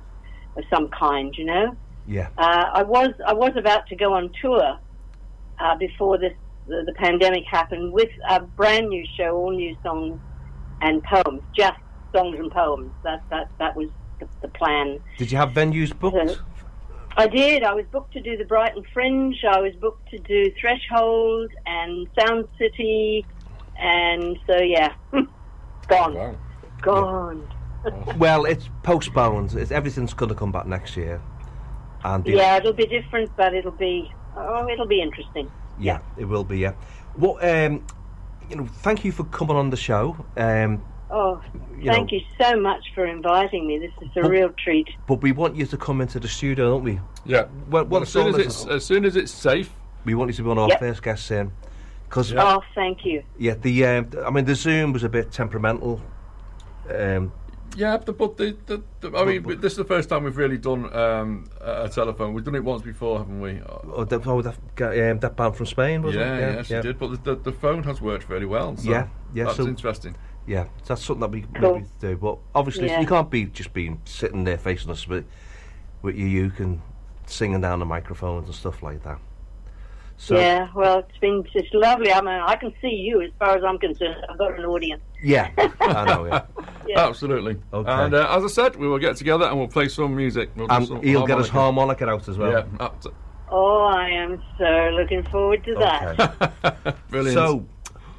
[0.57, 1.75] of some kind, you know.
[2.07, 2.29] Yeah.
[2.37, 4.77] Uh, I was I was about to go on tour
[5.59, 6.33] uh, before this
[6.67, 10.19] the, the pandemic happened with a brand new show, all new songs
[10.81, 11.79] and poems, just
[12.13, 12.91] songs and poems.
[13.03, 13.89] That that that was
[14.19, 14.99] the, the plan.
[15.17, 16.41] Did you have venues booked?
[17.17, 17.63] I did.
[17.63, 19.35] I was booked to do the Brighton Fringe.
[19.43, 23.25] I was booked to do Threshold and Sound City,
[23.81, 24.93] and so yeah,
[25.87, 26.37] gone,
[26.81, 27.47] gone.
[28.17, 29.53] well, it's postponed.
[29.55, 31.21] It's, everything's going to come back next year.
[32.03, 35.51] And the- Yeah, it'll be different, but it'll be oh, it'll be interesting.
[35.79, 36.59] yeah, it will be.
[36.59, 36.73] Yeah.
[37.15, 37.43] What?
[37.43, 37.85] Um,
[38.49, 40.15] you know, thank you for coming on the show.
[40.37, 40.83] Um,
[41.13, 41.41] Oh,
[41.77, 43.77] You thank know- you so much for inviting me.
[43.79, 44.87] This is a real treat.
[45.07, 47.01] but we want you to come into the studio, don't we?
[47.25, 47.47] Yeah.
[47.69, 49.73] Well, Well, as soon as it's as soon as it's safe,
[50.05, 50.79] we want you to be one of our Yep.
[50.79, 51.51] first guests in.
[52.11, 53.23] Because Oh, thank you.
[53.39, 56.01] yeah, the um, I mean the Zoom was a bit temperamental.
[56.93, 57.31] Um,
[57.77, 60.57] Yeah, but, but the, the, the I mean, this is the first time we've really
[60.57, 62.33] done um, a a telephone.
[62.33, 63.61] We've done it once before, haven't we?
[63.61, 64.57] oh, that, oh, that,
[65.11, 66.39] um, that band from Spain, was yeah, it?
[66.41, 66.99] Yeah, yes, you did.
[66.99, 68.75] But the, the, the phone has worked very well.
[68.75, 70.17] So Yeah, yeah, That's so- interesting.
[70.45, 71.75] Yeah, that's something that we Cool.
[71.75, 72.17] maybe do.
[72.17, 72.99] But obviously, Yeah.
[72.99, 75.23] you can't be just being sitting there facing us with,
[76.01, 76.81] with your uke and
[77.25, 79.19] singing down the microphones and stuff like that.
[80.23, 82.13] So yeah, well, it's been just lovely.
[82.13, 84.23] I mean, I can see you as far as I'm concerned.
[84.29, 85.01] I've got an audience.
[85.23, 85.49] yeah,
[85.81, 86.25] I know.
[86.25, 86.45] Yeah,
[86.87, 87.07] Yeah.
[87.07, 87.57] Absolutely.
[87.73, 87.91] Okay.
[87.91, 90.51] And uh, as I said, we will get together and we'll play some music.
[90.55, 92.05] We'll do and some he'll get his harmonica.
[92.05, 92.51] harmonica out as well.
[92.51, 93.07] Yeah, abs-
[93.49, 96.19] Oh, I am so looking forward to that.
[96.63, 96.93] Okay.
[97.09, 97.33] brilliant.
[97.35, 97.65] so,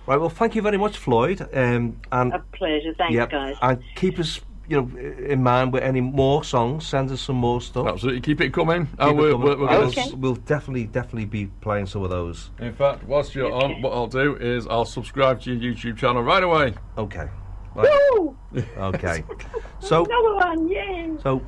[0.07, 0.19] right.
[0.19, 1.41] Well, thank you very much, Flloyd.
[1.57, 2.93] Um, and A pleasure.
[2.99, 3.55] Thanks, yeah, guys.
[3.62, 4.41] and keep us,
[4.73, 6.86] you know, in mind with any more songs.
[6.86, 7.86] Send us some more stuff.
[7.86, 8.86] absolutely keep it coming.
[8.86, 9.47] Keep and it we're, coming.
[9.47, 10.07] we're, we're And gonna Okay.
[10.11, 12.51] we'll, we'll definitely, definitely be playing some of those.
[12.59, 13.74] In fact, whilst you're Okay.
[13.74, 16.74] on, what I'll do is I'll subscribe to your YouTube channel right away.
[16.97, 17.28] Okay.
[17.74, 17.90] Right.
[18.12, 18.36] Woo!
[18.77, 19.24] Okay.
[19.81, 21.11] So, Another one, yay!
[21.20, 21.40] so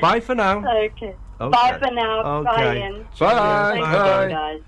[0.00, 0.58] bye for now.
[0.60, 1.14] Okay.
[1.38, 1.50] Okay.
[1.50, 2.42] Bye for now.
[2.42, 3.02] Bye, Ian.
[3.20, 3.70] Bye.
[3.74, 4.24] Thanks Bye.
[4.24, 4.60] again, guys.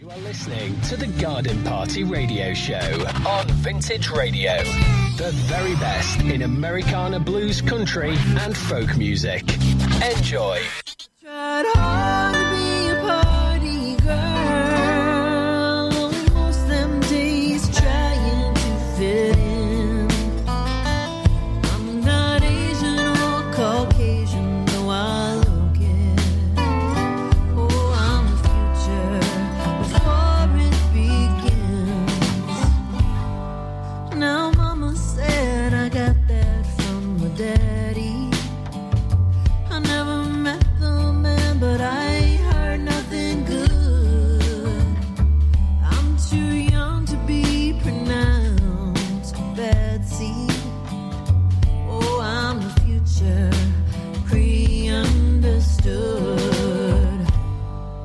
[0.00, 4.56] You are listening to the Garden Party Radio Show on Vintage Radio.
[5.18, 9.42] The very best in Americana blues, country, and folk music.
[10.02, 10.62] Enjoy.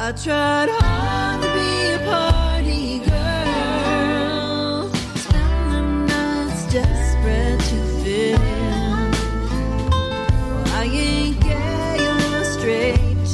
[0.07, 9.09] I tried hard to be a party girl, spend the nights desperate to fit in.
[10.67, 13.25] I ain't gay or straight,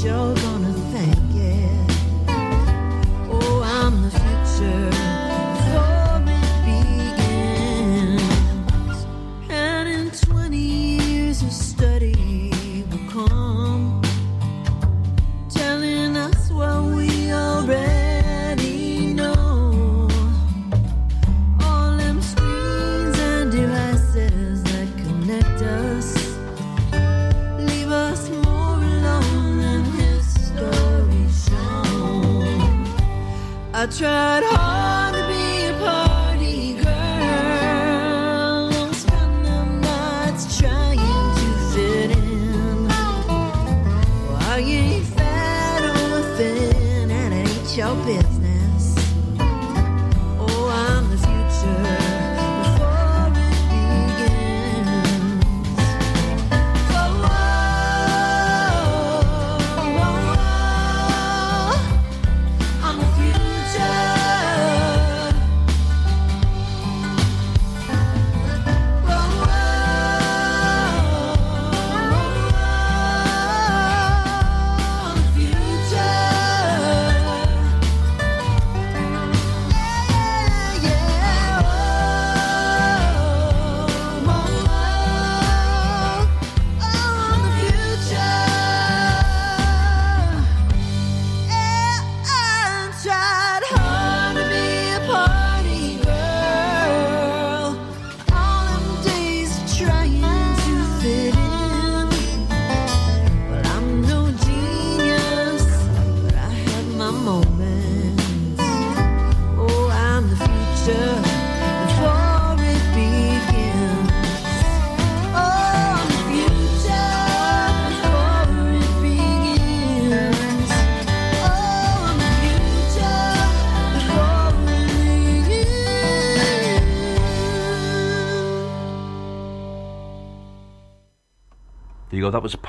[33.91, 34.70] tried hard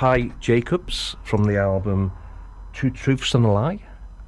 [0.03, 2.11] Pi Jacobs from the album
[2.73, 3.79] Two Truths and a Lie,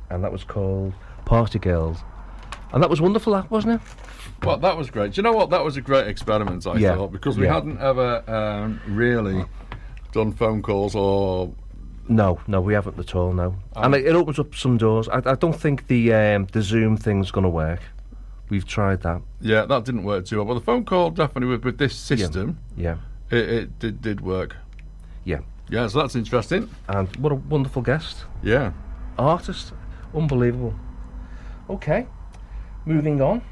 [0.09, 0.93] and that was called
[1.25, 1.99] Party Girls.
[2.73, 4.47] And that was wonderful, that wasn't it?
[4.47, 5.15] Well, that was great.
[5.15, 5.51] Do you know what?
[5.51, 6.95] That was a great experiment, I Yeah.
[6.95, 7.55] thought, because we Yeah.
[7.55, 9.47] hadn't ever um, really
[10.13, 11.53] done phone calls or.
[12.09, 13.33] No, no, we haven't at all.
[13.33, 15.09] No, and it, it opens up some doors.
[15.09, 17.81] I, I don't think the um, the Zoom thing's going to work.
[18.49, 19.23] We've tried that.
[19.41, 20.45] Yeah, that didn't work too well.
[20.45, 22.99] But the phone call definitely with, with this system, Yeah,
[23.33, 24.55] it, it did, did work.
[25.25, 25.41] yeah.
[25.71, 26.69] Yeah, so that's interesting.
[26.89, 28.73] And what a wonderful guest, Yeah.
[29.19, 29.73] artist,
[30.15, 30.75] unbelievable.
[31.71, 32.07] Okay,
[32.85, 33.43] moving on.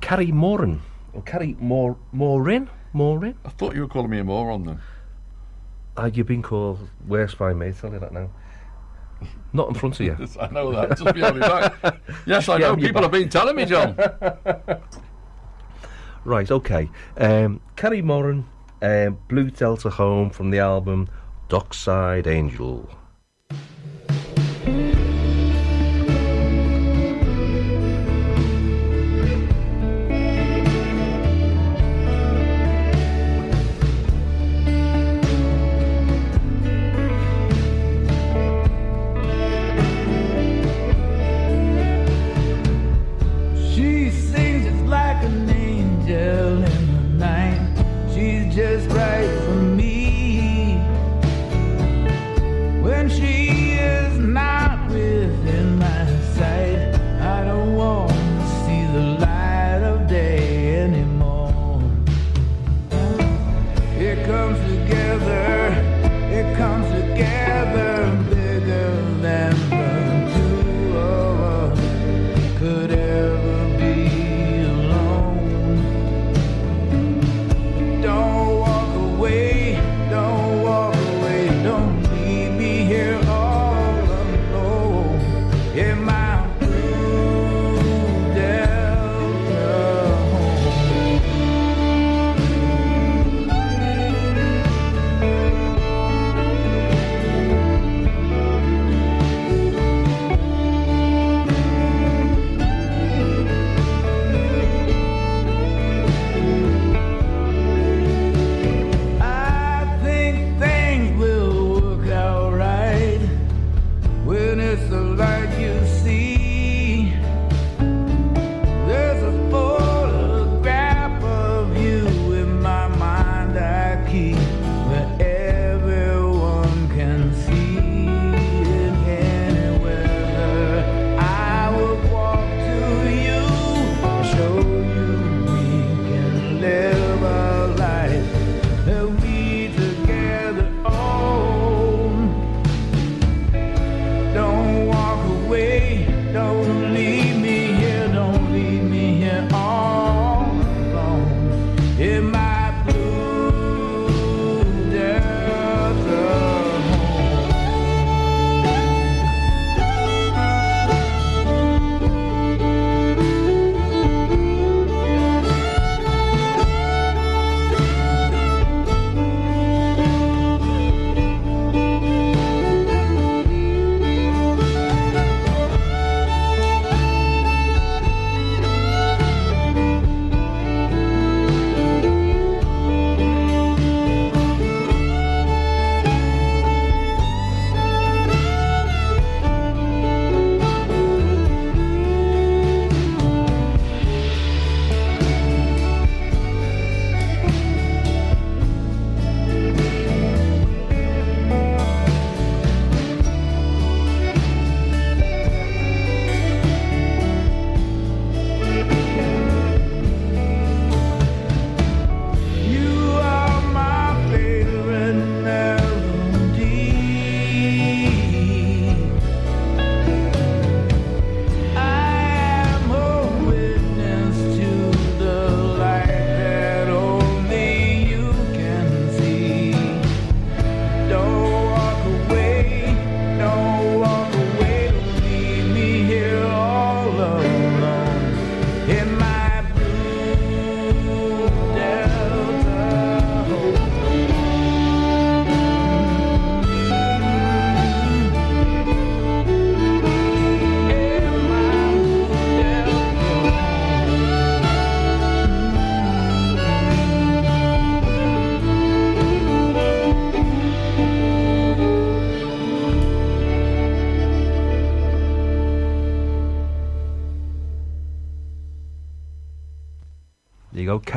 [0.00, 0.82] Carrie Moran,
[1.12, 3.34] or Carrie Mor Morin, Morin.
[3.44, 4.80] I thought you were calling me a moron then.
[5.96, 7.72] Uh, you've been called worse by me.
[7.72, 8.30] Tell you that now.
[9.52, 10.16] Not in front of you.
[10.18, 10.90] Yes, I know that.
[10.98, 12.00] Just behind my back.
[12.26, 12.76] Yes, I Yeah, know.
[12.76, 13.96] People have been telling me, John.
[16.24, 16.90] Right, okay.
[17.16, 18.44] Um, Carrie Moran,
[18.82, 21.08] um, Blue Delta Home from the album
[21.48, 22.97] Dockside Angel.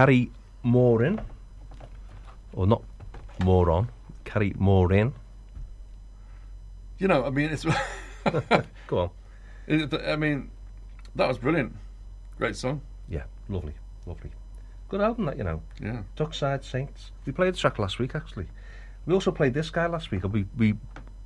[0.05, 0.15] Go.
[0.15, 0.31] Carry
[0.63, 1.21] more in,
[2.53, 2.83] or not
[3.43, 3.89] more on.
[4.25, 5.13] Carry more in.
[6.99, 7.65] You know, I mean, it's.
[8.87, 9.09] Go on.
[9.67, 10.51] It, I mean,
[11.15, 11.75] that was brilliant.
[12.37, 12.81] Great song.
[13.09, 13.73] Yeah, lovely,
[14.05, 14.31] lovely.
[14.89, 15.61] Good album, that you know.
[15.81, 16.03] Yeah.
[16.15, 17.11] Dockside Saints.
[17.25, 18.47] We played the track last week, actually.
[19.05, 20.75] We also played this guy last week, and we we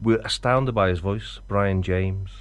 [0.02, 2.32] were astounded by his voice, Brian James.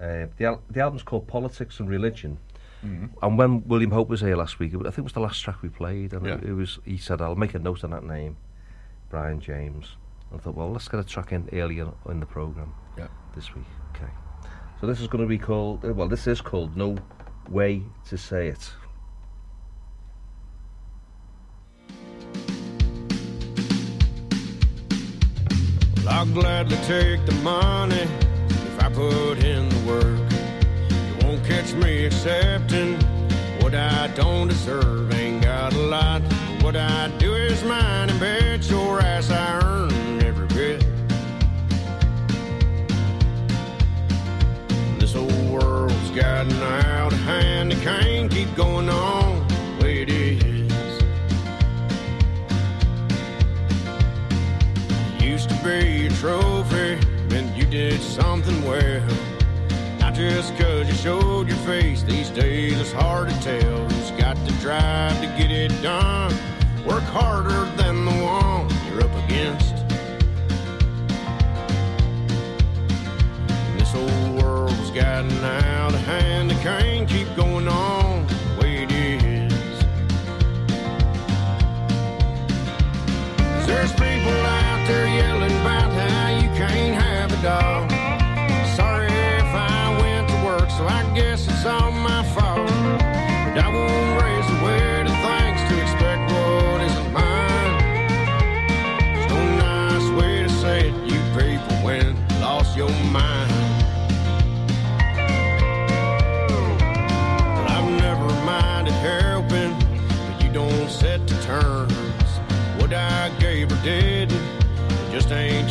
[0.00, 2.38] Uh, the al- the album's called Politics and Religion.
[2.84, 3.10] Mhm.
[3.22, 5.60] And when William Hope was here last week, I think it was the last track
[5.62, 6.34] we played, and Yeah.
[6.36, 8.36] it, it was he said, "I'll make a note on that name,
[9.10, 9.96] Brian James."
[10.34, 12.72] I thought, well, let's get a track in earlier in the program.
[12.96, 13.08] Yeah.
[13.34, 14.10] This week, okay.
[14.80, 15.84] So this is going to be called.
[15.84, 16.96] uh, Well, this is called "No
[17.48, 18.72] Way to Say It."
[26.08, 28.06] I'll gladly take the money
[28.48, 30.29] if I put in the work.
[31.30, 32.96] Won't catch me accepting
[33.60, 35.14] what I don't deserve.
[35.14, 36.22] Ain't got a lot,
[36.60, 40.84] what I do is mine, and bet your ass I earn every bit.
[44.98, 50.10] This old world's gotten out of hand, it can't keep going on the way it
[50.10, 51.00] is.
[55.22, 56.98] Used to be a trophy,
[57.28, 59.29] meant you did something well.
[60.20, 64.52] Just cause you showed your face, these days it's hard to tell who's got the
[64.60, 66.30] drive to get it done.
[66.84, 69.76] Work harder than the one you're up against.
[73.78, 76.50] This old world's gotten out of hand,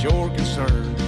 [0.03, 0.98] your concern.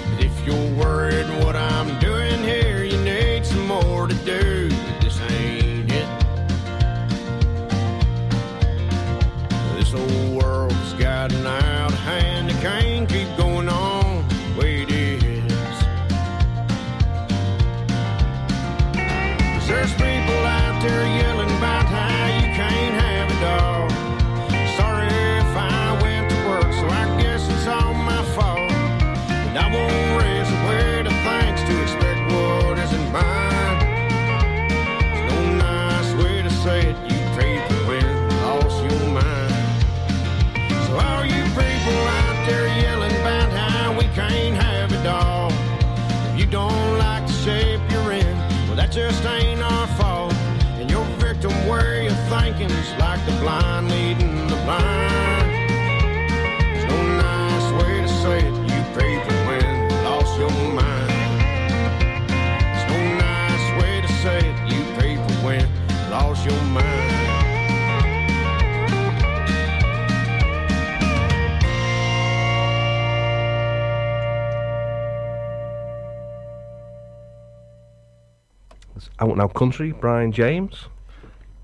[79.22, 80.88] Out and Out Country, Brian James.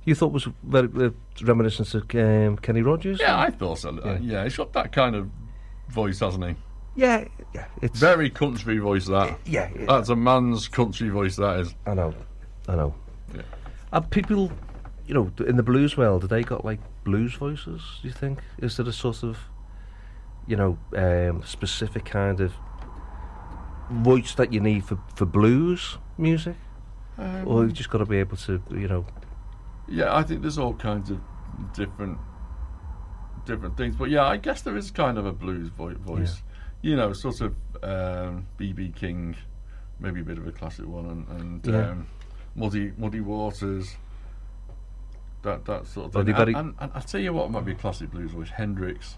[0.05, 1.09] You thought was very uh,
[1.43, 3.19] reminiscent of um, Kenny Rogers?
[3.19, 3.91] Yeah, I thought so.
[4.05, 4.19] Yeah.
[4.19, 4.43] Yeah.
[4.43, 5.29] he's got that kind of
[5.89, 6.55] voice, hasn't he?
[6.95, 7.65] Yeah, yeah.
[7.81, 9.37] It's Very country voice, that.
[9.45, 11.75] yeah, it- That's a man's country voice, that is.
[11.85, 12.13] I know,
[12.69, 12.95] I know.
[13.35, 13.41] Yeah.
[13.91, 14.51] Are people,
[15.05, 17.81] you know, in the blues world, have they got like blues voices?
[18.01, 18.39] Do you think?
[18.59, 19.37] Is there a sort of,
[20.47, 22.53] you know, um, specific kind of
[23.89, 26.55] voice that you need for for blues music,
[27.45, 29.05] or you've just got to be able to, you know,
[29.87, 31.19] Yeah, I think there's all kinds of
[31.73, 32.17] different
[33.45, 36.41] different things, but yeah, I guess there is kind of a blues vo- voice.
[36.81, 39.35] You know, sort of um, BB King,
[39.99, 41.89] maybe a bit of a classic one, and, and Yeah.
[41.91, 42.07] um,
[42.55, 43.95] Muddy Muddy Waters.
[45.43, 46.35] That that sort of thing.
[46.35, 48.49] And, and, and I tell you what, might be a classic blues voice.
[48.49, 49.17] Hendrix.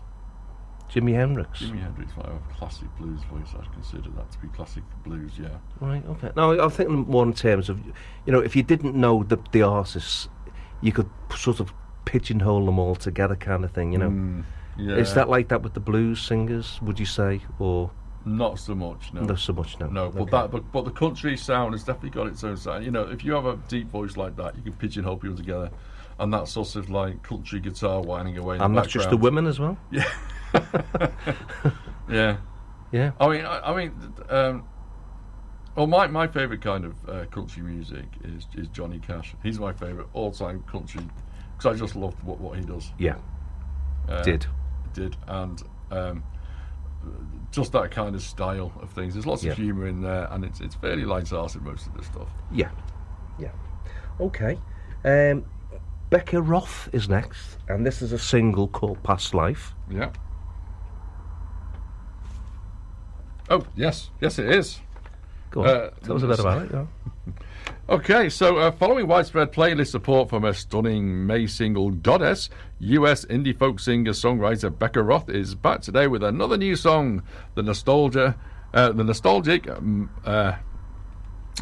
[0.91, 1.61] Jimi Hendrix.
[1.61, 3.53] Jimi Hendrix might have a classic blues voice.
[3.57, 5.33] I'd consider that to be classic blues.
[5.39, 5.49] Yeah.
[5.79, 6.03] Right.
[6.05, 6.31] Okay.
[6.35, 7.79] Now I'm thinking more in terms of,
[8.25, 10.29] you know, if you didn't know the the artists,
[10.81, 11.71] you could sort of
[12.05, 13.91] pigeonhole them all together, kind of thing.
[13.93, 14.09] You know.
[14.09, 14.43] Mm,
[14.77, 14.95] yeah.
[14.95, 16.79] Is that like that with the blues singers?
[16.81, 17.91] Would you say, or
[18.25, 19.21] Not so much, no.
[19.21, 19.87] Not so much, no.
[19.87, 20.31] No, but Okay.
[20.31, 22.83] that, but, but the country sound has definitely got its own sound.
[22.85, 25.69] You know, if you have a deep voice like that, you can pigeonhole people together.
[26.19, 28.57] and that sort of like country guitar whining away.
[28.57, 29.77] And not just the women as well.
[29.91, 30.03] Yeah.
[32.09, 32.37] yeah.
[32.91, 33.11] Yeah.
[33.19, 34.63] I mean, I, I mean, um,
[35.75, 39.35] well, my, my favourite kind of uh, country music is, is Johnny Cash.
[39.43, 41.03] He's my favourite all time country
[41.57, 42.91] because I just love what, what he does.
[42.97, 43.15] Yeah.
[44.07, 44.45] Uh, Did.
[44.93, 45.15] Did.
[45.27, 45.61] And
[45.91, 46.23] um,
[47.51, 49.13] just that kind of style of things.
[49.13, 49.51] There's lots Yeah.
[49.51, 52.29] of humour in there, and it's, it's fairly light-hearted, most of the stuff.
[52.51, 52.69] Yeah.
[53.37, 53.51] Yeah.
[54.19, 54.57] Okay.
[55.05, 55.45] Um,
[56.09, 59.75] Becca Roth is next, and this is a single called Past Life.
[59.89, 60.11] Yeah.
[63.49, 64.09] Oh, yes.
[64.21, 64.79] Yes, it is.
[65.51, 65.67] Go on.
[65.67, 66.71] Uh, Tell us a bit about it.
[66.71, 66.85] Yeah.
[67.89, 73.57] Okay, so uh, following widespread playlist support from a stunning May single Goddess, US indie
[73.57, 77.23] folk singer songwriter Becca Roth is back today with another new song.
[77.55, 78.37] The nostalgia,
[78.75, 80.53] uh, the nostalgic, um, uh,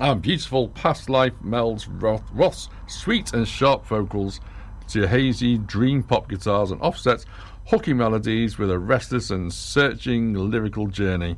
[0.02, 4.42] and beautiful past life melds Roth, Roth's sweet and sharp vocals
[4.90, 7.26] to hazy dream pop guitars and offsets
[7.68, 11.38] hooky melodies with a restless and searching lyrical journey.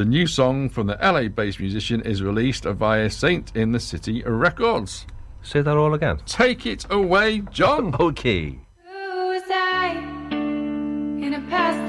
[0.00, 4.22] The new song from the LA based musician is released via Saint in the City
[4.22, 5.04] Records.
[5.42, 6.20] Say that all again.
[6.24, 7.94] Take it away, John.
[8.00, 8.58] okay.
[8.86, 9.98] Who was I
[11.20, 11.86] in a past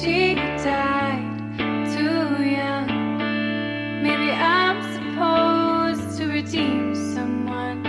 [0.00, 1.24] she died
[1.94, 2.86] too young.
[4.02, 7.82] Maybe I'm supposed to redeem someone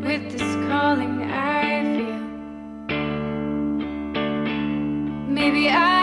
[0.00, 2.24] with this calling I feel.
[5.28, 5.97] Maybe I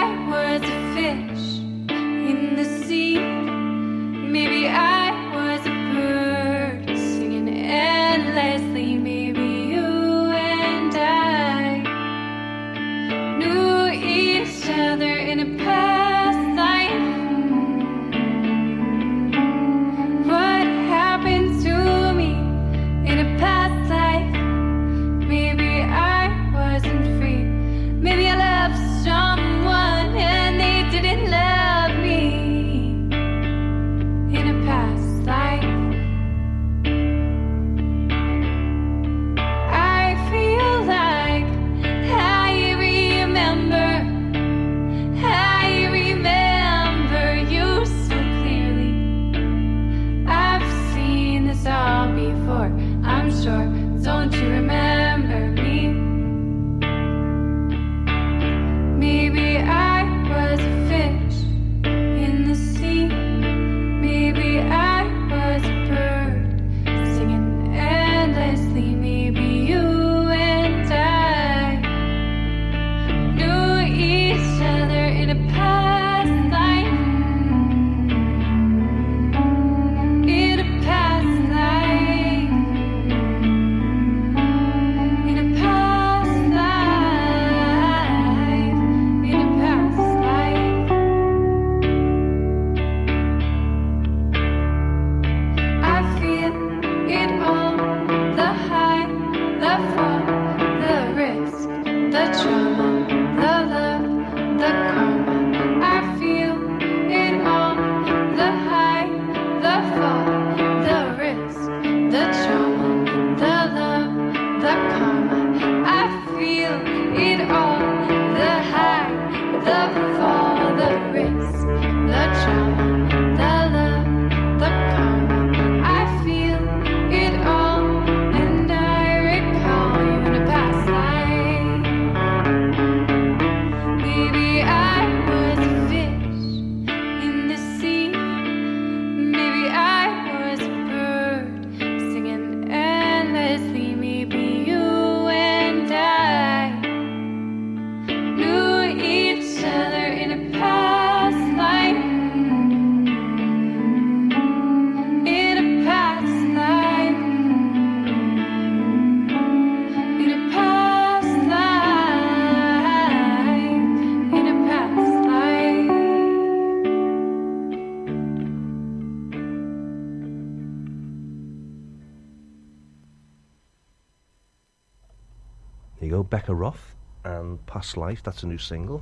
[176.36, 178.22] Becca Roth and Past Life.
[178.22, 179.02] That's a new single.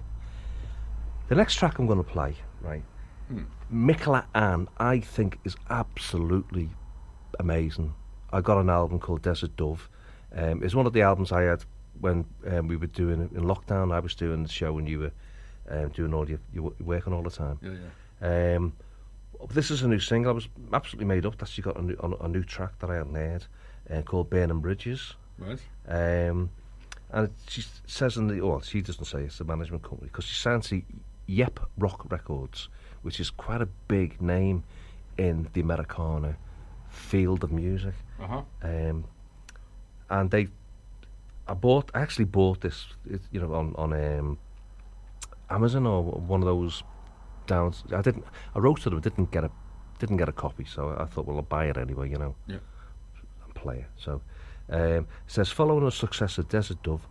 [1.30, 2.84] The next track I'm going to play, right,
[3.27, 3.43] Hmm.
[3.72, 6.69] Michaela Anne, I think, is absolutely
[7.39, 7.95] amazing.
[8.31, 9.89] I got an album called Desert Dove.
[10.35, 11.64] Um, it's one of the albums I had
[12.01, 13.91] when um, we were doing it in lockdown.
[13.91, 15.11] I was doing the show and you were
[15.69, 17.57] um, doing all your, your working all the time.
[17.64, 17.72] Yeah,
[18.22, 18.55] yeah.
[18.57, 18.73] Um,
[19.49, 20.30] this is a new single.
[20.31, 22.91] I was absolutely made up that she got a new, a, a new track that
[22.91, 23.45] I hadn't heard
[23.89, 25.15] uh, called Burning Bridges.
[25.39, 25.60] Right.
[27.14, 30.35] And she says in the, well, she doesn't say it's the management company because she
[30.35, 30.81] signed to
[31.27, 32.69] Yep Roc Records,
[33.03, 34.64] which is quite a big name
[35.18, 36.35] in the Americana
[36.90, 37.94] field of music.
[38.19, 38.41] Uh-huh.
[38.64, 39.06] Um,
[40.10, 40.48] and they,
[41.48, 44.37] I bought, I actually bought this, it, you know, on on um,
[45.49, 46.84] Amazon or one of those
[47.46, 47.73] down.
[47.96, 49.52] I didn't, I wrote to them, didn't get a,
[49.99, 52.57] didn't get a copy, so I thought, well, I'll buy it anyway, you know Yeah.
[53.46, 53.89] and play it.
[53.97, 54.21] So
[54.69, 57.07] um, it says, following the success of Desert Dove,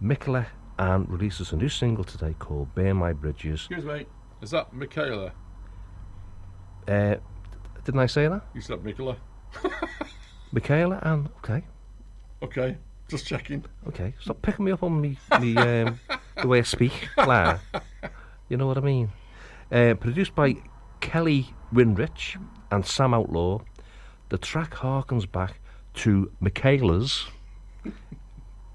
[0.00, 0.46] Michaela
[0.78, 3.66] Anne releases a new single today called Burn My Bridges.
[3.70, 4.06] Excuse me.
[4.42, 5.32] Is that Michaela?
[6.88, 7.16] Uh,
[7.84, 8.42] didn't I say that?
[8.54, 9.16] You said Michaela.
[10.52, 11.62] Michaela Anne, okay,
[12.42, 12.76] Okay.
[13.08, 13.64] Just checking.
[13.88, 14.14] okay.
[14.20, 15.98] Stop picking me up on me, me um,
[16.40, 17.60] the way I speak, Claire.
[18.48, 19.10] You know what I mean?
[19.70, 20.54] Uh, produced by
[21.00, 23.60] Kelly Winrich and Sam Outlaw,
[24.28, 25.59] the track harkens back
[25.94, 27.26] to Michaela's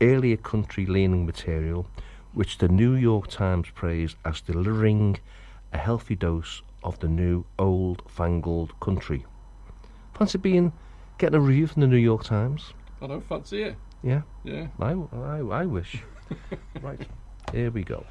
[0.01, 1.87] earlier country leaning material,
[2.33, 5.17] which the New York Times praised as delivering
[5.73, 9.25] a healthy dose of the new old fangled country.
[10.13, 10.71] Fancy being
[11.17, 12.73] getting a review from the New York Times?
[13.01, 13.75] I don't fancy it.
[14.03, 14.21] Yeah.
[14.43, 14.67] Yeah.
[14.79, 16.03] I, I, I wish.
[16.81, 16.99] right.
[17.51, 18.05] Here we go.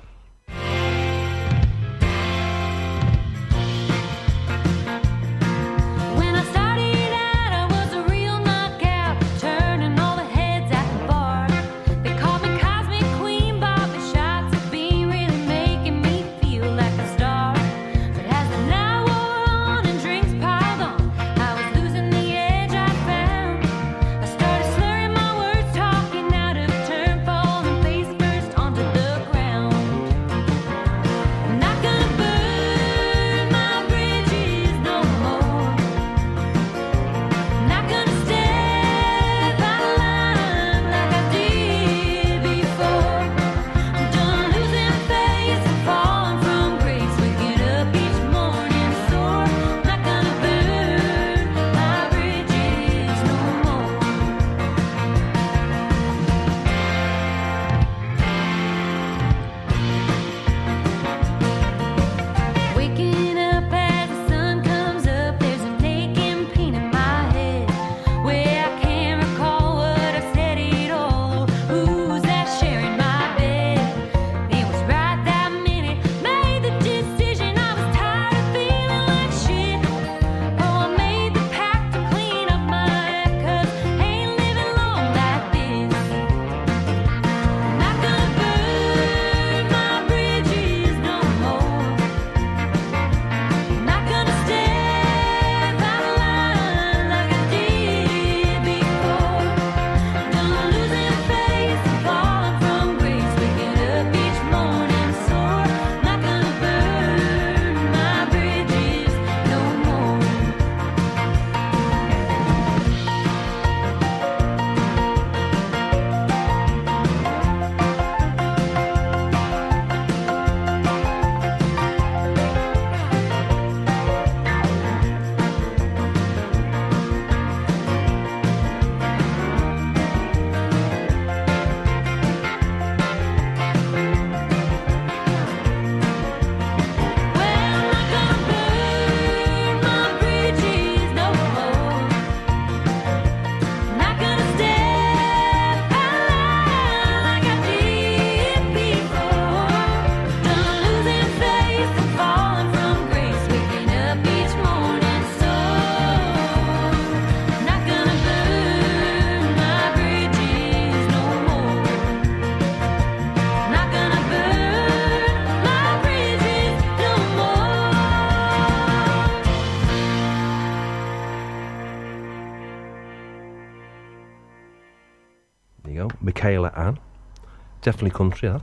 [177.85, 178.63] Definitely country, that.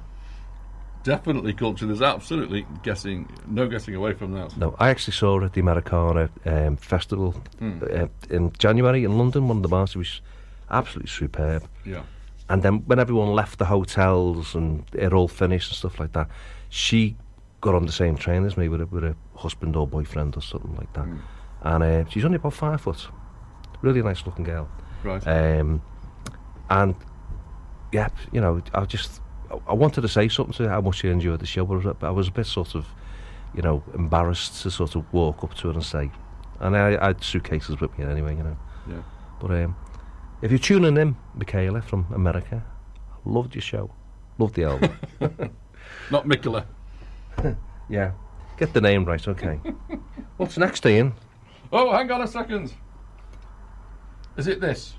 [1.04, 1.88] Definitely culture.
[1.88, 4.56] There's absolutely guessing, no guessing away from that.
[4.58, 7.80] No, I actually saw her at the Americana um, Festival Hmm.
[7.92, 9.48] uh, in January in London.
[9.48, 10.22] One of the bars it was
[10.70, 11.64] absolutely superb.
[11.86, 12.04] Yeah.
[12.50, 16.28] And then when everyone left the hotels and it all finished and stuff like that,
[16.70, 17.16] she
[17.62, 20.42] got on the same train as me with a, with a husband or boyfriend or
[20.42, 21.08] something like that.
[21.64, 23.08] And uh, she's only about five foot.
[23.82, 24.70] Really nice looking girl.
[25.04, 25.26] Right.
[25.28, 25.82] Um,
[26.70, 26.96] and
[27.92, 29.22] yeah, you know, I just
[29.68, 31.78] I- wanted to say something to her how much I enjoyed the show, but I
[31.78, 32.88] was a- I was a bit sort of,
[33.54, 36.10] you know, embarrassed to sort of walk up to her and say,
[36.60, 38.58] and I, I had suitcases with me anyway, you know.
[38.90, 39.02] Yeah.
[39.40, 39.76] But um,
[40.42, 42.64] if you're tuning in, Michaela from America,
[43.26, 43.90] loved your show,
[44.38, 44.98] loved the album.
[46.12, 46.66] Not Mikola.
[47.90, 48.12] yeah,
[48.58, 49.60] get the name right, okay.
[50.38, 51.14] What's next, Ian?
[51.74, 52.74] Oh, hang on a second.
[54.38, 54.94] Is it this?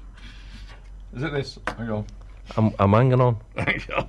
[1.15, 1.59] Is it this?
[1.77, 2.07] Hang on.
[2.57, 3.37] I'm, I'm hanging on.
[3.57, 4.09] Hang on.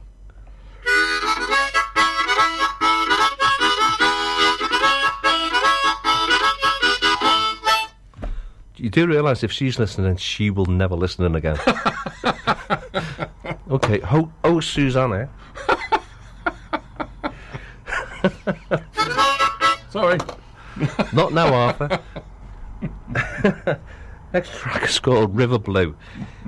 [8.75, 11.57] You do realise if she's listening, she will never listen in again.
[13.72, 15.30] okay, ho- oh, Susanna.
[19.89, 20.17] Sorry.
[21.13, 21.99] Not now, Arthur.
[24.34, 25.95] Next track is called River Blue.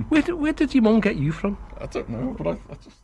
[0.08, 1.56] Where, did- where did your mum get you from?
[1.80, 3.00] I don't know, but I, I just.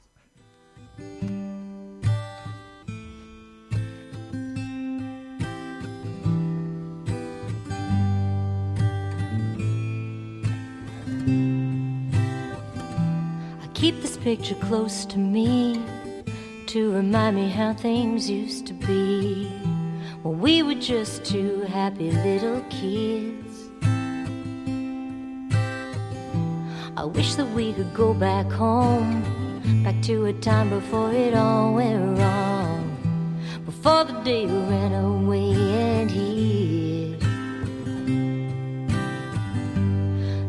[13.60, 15.82] I keep this picture close to me
[16.66, 19.46] to remind me how things used to be
[20.22, 23.41] when we were just two happy little kids.
[26.94, 29.22] I wish that we could go back home,
[29.82, 32.98] back to a time before it all went wrong,
[33.64, 37.22] before the day ran away and hid.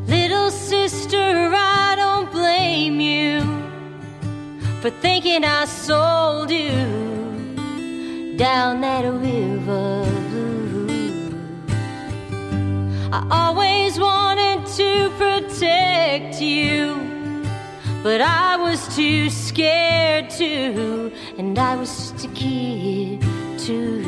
[0.09, 3.41] Little sister, I don't blame you
[4.81, 11.31] for thinking I sold you down that river blue.
[13.13, 16.95] I always wanted to protect you,
[18.01, 23.21] but I was too scared to, and I was just a kid
[23.59, 24.01] too.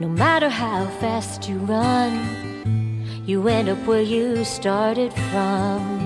[0.00, 2.12] No matter how fast you run,
[3.24, 5.98] you end up where you started from.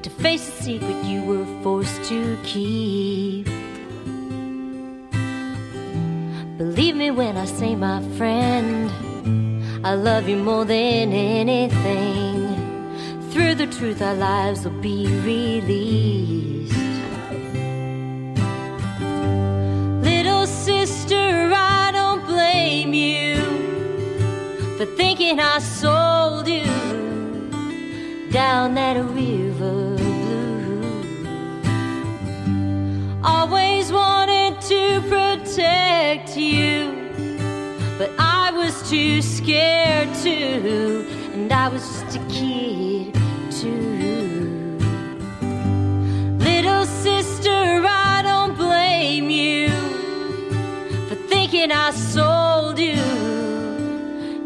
[0.00, 3.59] To face a secret you were forced to keep.
[6.60, 8.90] Believe me when I say, my friend,
[9.82, 12.36] I love you more than anything.
[13.30, 16.74] Through the truth, our lives will be released.
[20.04, 23.38] Little sister, I don't blame you
[24.76, 26.66] for thinking I sold you
[28.30, 30.80] down that river blue.
[33.24, 34.39] Always wanted
[34.70, 36.94] to protect you,
[37.98, 43.12] but I was too scared to, and I was just a kid
[43.50, 44.78] too.
[46.38, 49.70] Little sister, I don't blame you
[51.08, 52.94] for thinking I sold you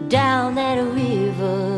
[0.09, 1.74] down that river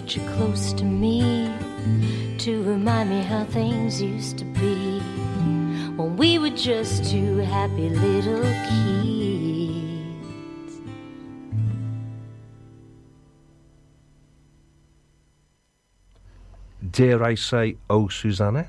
[0.00, 1.52] keep this picture close to me
[2.38, 5.00] to remind me how things used to be
[5.96, 8.80] when we were just two happy little kids.
[16.90, 18.68] Dare I say, oh, Susanna?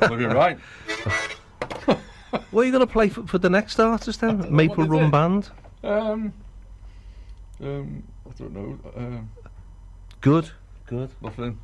[0.00, 0.58] Well, you're right.
[2.50, 4.54] What are you going to play for, for the next artist then?
[4.54, 5.10] Maple is Rum it?
[5.10, 5.50] Band?
[5.82, 6.32] Um,
[7.62, 8.78] um, I don't know.
[8.96, 9.30] Um,
[10.20, 10.50] Good.
[10.86, 11.10] Good.
[11.20, 11.58] nothing.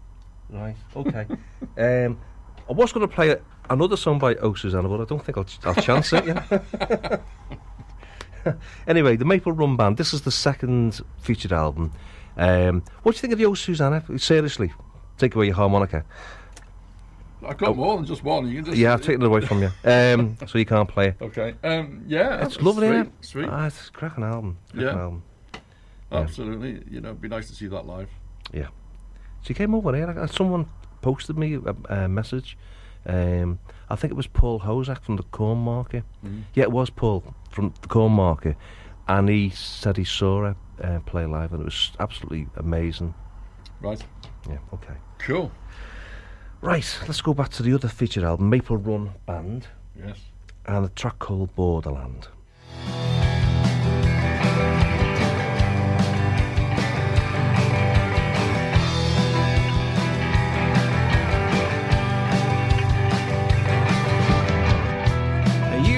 [0.50, 0.76] Right.
[0.96, 1.26] Okay.
[2.06, 2.18] um,
[2.68, 5.36] I was going to play a, another song by Oh Susanna, but I don't think
[5.38, 6.24] I'll, I'll chance it.
[6.26, 7.18] Yeah.
[8.86, 9.96] anyway, the Maple Rum Band.
[9.96, 11.92] This is the second featured album.
[12.36, 14.02] Um, what do you think of the Oh Susanna?
[14.16, 14.72] Seriously,
[15.18, 16.04] take away your harmonica.
[17.46, 18.48] I've got more than just one.
[18.48, 21.08] You can just Yeah, I've taken it away from you, um, so you can't play
[21.08, 21.16] it.
[21.20, 21.54] Okay.
[21.62, 22.88] Um, yeah, It's lovely.
[22.88, 23.00] Sweet.
[23.00, 23.12] it?
[23.20, 23.48] Sweet.
[23.48, 24.58] Ah, it's a cracking album.
[24.72, 25.02] Cracking Yeah.
[25.02, 25.22] album.
[26.10, 26.18] Yeah.
[26.20, 26.82] Absolutely.
[26.90, 28.08] You know, it'd be nice to see that live.
[28.52, 28.68] Yeah.
[29.42, 30.08] She came over here.
[30.10, 30.66] uh, Someone
[31.02, 32.56] posted me a, a message.
[33.06, 36.04] Um, I think it was Paul Hozak from the Corn Market.
[36.24, 36.42] Mhm.
[36.54, 38.56] Yeah, it was Paul from the Corn Market,
[39.06, 43.14] and he said he saw her uh, play live, and it was absolutely amazing.
[43.80, 44.02] Right.
[44.48, 44.58] Yeah.
[44.74, 44.94] Okay.
[45.18, 45.50] Cool.
[46.60, 46.98] Right.
[47.06, 50.18] Let's go back to the other featured album, Maple Run Band, Yes.
[50.66, 52.28] and a track called Borderland.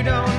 [0.01, 0.30] You don't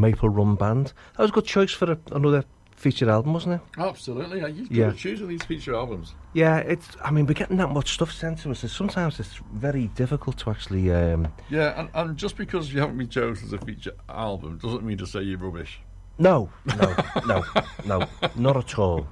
[0.00, 0.92] Maple Run Band.
[1.16, 3.60] That was a good choice for a, another featured album, wasn't it?
[3.78, 4.40] Absolutely.
[4.40, 4.90] Yeah, you've Yeah.
[4.90, 6.14] to choose these feature albums.
[6.32, 6.88] Yeah, it's.
[7.04, 8.64] I mean, we're getting that much stuff sent to us.
[8.64, 10.90] It's, sometimes it's very difficult to actually.
[10.92, 14.82] Um, Yeah, and, and just because you haven't been chosen as a feature album doesn't
[14.82, 15.80] mean to say you're rubbish.
[16.18, 16.94] no, no,
[17.26, 17.44] no,
[17.86, 18.06] no,
[18.36, 19.06] not at all.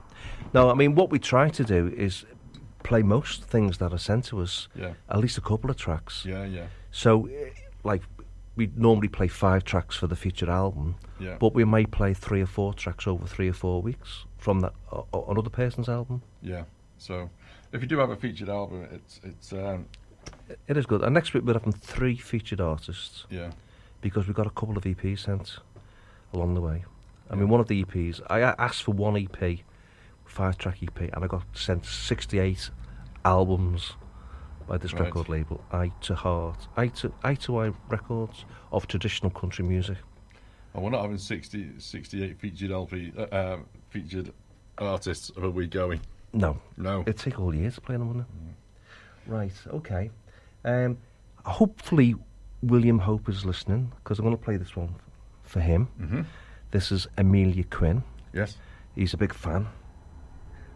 [0.54, 2.24] No, I mean, what we try to do is
[2.84, 4.68] play most things that are sent to us.
[4.74, 4.92] Yeah.
[5.10, 6.24] At least a couple of tracks.
[6.24, 6.66] Yeah, yeah.
[6.90, 7.50] So, eh,
[7.84, 8.02] like,
[8.58, 10.96] we normally play five tracks for the featured album.
[11.20, 11.36] Yeah.
[11.38, 14.72] But we may play three or four tracks over three or four weeks from that
[14.92, 16.22] o- another person's album.
[16.42, 16.64] Yeah.
[16.98, 17.30] So
[17.72, 19.86] if you do have a featured album, it's it's um,
[20.66, 21.02] It is good.
[21.02, 23.26] And next week we're having three featured artists.
[23.30, 23.52] Yeah.
[24.00, 25.58] Because we got a couple of EPs sent
[26.32, 26.84] along the way.
[27.30, 29.58] I mean, one of the EPs, I asked for one EP,
[30.24, 32.70] five track EP, and I got sent 68
[33.24, 33.92] albums
[34.68, 35.02] by this Right.
[35.04, 39.96] record label, Eye to Heart, Eye to Eye to Eye Records of traditional country music.
[40.74, 44.32] And we're not having 60, 68 featured LP, uh, uh, featured
[44.76, 46.00] artists, are we going?
[46.32, 47.00] No, No.
[47.02, 49.30] It'd take all year to play them, wouldn't it?
[49.30, 49.52] Right.
[49.68, 50.10] Okay.
[50.64, 50.98] Um,
[51.44, 52.14] hopefully,
[52.62, 54.94] William Hope is listening because I'm going to play this one
[55.42, 55.88] for him.
[55.98, 56.26] Mhm.
[56.70, 58.02] This is Amelia Quinn.
[58.34, 58.58] Yes.
[58.94, 59.68] He's a big fan,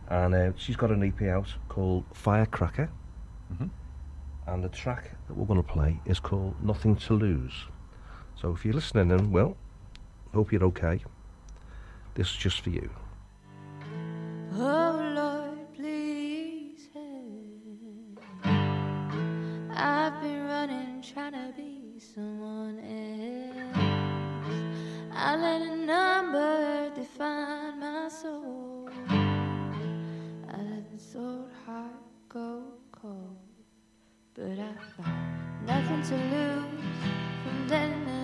[0.09, 2.89] and uh, she's got an EP out called Firecracker.
[3.53, 3.69] Mhm.
[4.47, 7.53] And the track that we're going to play is called Nothing to Lose.
[8.35, 9.57] So if you're listening, then well,
[10.35, 11.01] hope you're okay.
[12.15, 12.91] This is just for you.
[14.55, 18.21] Oh Lord, please help.
[19.75, 23.79] I've been running, trying to be someone else.
[25.15, 28.89] I let a number define my soul.
[29.09, 31.93] I let this old heart
[32.29, 33.42] go cold.
[34.35, 35.13] But I've got
[35.67, 36.65] nothing to lose
[37.45, 38.22] from letting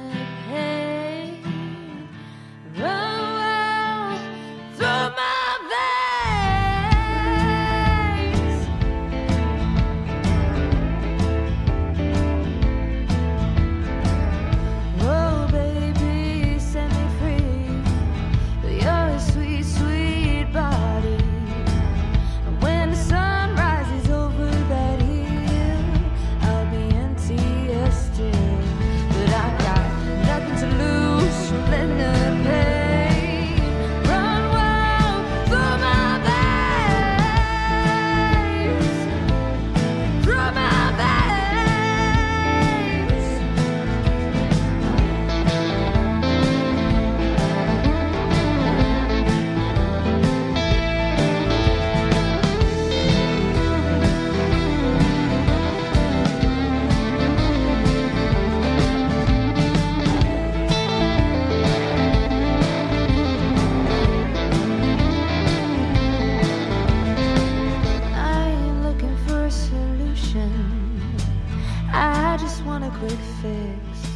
[73.42, 74.08] fix.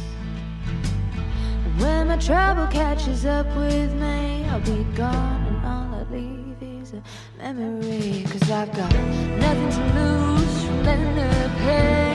[1.77, 6.93] When my trouble catches up with me, I'll be gone and all I leave is
[6.93, 7.01] a
[7.37, 8.25] memory.
[8.29, 12.12] Cause I've got nothing to lose from letting the pain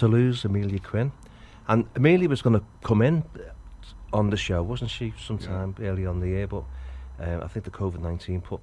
[0.00, 1.12] There you go, nothing to lose, Amelia Quinn.
[1.68, 3.22] And Amelia was going to come in
[4.12, 6.46] on the show, wasn't she, sometime early on the year?
[6.46, 6.64] But
[7.20, 8.60] uh, I think the COVID 19 put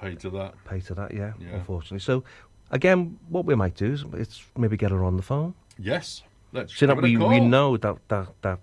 [0.00, 0.54] Pay to that.
[0.64, 1.54] pay to that, yeah, Yeah.
[1.56, 2.00] unfortunately.
[2.00, 2.24] So,
[2.70, 5.54] again, what we might do is it's maybe get her on the phone.
[5.78, 6.22] Yes.
[6.52, 8.58] Let's So that give it a we, we know that, that, that,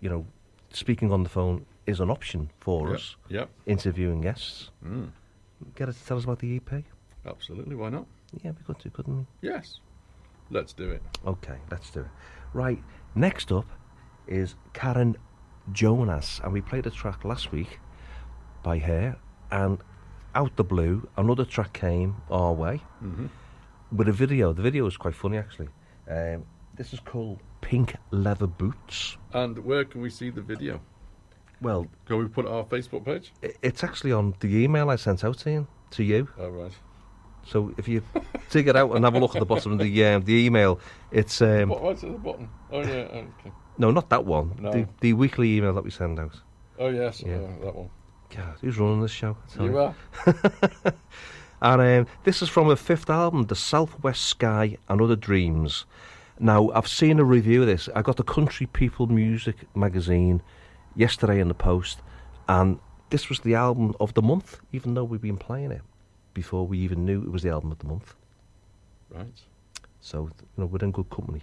[0.00, 0.24] you know,
[0.72, 3.16] speaking on the phone is an option for Yep, us.
[3.28, 3.48] yep.
[3.66, 4.70] Interviewing guests.
[4.84, 5.10] Mm.
[5.76, 6.84] Get her to tell us about the EP.
[7.26, 8.06] Absolutely, why not?
[8.42, 9.26] Yeah, we could do, couldn't we?
[9.48, 9.78] Yes.
[10.52, 11.02] Let's do it.
[11.26, 12.06] Okay, let's do it.
[12.52, 12.78] Right,
[13.14, 13.64] next up
[14.28, 15.16] is Karen
[15.72, 17.80] Jonas, and we played a track last week
[18.62, 19.16] by her,
[19.50, 19.78] and
[20.34, 23.30] out the blue, another track came our way Mhm.
[23.90, 24.52] with a video.
[24.52, 25.68] The video is quite funny, actually.
[26.08, 29.16] Um, this is called Pink Leather Boots.
[29.32, 30.80] And where can we see the video?
[31.62, 33.32] Well, Can we put it on our Facebook page?
[33.62, 35.66] it's actually on the email I sent out to you.
[35.92, 36.28] To you.
[36.38, 36.76] All right.
[37.44, 38.02] So if you
[38.50, 40.78] dig it out and have a look at the bottom of the um, the email,
[41.10, 42.48] it's um, What, what's at the bottom?
[42.70, 43.52] Oh, yeah, okay.
[43.78, 44.54] no, not that one.
[44.58, 44.70] No.
[44.72, 46.40] The, the weekly email that we send out.
[46.78, 47.36] Oh, yes, Yeah.
[47.36, 47.90] uh, that one.
[48.34, 49.36] God, who's running this show?
[49.54, 49.94] Tell You are.
[51.60, 55.84] and um, this is from her fifth album, The Southwest Sky and Other Dreams.
[56.38, 57.88] Now, I've seen a review of this.
[57.94, 60.42] I got the Country People Music magazine
[60.96, 62.00] yesterday in the post,
[62.48, 62.78] and
[63.10, 65.82] this was the album of the month, even though we've been playing it
[66.34, 68.14] before we even knew it was the album of the month.
[69.10, 69.40] Right.
[70.00, 71.42] So, you know, we're in good company.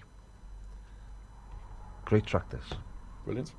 [2.05, 2.63] Great track, this.
[3.23, 3.53] Brilliant.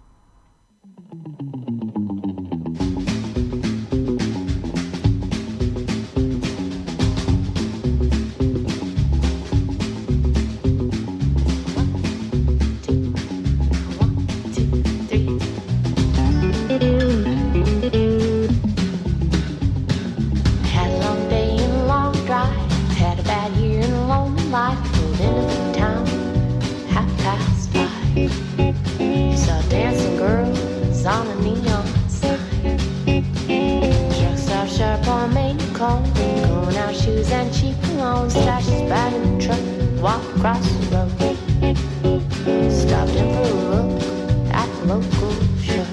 [40.11, 41.13] Walked across the road.
[42.73, 43.91] Stopped in for a look
[44.53, 45.33] at the local
[45.67, 45.87] show.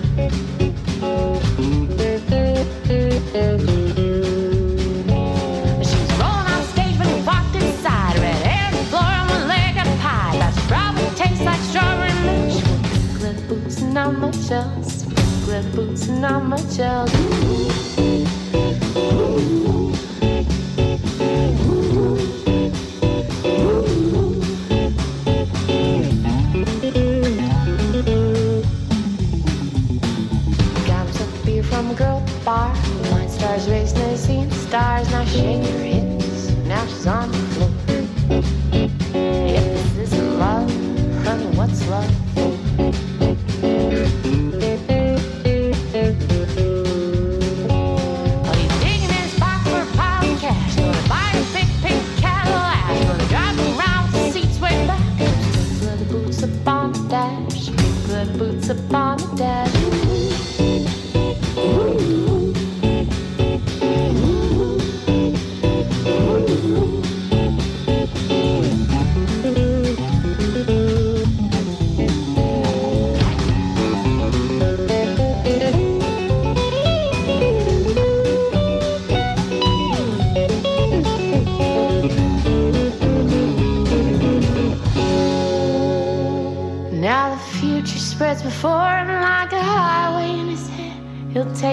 [5.88, 8.16] She was rolling on stage when he walked inside.
[8.18, 10.52] Red hair the floor and one leg up high.
[10.64, 12.08] Strawberry tastes like strawberry
[13.48, 15.06] boots and not much else.
[15.48, 17.12] Leather boots and not much else.
[17.12, 17.77] Got
[35.04, 35.12] stars.
[35.12, 35.97] Now shake her hips.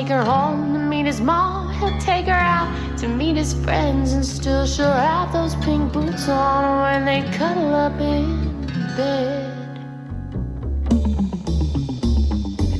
[0.01, 1.73] Take her home to meet his mom.
[1.75, 6.29] He'll take her out to meet his friends, and still she'll have those pink boots
[6.29, 8.27] on when they cuddle up in
[8.97, 9.55] bed.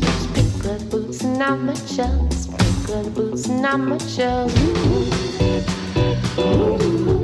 [0.01, 2.49] Those pink leather boots and not much else.
[2.49, 4.53] Pink leather boots and not much else.
[6.37, 7.24] Oh,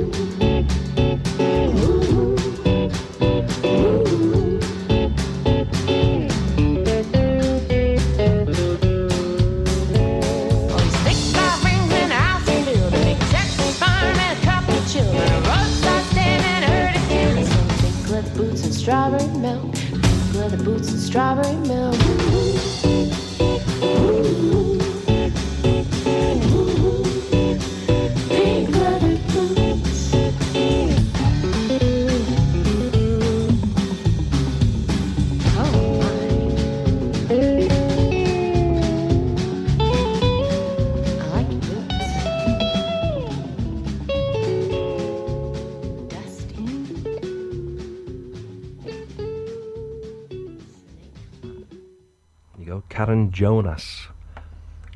[53.41, 54.07] Jonas.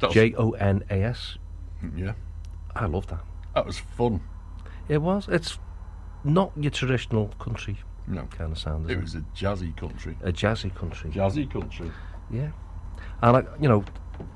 [0.02, 1.38] That was- J O N A S.
[1.96, 2.14] Yeah.
[2.76, 3.22] I love that.
[3.56, 4.22] That was fun.
[4.88, 5.28] It was.
[5.28, 5.58] It's
[6.24, 8.24] not your traditional country No.
[8.38, 8.86] kind of sound.
[8.86, 10.16] is It was a jazzy country.
[10.24, 11.10] a jazzy country.
[11.10, 11.90] Jazzy country.
[12.30, 12.50] Yeah.
[13.24, 13.84] And I, you know,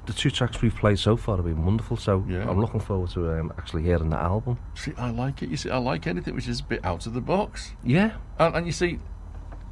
[0.07, 1.97] the two tracks we've played so far have been wonderful.
[1.97, 2.49] So Yeah.
[2.49, 4.57] I'm looking forward to um, actually hearing the album.
[4.73, 5.49] See, I like it.
[5.49, 7.73] You see, I like anything which is a bit out of the box.
[7.83, 8.11] Yeah.
[8.39, 8.97] And, and you see,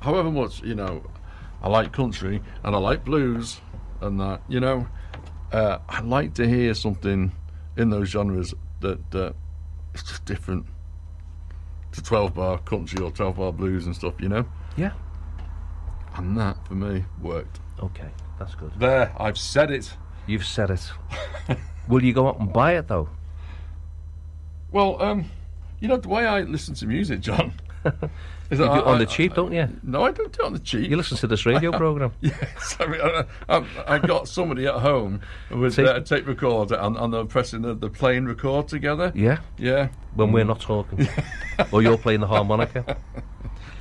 [0.01, 1.01] however much, you know,
[1.63, 3.61] I like country and I like blues
[4.01, 4.87] and that, you know,
[5.51, 7.31] uh, I like to hear something
[7.77, 9.31] in those genres that uh,
[9.93, 10.65] it's just different
[11.93, 14.45] to 12 bar country or 12 bar blues and stuff, you know?
[14.75, 14.91] Yeah.
[16.15, 17.59] And that, for me, worked.
[17.81, 18.09] Okay,
[18.39, 18.71] that's good.
[18.79, 19.95] There, I've said it.
[20.25, 20.91] You've said it.
[21.87, 23.09] Will you go out and buy it though?
[24.71, 25.29] Well, um,
[25.79, 27.53] you know, the way I listen to music, John.
[28.49, 29.67] is You that do it I- on the I- cheap, don't you?
[29.83, 30.89] No, I don't do it on the cheap.
[30.89, 32.11] You listen to this radio program.
[32.21, 36.27] Yes, I mean, I, I, I got somebody at home with Tape- uh, a tape
[36.27, 39.11] recorder and, and they're pressing the, the playing record together.
[39.15, 39.39] Yeah.
[39.57, 39.89] Yeah.
[40.15, 41.07] When we're not talking,
[41.71, 42.97] or you're playing the harmonica.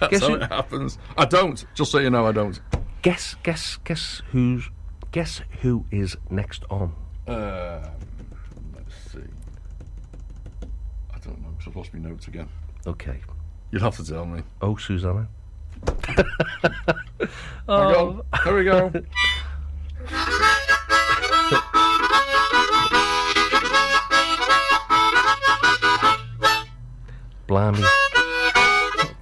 [0.01, 0.99] That's Guess how who- it happens.
[1.17, 1.65] I don't.
[1.75, 2.61] Just so you know, I don't.
[3.03, 4.69] Guess, guess, guess who's,
[5.13, 6.93] guess who is next on?
[7.29, 7.83] Um,
[8.75, 9.21] let's see.
[11.15, 12.49] I don't know because I've lost my notes again.
[12.87, 13.21] Okay.
[13.77, 14.43] You'll have to tell me.
[14.63, 15.29] Oh, Susanna.
[17.69, 18.25] Oh.
[18.45, 18.91] Here we go.
[27.47, 27.83] Blimey.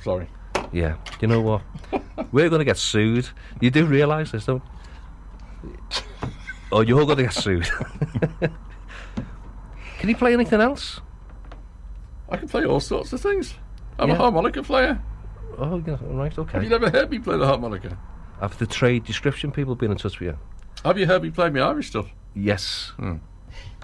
[0.02, 0.28] Sorry.
[0.70, 0.96] Yeah.
[1.20, 1.62] You know what?
[2.30, 3.28] We're going to get sued.
[3.60, 4.62] You do realise this, don't
[6.70, 7.68] Oh, you're going to get sued.
[9.98, 11.00] Can you play anything else?
[12.28, 13.54] I can play all sorts of things.
[13.98, 14.14] I'm Yeah.
[14.14, 15.00] a harmonica player.
[15.58, 16.52] Oh, right, okay.
[16.52, 17.96] Have you never heard me play the harmonica?
[18.40, 20.38] Have the trade description people been in touch with you?
[20.84, 22.06] Have you heard me play my Irish stuff?
[22.34, 22.92] Yes.
[22.96, 23.16] Hmm.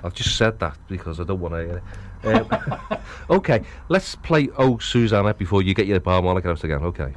[0.03, 1.83] I've just said that because I don't want to hear
[2.25, 2.53] it.
[2.53, 2.99] Um,
[3.31, 6.83] okay, let's play Oh Susanna before you get your harmonica out again.
[6.83, 7.15] Okay.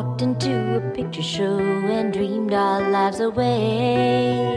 [0.00, 4.56] Walked into a picture show and dreamed our lives away.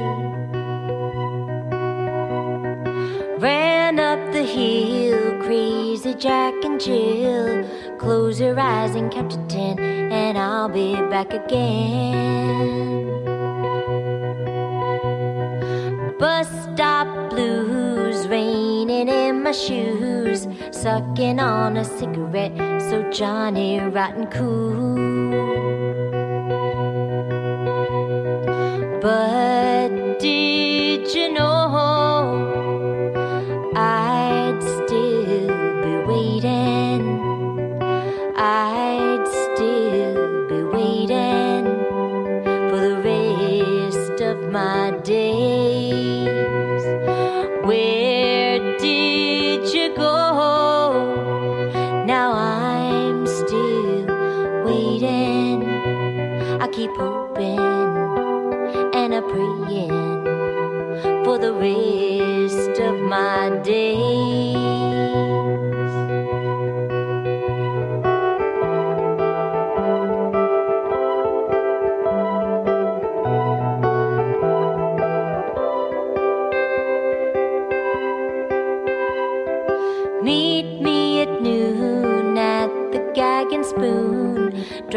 [3.40, 7.68] Ran up the hill, crazy Jack and Jill.
[7.98, 13.04] Close your eyes and count to ten, and I'll be back again.
[16.18, 20.48] Bus stop blues, raining in my shoes,
[20.84, 25.32] sucking on a cigarette, so Johnny rotten cool.
[29.02, 29.43] But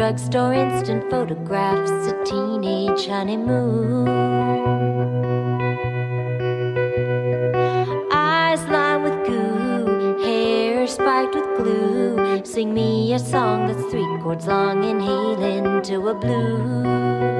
[0.07, 4.07] Drugstore instant photographs, a teenage honeymoon.
[8.09, 12.41] Eyes lined with goo, hair spiked with glue.
[12.45, 17.36] Sing me a song that's three chords long, inhale into a blue.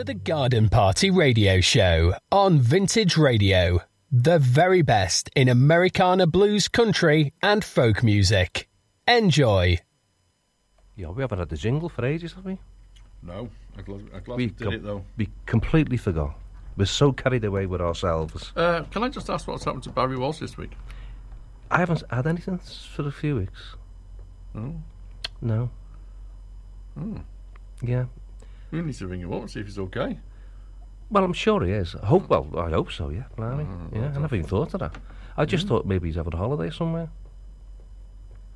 [0.00, 3.80] To the Garden Party Radio Show on Vintage Radio,
[4.10, 8.66] the very best in Americana blues, country, and folk music.
[9.06, 9.78] Enjoy.
[10.96, 12.56] Yeah, we haven't had the jingle for ages, have we?
[13.22, 15.04] No, I'm glad, I'm glad we we did it though.
[15.18, 16.34] We completely forgot.
[16.78, 18.52] We're so carried away with ourselves.
[18.56, 20.72] Uh, can I just ask what's happened to Barry Walsh this week?
[21.70, 23.76] I haven't had anything for a few weeks.
[24.56, 24.76] Oh.
[25.42, 25.68] No.
[26.94, 27.18] Hmm.
[27.82, 28.06] Yeah.
[28.70, 30.18] We need to ring him up and see if he's okay.
[31.10, 31.96] Well, I'm sure he is.
[31.96, 32.28] I hope.
[32.28, 33.10] Well, I hope so.
[33.10, 33.24] Yeah.
[33.36, 33.66] Blimey.
[33.68, 34.12] Oh, yeah.
[34.14, 34.96] I never even thought of that.
[35.36, 35.68] I just mm.
[35.68, 37.10] thought maybe he's having a holiday somewhere.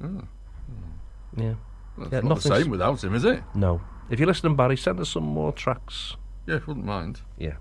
[0.03, 0.23] Oh.
[1.37, 1.55] Yeah.
[1.97, 2.21] Well, yeah.
[2.21, 3.43] not the same without him, is it?
[3.55, 3.81] No.
[4.11, 6.17] If you're listening, Barry, send us some more tracks.
[6.47, 7.21] Yeah, wouldn't mind.
[7.39, 7.55] Yeah.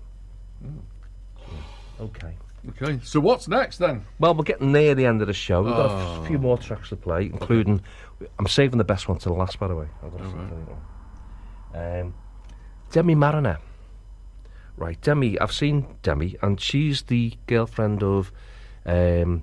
[2.00, 2.36] Okay.
[2.70, 4.04] Okay, so what's next then?
[4.18, 5.62] Well, we're getting near the end of the show.
[5.62, 6.24] We've got a Oh.
[6.26, 6.40] few ah.
[6.40, 7.82] more tracks to play, including.
[8.38, 9.86] I'm saving the best one to the last, by the way.
[10.02, 11.78] I've got to you.
[11.78, 12.14] Um,
[12.90, 13.58] Demi Mariner.
[14.76, 15.38] Right, Demi.
[15.40, 18.32] I've seen Demi, and she's the girlfriend of
[18.86, 19.42] um,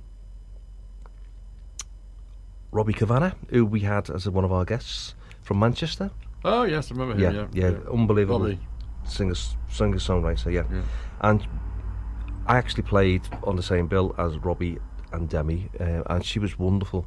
[2.72, 6.12] Robbie Cavanagh, who we had as one of our guests from Manchester.
[6.44, 7.36] Oh yes, I remember him.
[7.36, 8.60] Yeah, Yeah, yeah, unbelievable Robbie.
[9.06, 9.36] singer,
[9.70, 10.52] singer songwriter.
[10.52, 10.64] Yeah.
[11.22, 11.46] and
[12.48, 14.80] I actually played on the same bill as Robbie
[15.14, 17.06] and Demi, uh, and she was wonderful,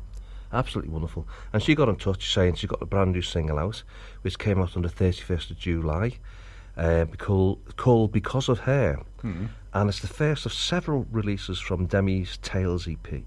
[0.54, 1.26] absolutely wonderful.
[1.52, 3.82] And she got in touch saying she got a brand new single out,
[4.22, 6.18] which came out on the thirty first of July,
[6.76, 9.46] uh, called, called "Because of Her," Hmm.
[9.72, 13.24] and it's the first of several releases from Demi's Tales EP.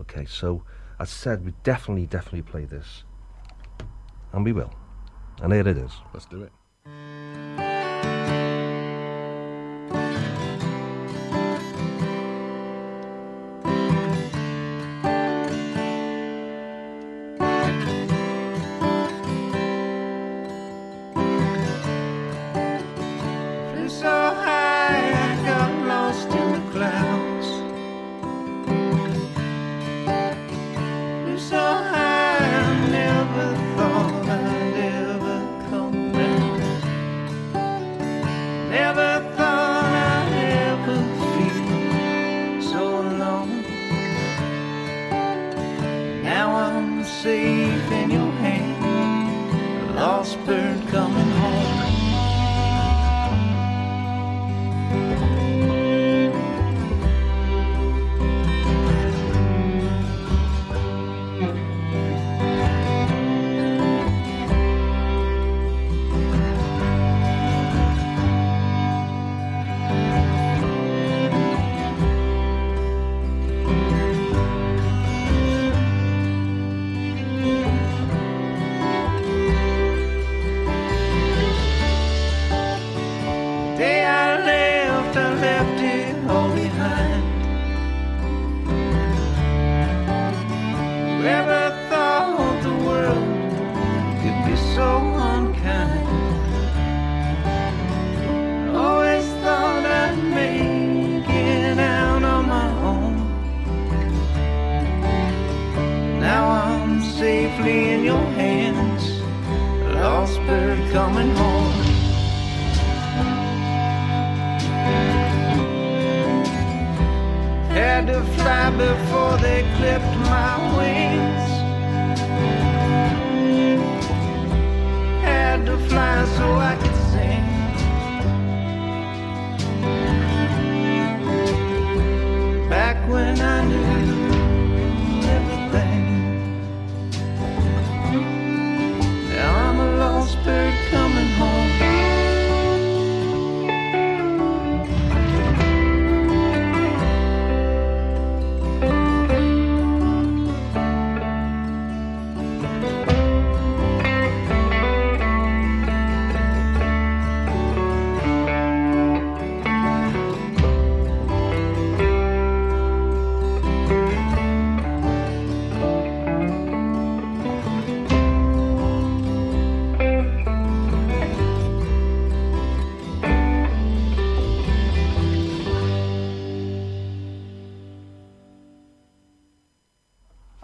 [0.00, 0.64] Okay, so
[0.98, 3.04] as I said, we definitely, definitely play this,
[4.32, 4.72] and we will.
[5.40, 5.92] And here it is.
[6.12, 6.52] Let's do it.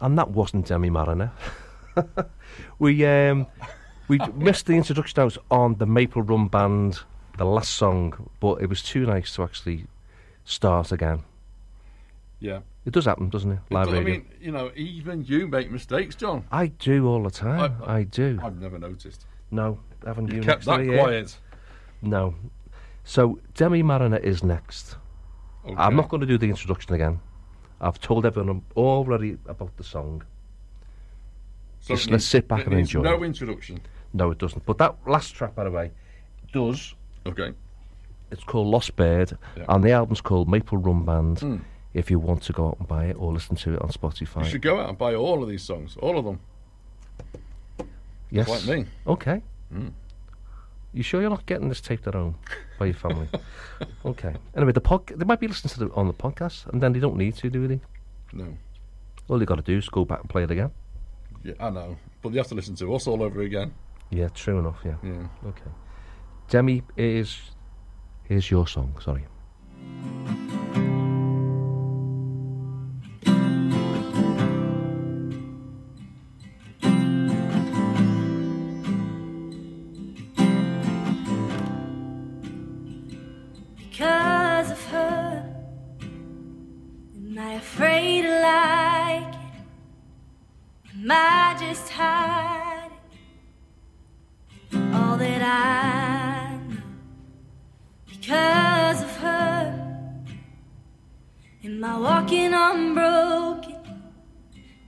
[0.09, 1.31] And that wasn't Demi Mariner.
[2.79, 3.47] we um,
[4.09, 7.01] we missed the introduction out on the Maple Run Band,
[7.37, 9.85] the last song, but it was too nice to actually
[10.47, 11.25] start again.
[12.41, 12.61] Yeah.
[12.87, 13.59] It does happen, doesn't it?
[13.69, 14.03] Live I radio.
[14.03, 16.47] mean, you know, even you make mistakes, John.
[16.51, 17.77] I do all the time.
[17.85, 18.41] I, do.
[18.43, 19.27] I've never noticed.
[19.51, 20.43] No, haven't You you?
[20.43, 21.03] kept that yeah?
[21.03, 21.37] quiet.
[22.01, 22.35] No.
[23.05, 24.97] So Demi Mariner is next.
[25.77, 27.21] I'm not going to do the introduction again.
[27.81, 30.23] I've told everyone already about the song.
[31.81, 33.03] So Just let's sit back and enjoy.
[33.03, 33.27] No it.
[33.27, 33.81] introduction.
[34.13, 34.67] No, it doesn't.
[34.67, 35.91] But that last track, by the way,
[36.53, 36.95] does.
[37.27, 37.53] Okay.
[38.31, 39.65] It's called Lost Bird, Yeah.
[39.69, 41.39] and the album's called Maple Run Band.
[41.39, 41.61] Mm.
[41.95, 44.45] If you want to go out and buy it or listen to it on Spotify.
[44.45, 46.39] You should go out and buy all of these songs, all of them.
[48.31, 48.49] yes.
[48.49, 48.85] like me.
[49.07, 49.43] Okay.
[49.73, 49.93] Mm.
[50.93, 52.37] You sure you're not getting this taped at home
[52.79, 53.29] by your family?
[54.07, 54.35] okay.
[54.57, 57.01] Anyway, the pod- they might be listening to it on the podcast, and then they
[57.01, 57.81] don't need to, do they?
[58.33, 58.57] No.
[59.29, 60.71] All you got to do is go back and play it again.
[61.43, 61.97] Yeah, I know.
[62.23, 63.75] But you have to listen to us all over again.
[64.11, 64.81] Yeah, true enough.
[64.85, 64.97] Yeah.
[65.03, 65.29] Yeah.
[65.47, 65.71] Okay.
[66.49, 67.39] Demi, is
[68.25, 68.95] here's your song.
[69.01, 69.27] Sorry.
[91.11, 92.91] I just hiding
[94.95, 96.83] all that I know?
[98.07, 100.15] Because of her,
[101.65, 103.77] am I walking on broken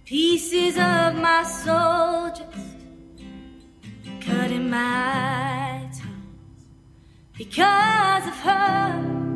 [0.05, 2.77] pieces of my soul just
[4.21, 6.67] cutting my toes?
[7.39, 9.30] Because of her,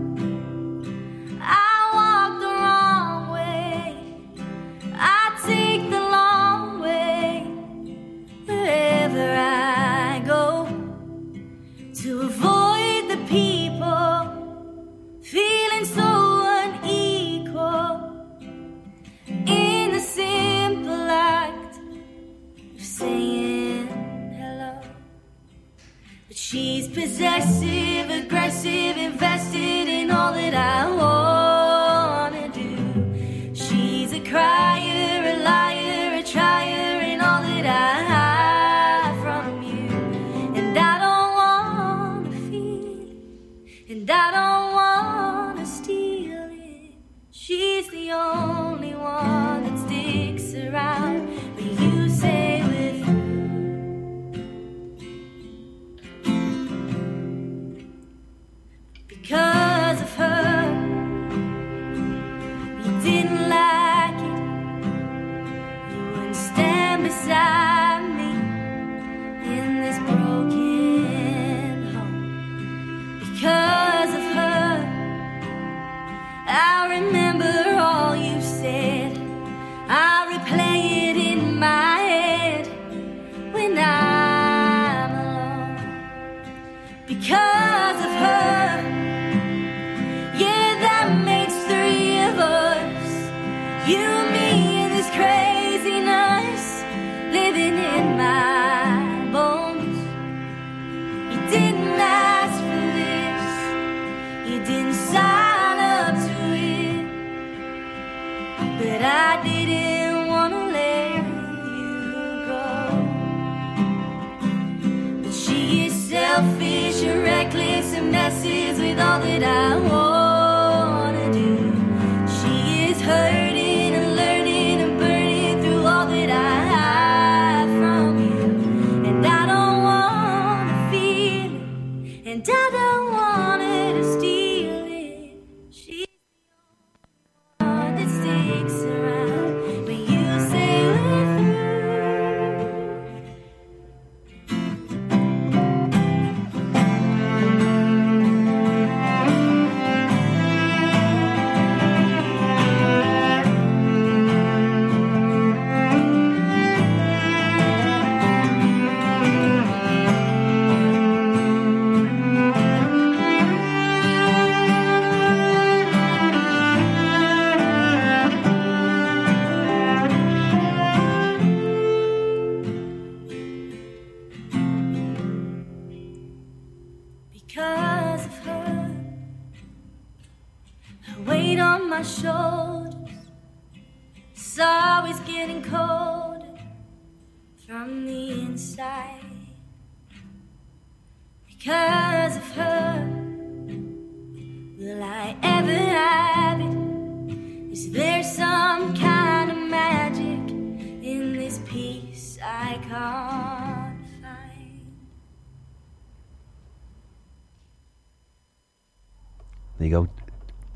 [209.85, 210.13] There you go.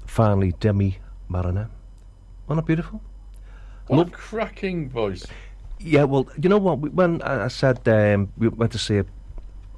[0.04, 0.98] Finally, Demi
[1.30, 1.70] Mariner.
[2.46, 3.00] Wasn't that beautiful?
[3.86, 5.24] What Love- cracking voice.
[5.78, 6.78] Yeah, well, you know what?
[6.92, 9.06] When I said um, we went to see a,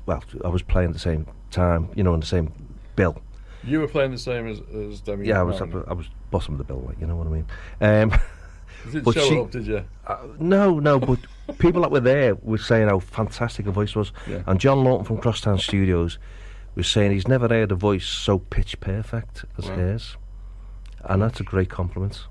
[0.05, 2.53] well, I was playing at the same time, you know, on the same
[2.97, 3.23] bill.
[3.63, 5.29] You were playing the same as, as Demi.
[5.29, 5.85] Yeah, I was Mariner.
[5.89, 7.47] I was bottom of the bill, like you know what I mean.
[7.81, 8.11] Um,
[8.87, 9.85] didn't but show she- up, did you?
[10.09, 11.21] Uh, no, no, but
[11.59, 14.11] people that were there were saying how fantastic her voice was.
[14.29, 14.43] Yeah.
[14.49, 16.19] And John Lawton from Crosstown Studios
[16.75, 19.77] was saying he's never heard a voice so pitch perfect as Wow.
[19.77, 20.17] hers.
[21.05, 22.27] And that's a great compliment.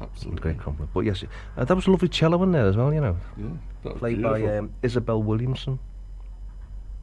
[0.00, 0.40] Absolutely.
[0.40, 0.90] Great compliment.
[0.92, 1.24] But yes,
[1.56, 3.16] uh, that was a lovely cello in there as well, you know.
[3.36, 5.78] Yeah, Played by um, Isabel Williamson.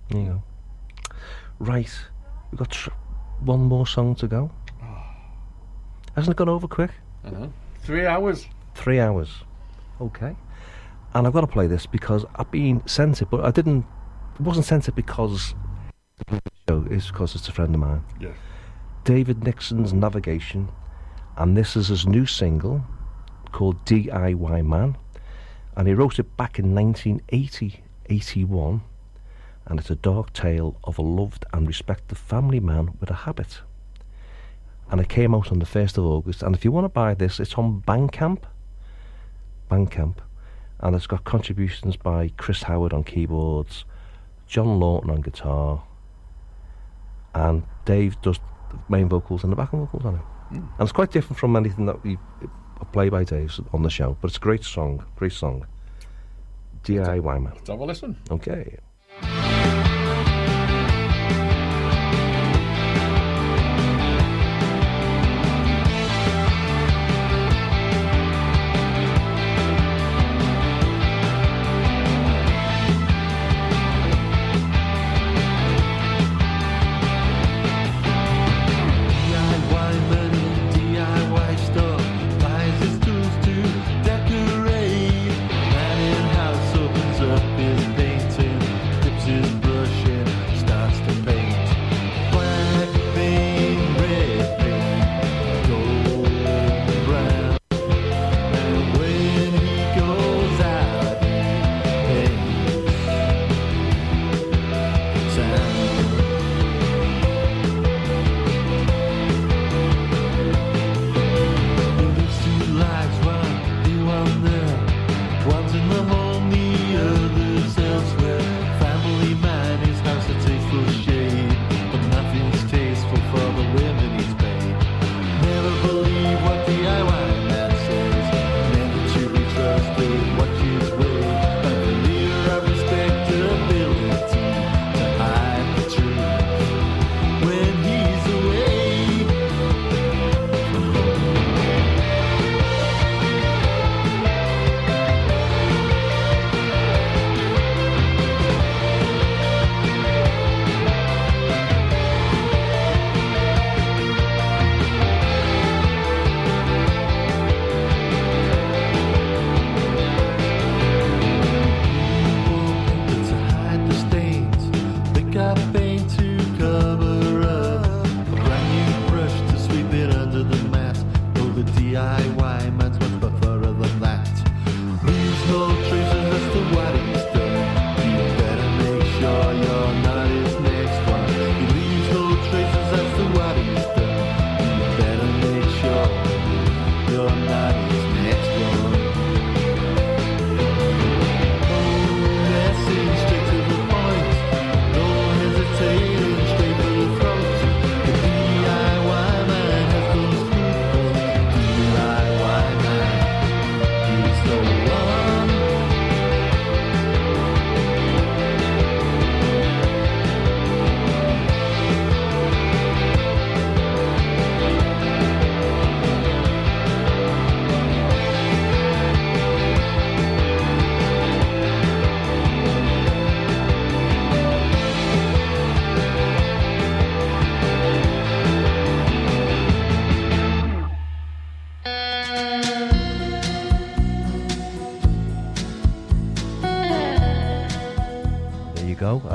[0.09, 0.43] There you go.
[1.59, 1.91] Right,
[2.51, 2.89] we've got tr-
[3.39, 4.51] one more song to go.
[6.15, 6.91] Hasn't it gone over quick?
[7.23, 7.53] I know.
[7.81, 8.47] Three hours.
[8.75, 9.29] Three hours.
[9.99, 10.35] Okay.
[11.13, 13.85] And I've got to play this because I've been sent it, but I didn't.
[14.35, 15.53] It wasn't sent it because
[16.27, 16.85] the show.
[16.89, 18.03] It's because it's a friend of mine.
[18.19, 18.35] Yes.
[19.03, 20.69] David Nixon's Navigation,
[21.37, 22.83] and this is his new single
[23.51, 24.95] called DIY Man,
[25.75, 28.81] and he wrote it back in 1980, 81,
[29.65, 33.61] and it's a dark tale of a loved and respected family man with a habit.
[34.89, 37.13] And it came out on the 1st of August, and if you want to buy
[37.13, 38.43] this, it's on Bandcamp.
[39.69, 40.17] Bandcamp,
[40.81, 43.85] and it's got contributions by Chris Howard on keyboards,
[44.51, 45.81] John Lawton on guitar,
[47.33, 48.37] and Dave does
[48.69, 50.21] the main vocals and the backing vocals on it.
[50.51, 54.17] And it's quite different from anything that we uh, play by Dave on the show,
[54.19, 55.65] but it's a great song, great song.
[56.83, 57.53] DIY man.
[57.55, 58.17] Let's have a listen.
[58.29, 58.77] Okay.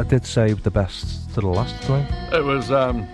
[0.08, 2.06] Did save the best to the last time.
[2.32, 3.06] It was um,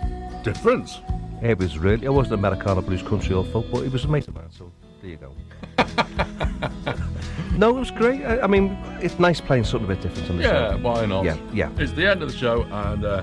[0.45, 1.01] different.
[1.43, 2.05] It was really.
[2.05, 4.51] It wasn't Americana blues, country or folk, but it was amazing, man.
[4.51, 5.33] So there you go.
[7.57, 8.25] no, it was great.
[8.25, 10.53] I, I mean, it's nice playing something a bit different on the show.
[10.53, 11.25] Yeah, why not?
[11.25, 13.23] Yeah, yeah, It's the end of the show, and uh,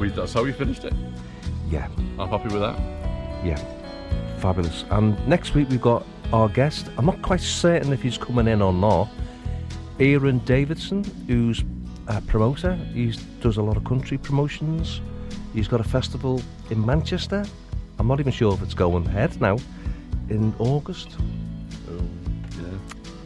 [0.00, 0.94] we, that's how we finished it.
[1.68, 2.78] yeah, I'm happy with that.
[3.44, 3.60] yeah.
[4.38, 4.84] Fabulous.
[4.90, 6.88] And next week we've got our guest.
[6.98, 9.08] I'm not quite certain if he's coming in or not.
[9.98, 11.64] Aaron Davidson, who's
[12.36, 12.74] promoter.
[12.92, 15.00] He does a lot of country promotions.
[15.54, 17.46] He's got a festival in Manchester.
[17.98, 19.56] I'm not even sure if it's going ahead now
[20.28, 21.16] in August.
[21.88, 22.02] Oh,
[22.60, 22.78] yeah.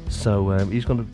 [0.08, 1.10] So um, he's going to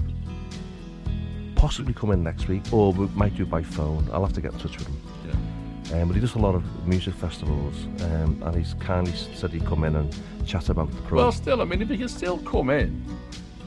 [1.55, 4.07] possibly come in next week, or we might do it by phone.
[4.13, 5.01] I'll have to get in touch with him.
[5.27, 6.03] Yeah.
[6.03, 9.65] Um, but he does a lot of music festivals, um, and he's kindly said he'd
[9.65, 10.15] come in and
[10.47, 11.17] chat about the pro.
[11.17, 13.03] Well, still, I mean, if he can still come in,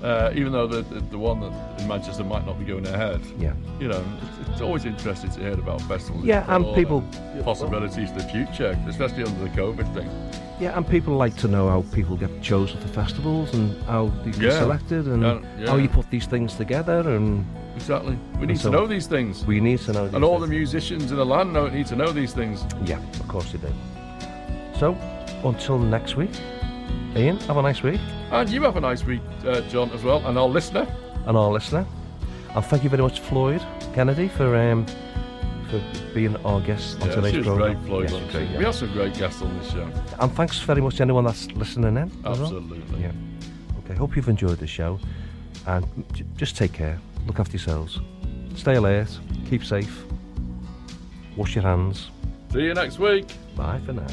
[0.03, 3.22] uh, even though the, the the one that in Manchester might not be going ahead,
[3.38, 3.53] Yeah.
[3.80, 4.03] you know,
[4.42, 6.24] it's, it's always interesting to hear about festivals.
[6.24, 7.03] Yeah, and explore people-
[7.36, 10.10] the possibilities for the future, especially under the COVID thing.
[10.60, 14.32] yeah, and people like to know how people get chosen for festivals and how they
[14.32, 14.60] get Yeah.
[14.60, 15.69] selected and Yeah, yeah.
[15.69, 17.00] how you put these things together.
[17.16, 17.45] And
[17.76, 18.18] Exactly.
[18.40, 19.45] We need so to know these things.
[19.45, 20.06] We need to know.
[20.06, 20.50] These And all things.
[20.50, 22.66] the musicians in the land know, need to know these things.
[22.86, 23.74] Yeah, of course they do.
[24.78, 24.98] So
[25.45, 26.32] until next week,
[27.16, 28.00] Ian, have a nice week,
[28.32, 30.88] And you have a nice week, uh, John, as well, and our listener.
[31.26, 31.85] and our listener.
[32.56, 33.61] And thank you very much, Flloyd
[33.93, 34.85] Kennedy, for um,
[35.69, 35.82] for
[36.16, 37.74] being our guest on Yeah, today's program.
[37.74, 38.09] great, Flloyd.
[38.11, 38.58] Yes, great, yeah.
[38.58, 39.88] We have some great guests on this show.
[40.19, 42.03] And thanks very much to anyone that's listening in.
[42.03, 42.32] as well.
[42.58, 43.01] Absolutely.
[43.01, 43.11] Yeah.
[43.85, 45.00] Okay, hope you've enjoyed the show.
[45.68, 47.00] And j- just take care.
[47.27, 48.00] Look after yourselves.
[48.56, 49.16] Stay alert.
[49.50, 50.06] Keep safe.
[51.35, 52.09] Wash your hands.
[52.51, 53.27] See you next week.
[53.56, 54.08] Bye for now.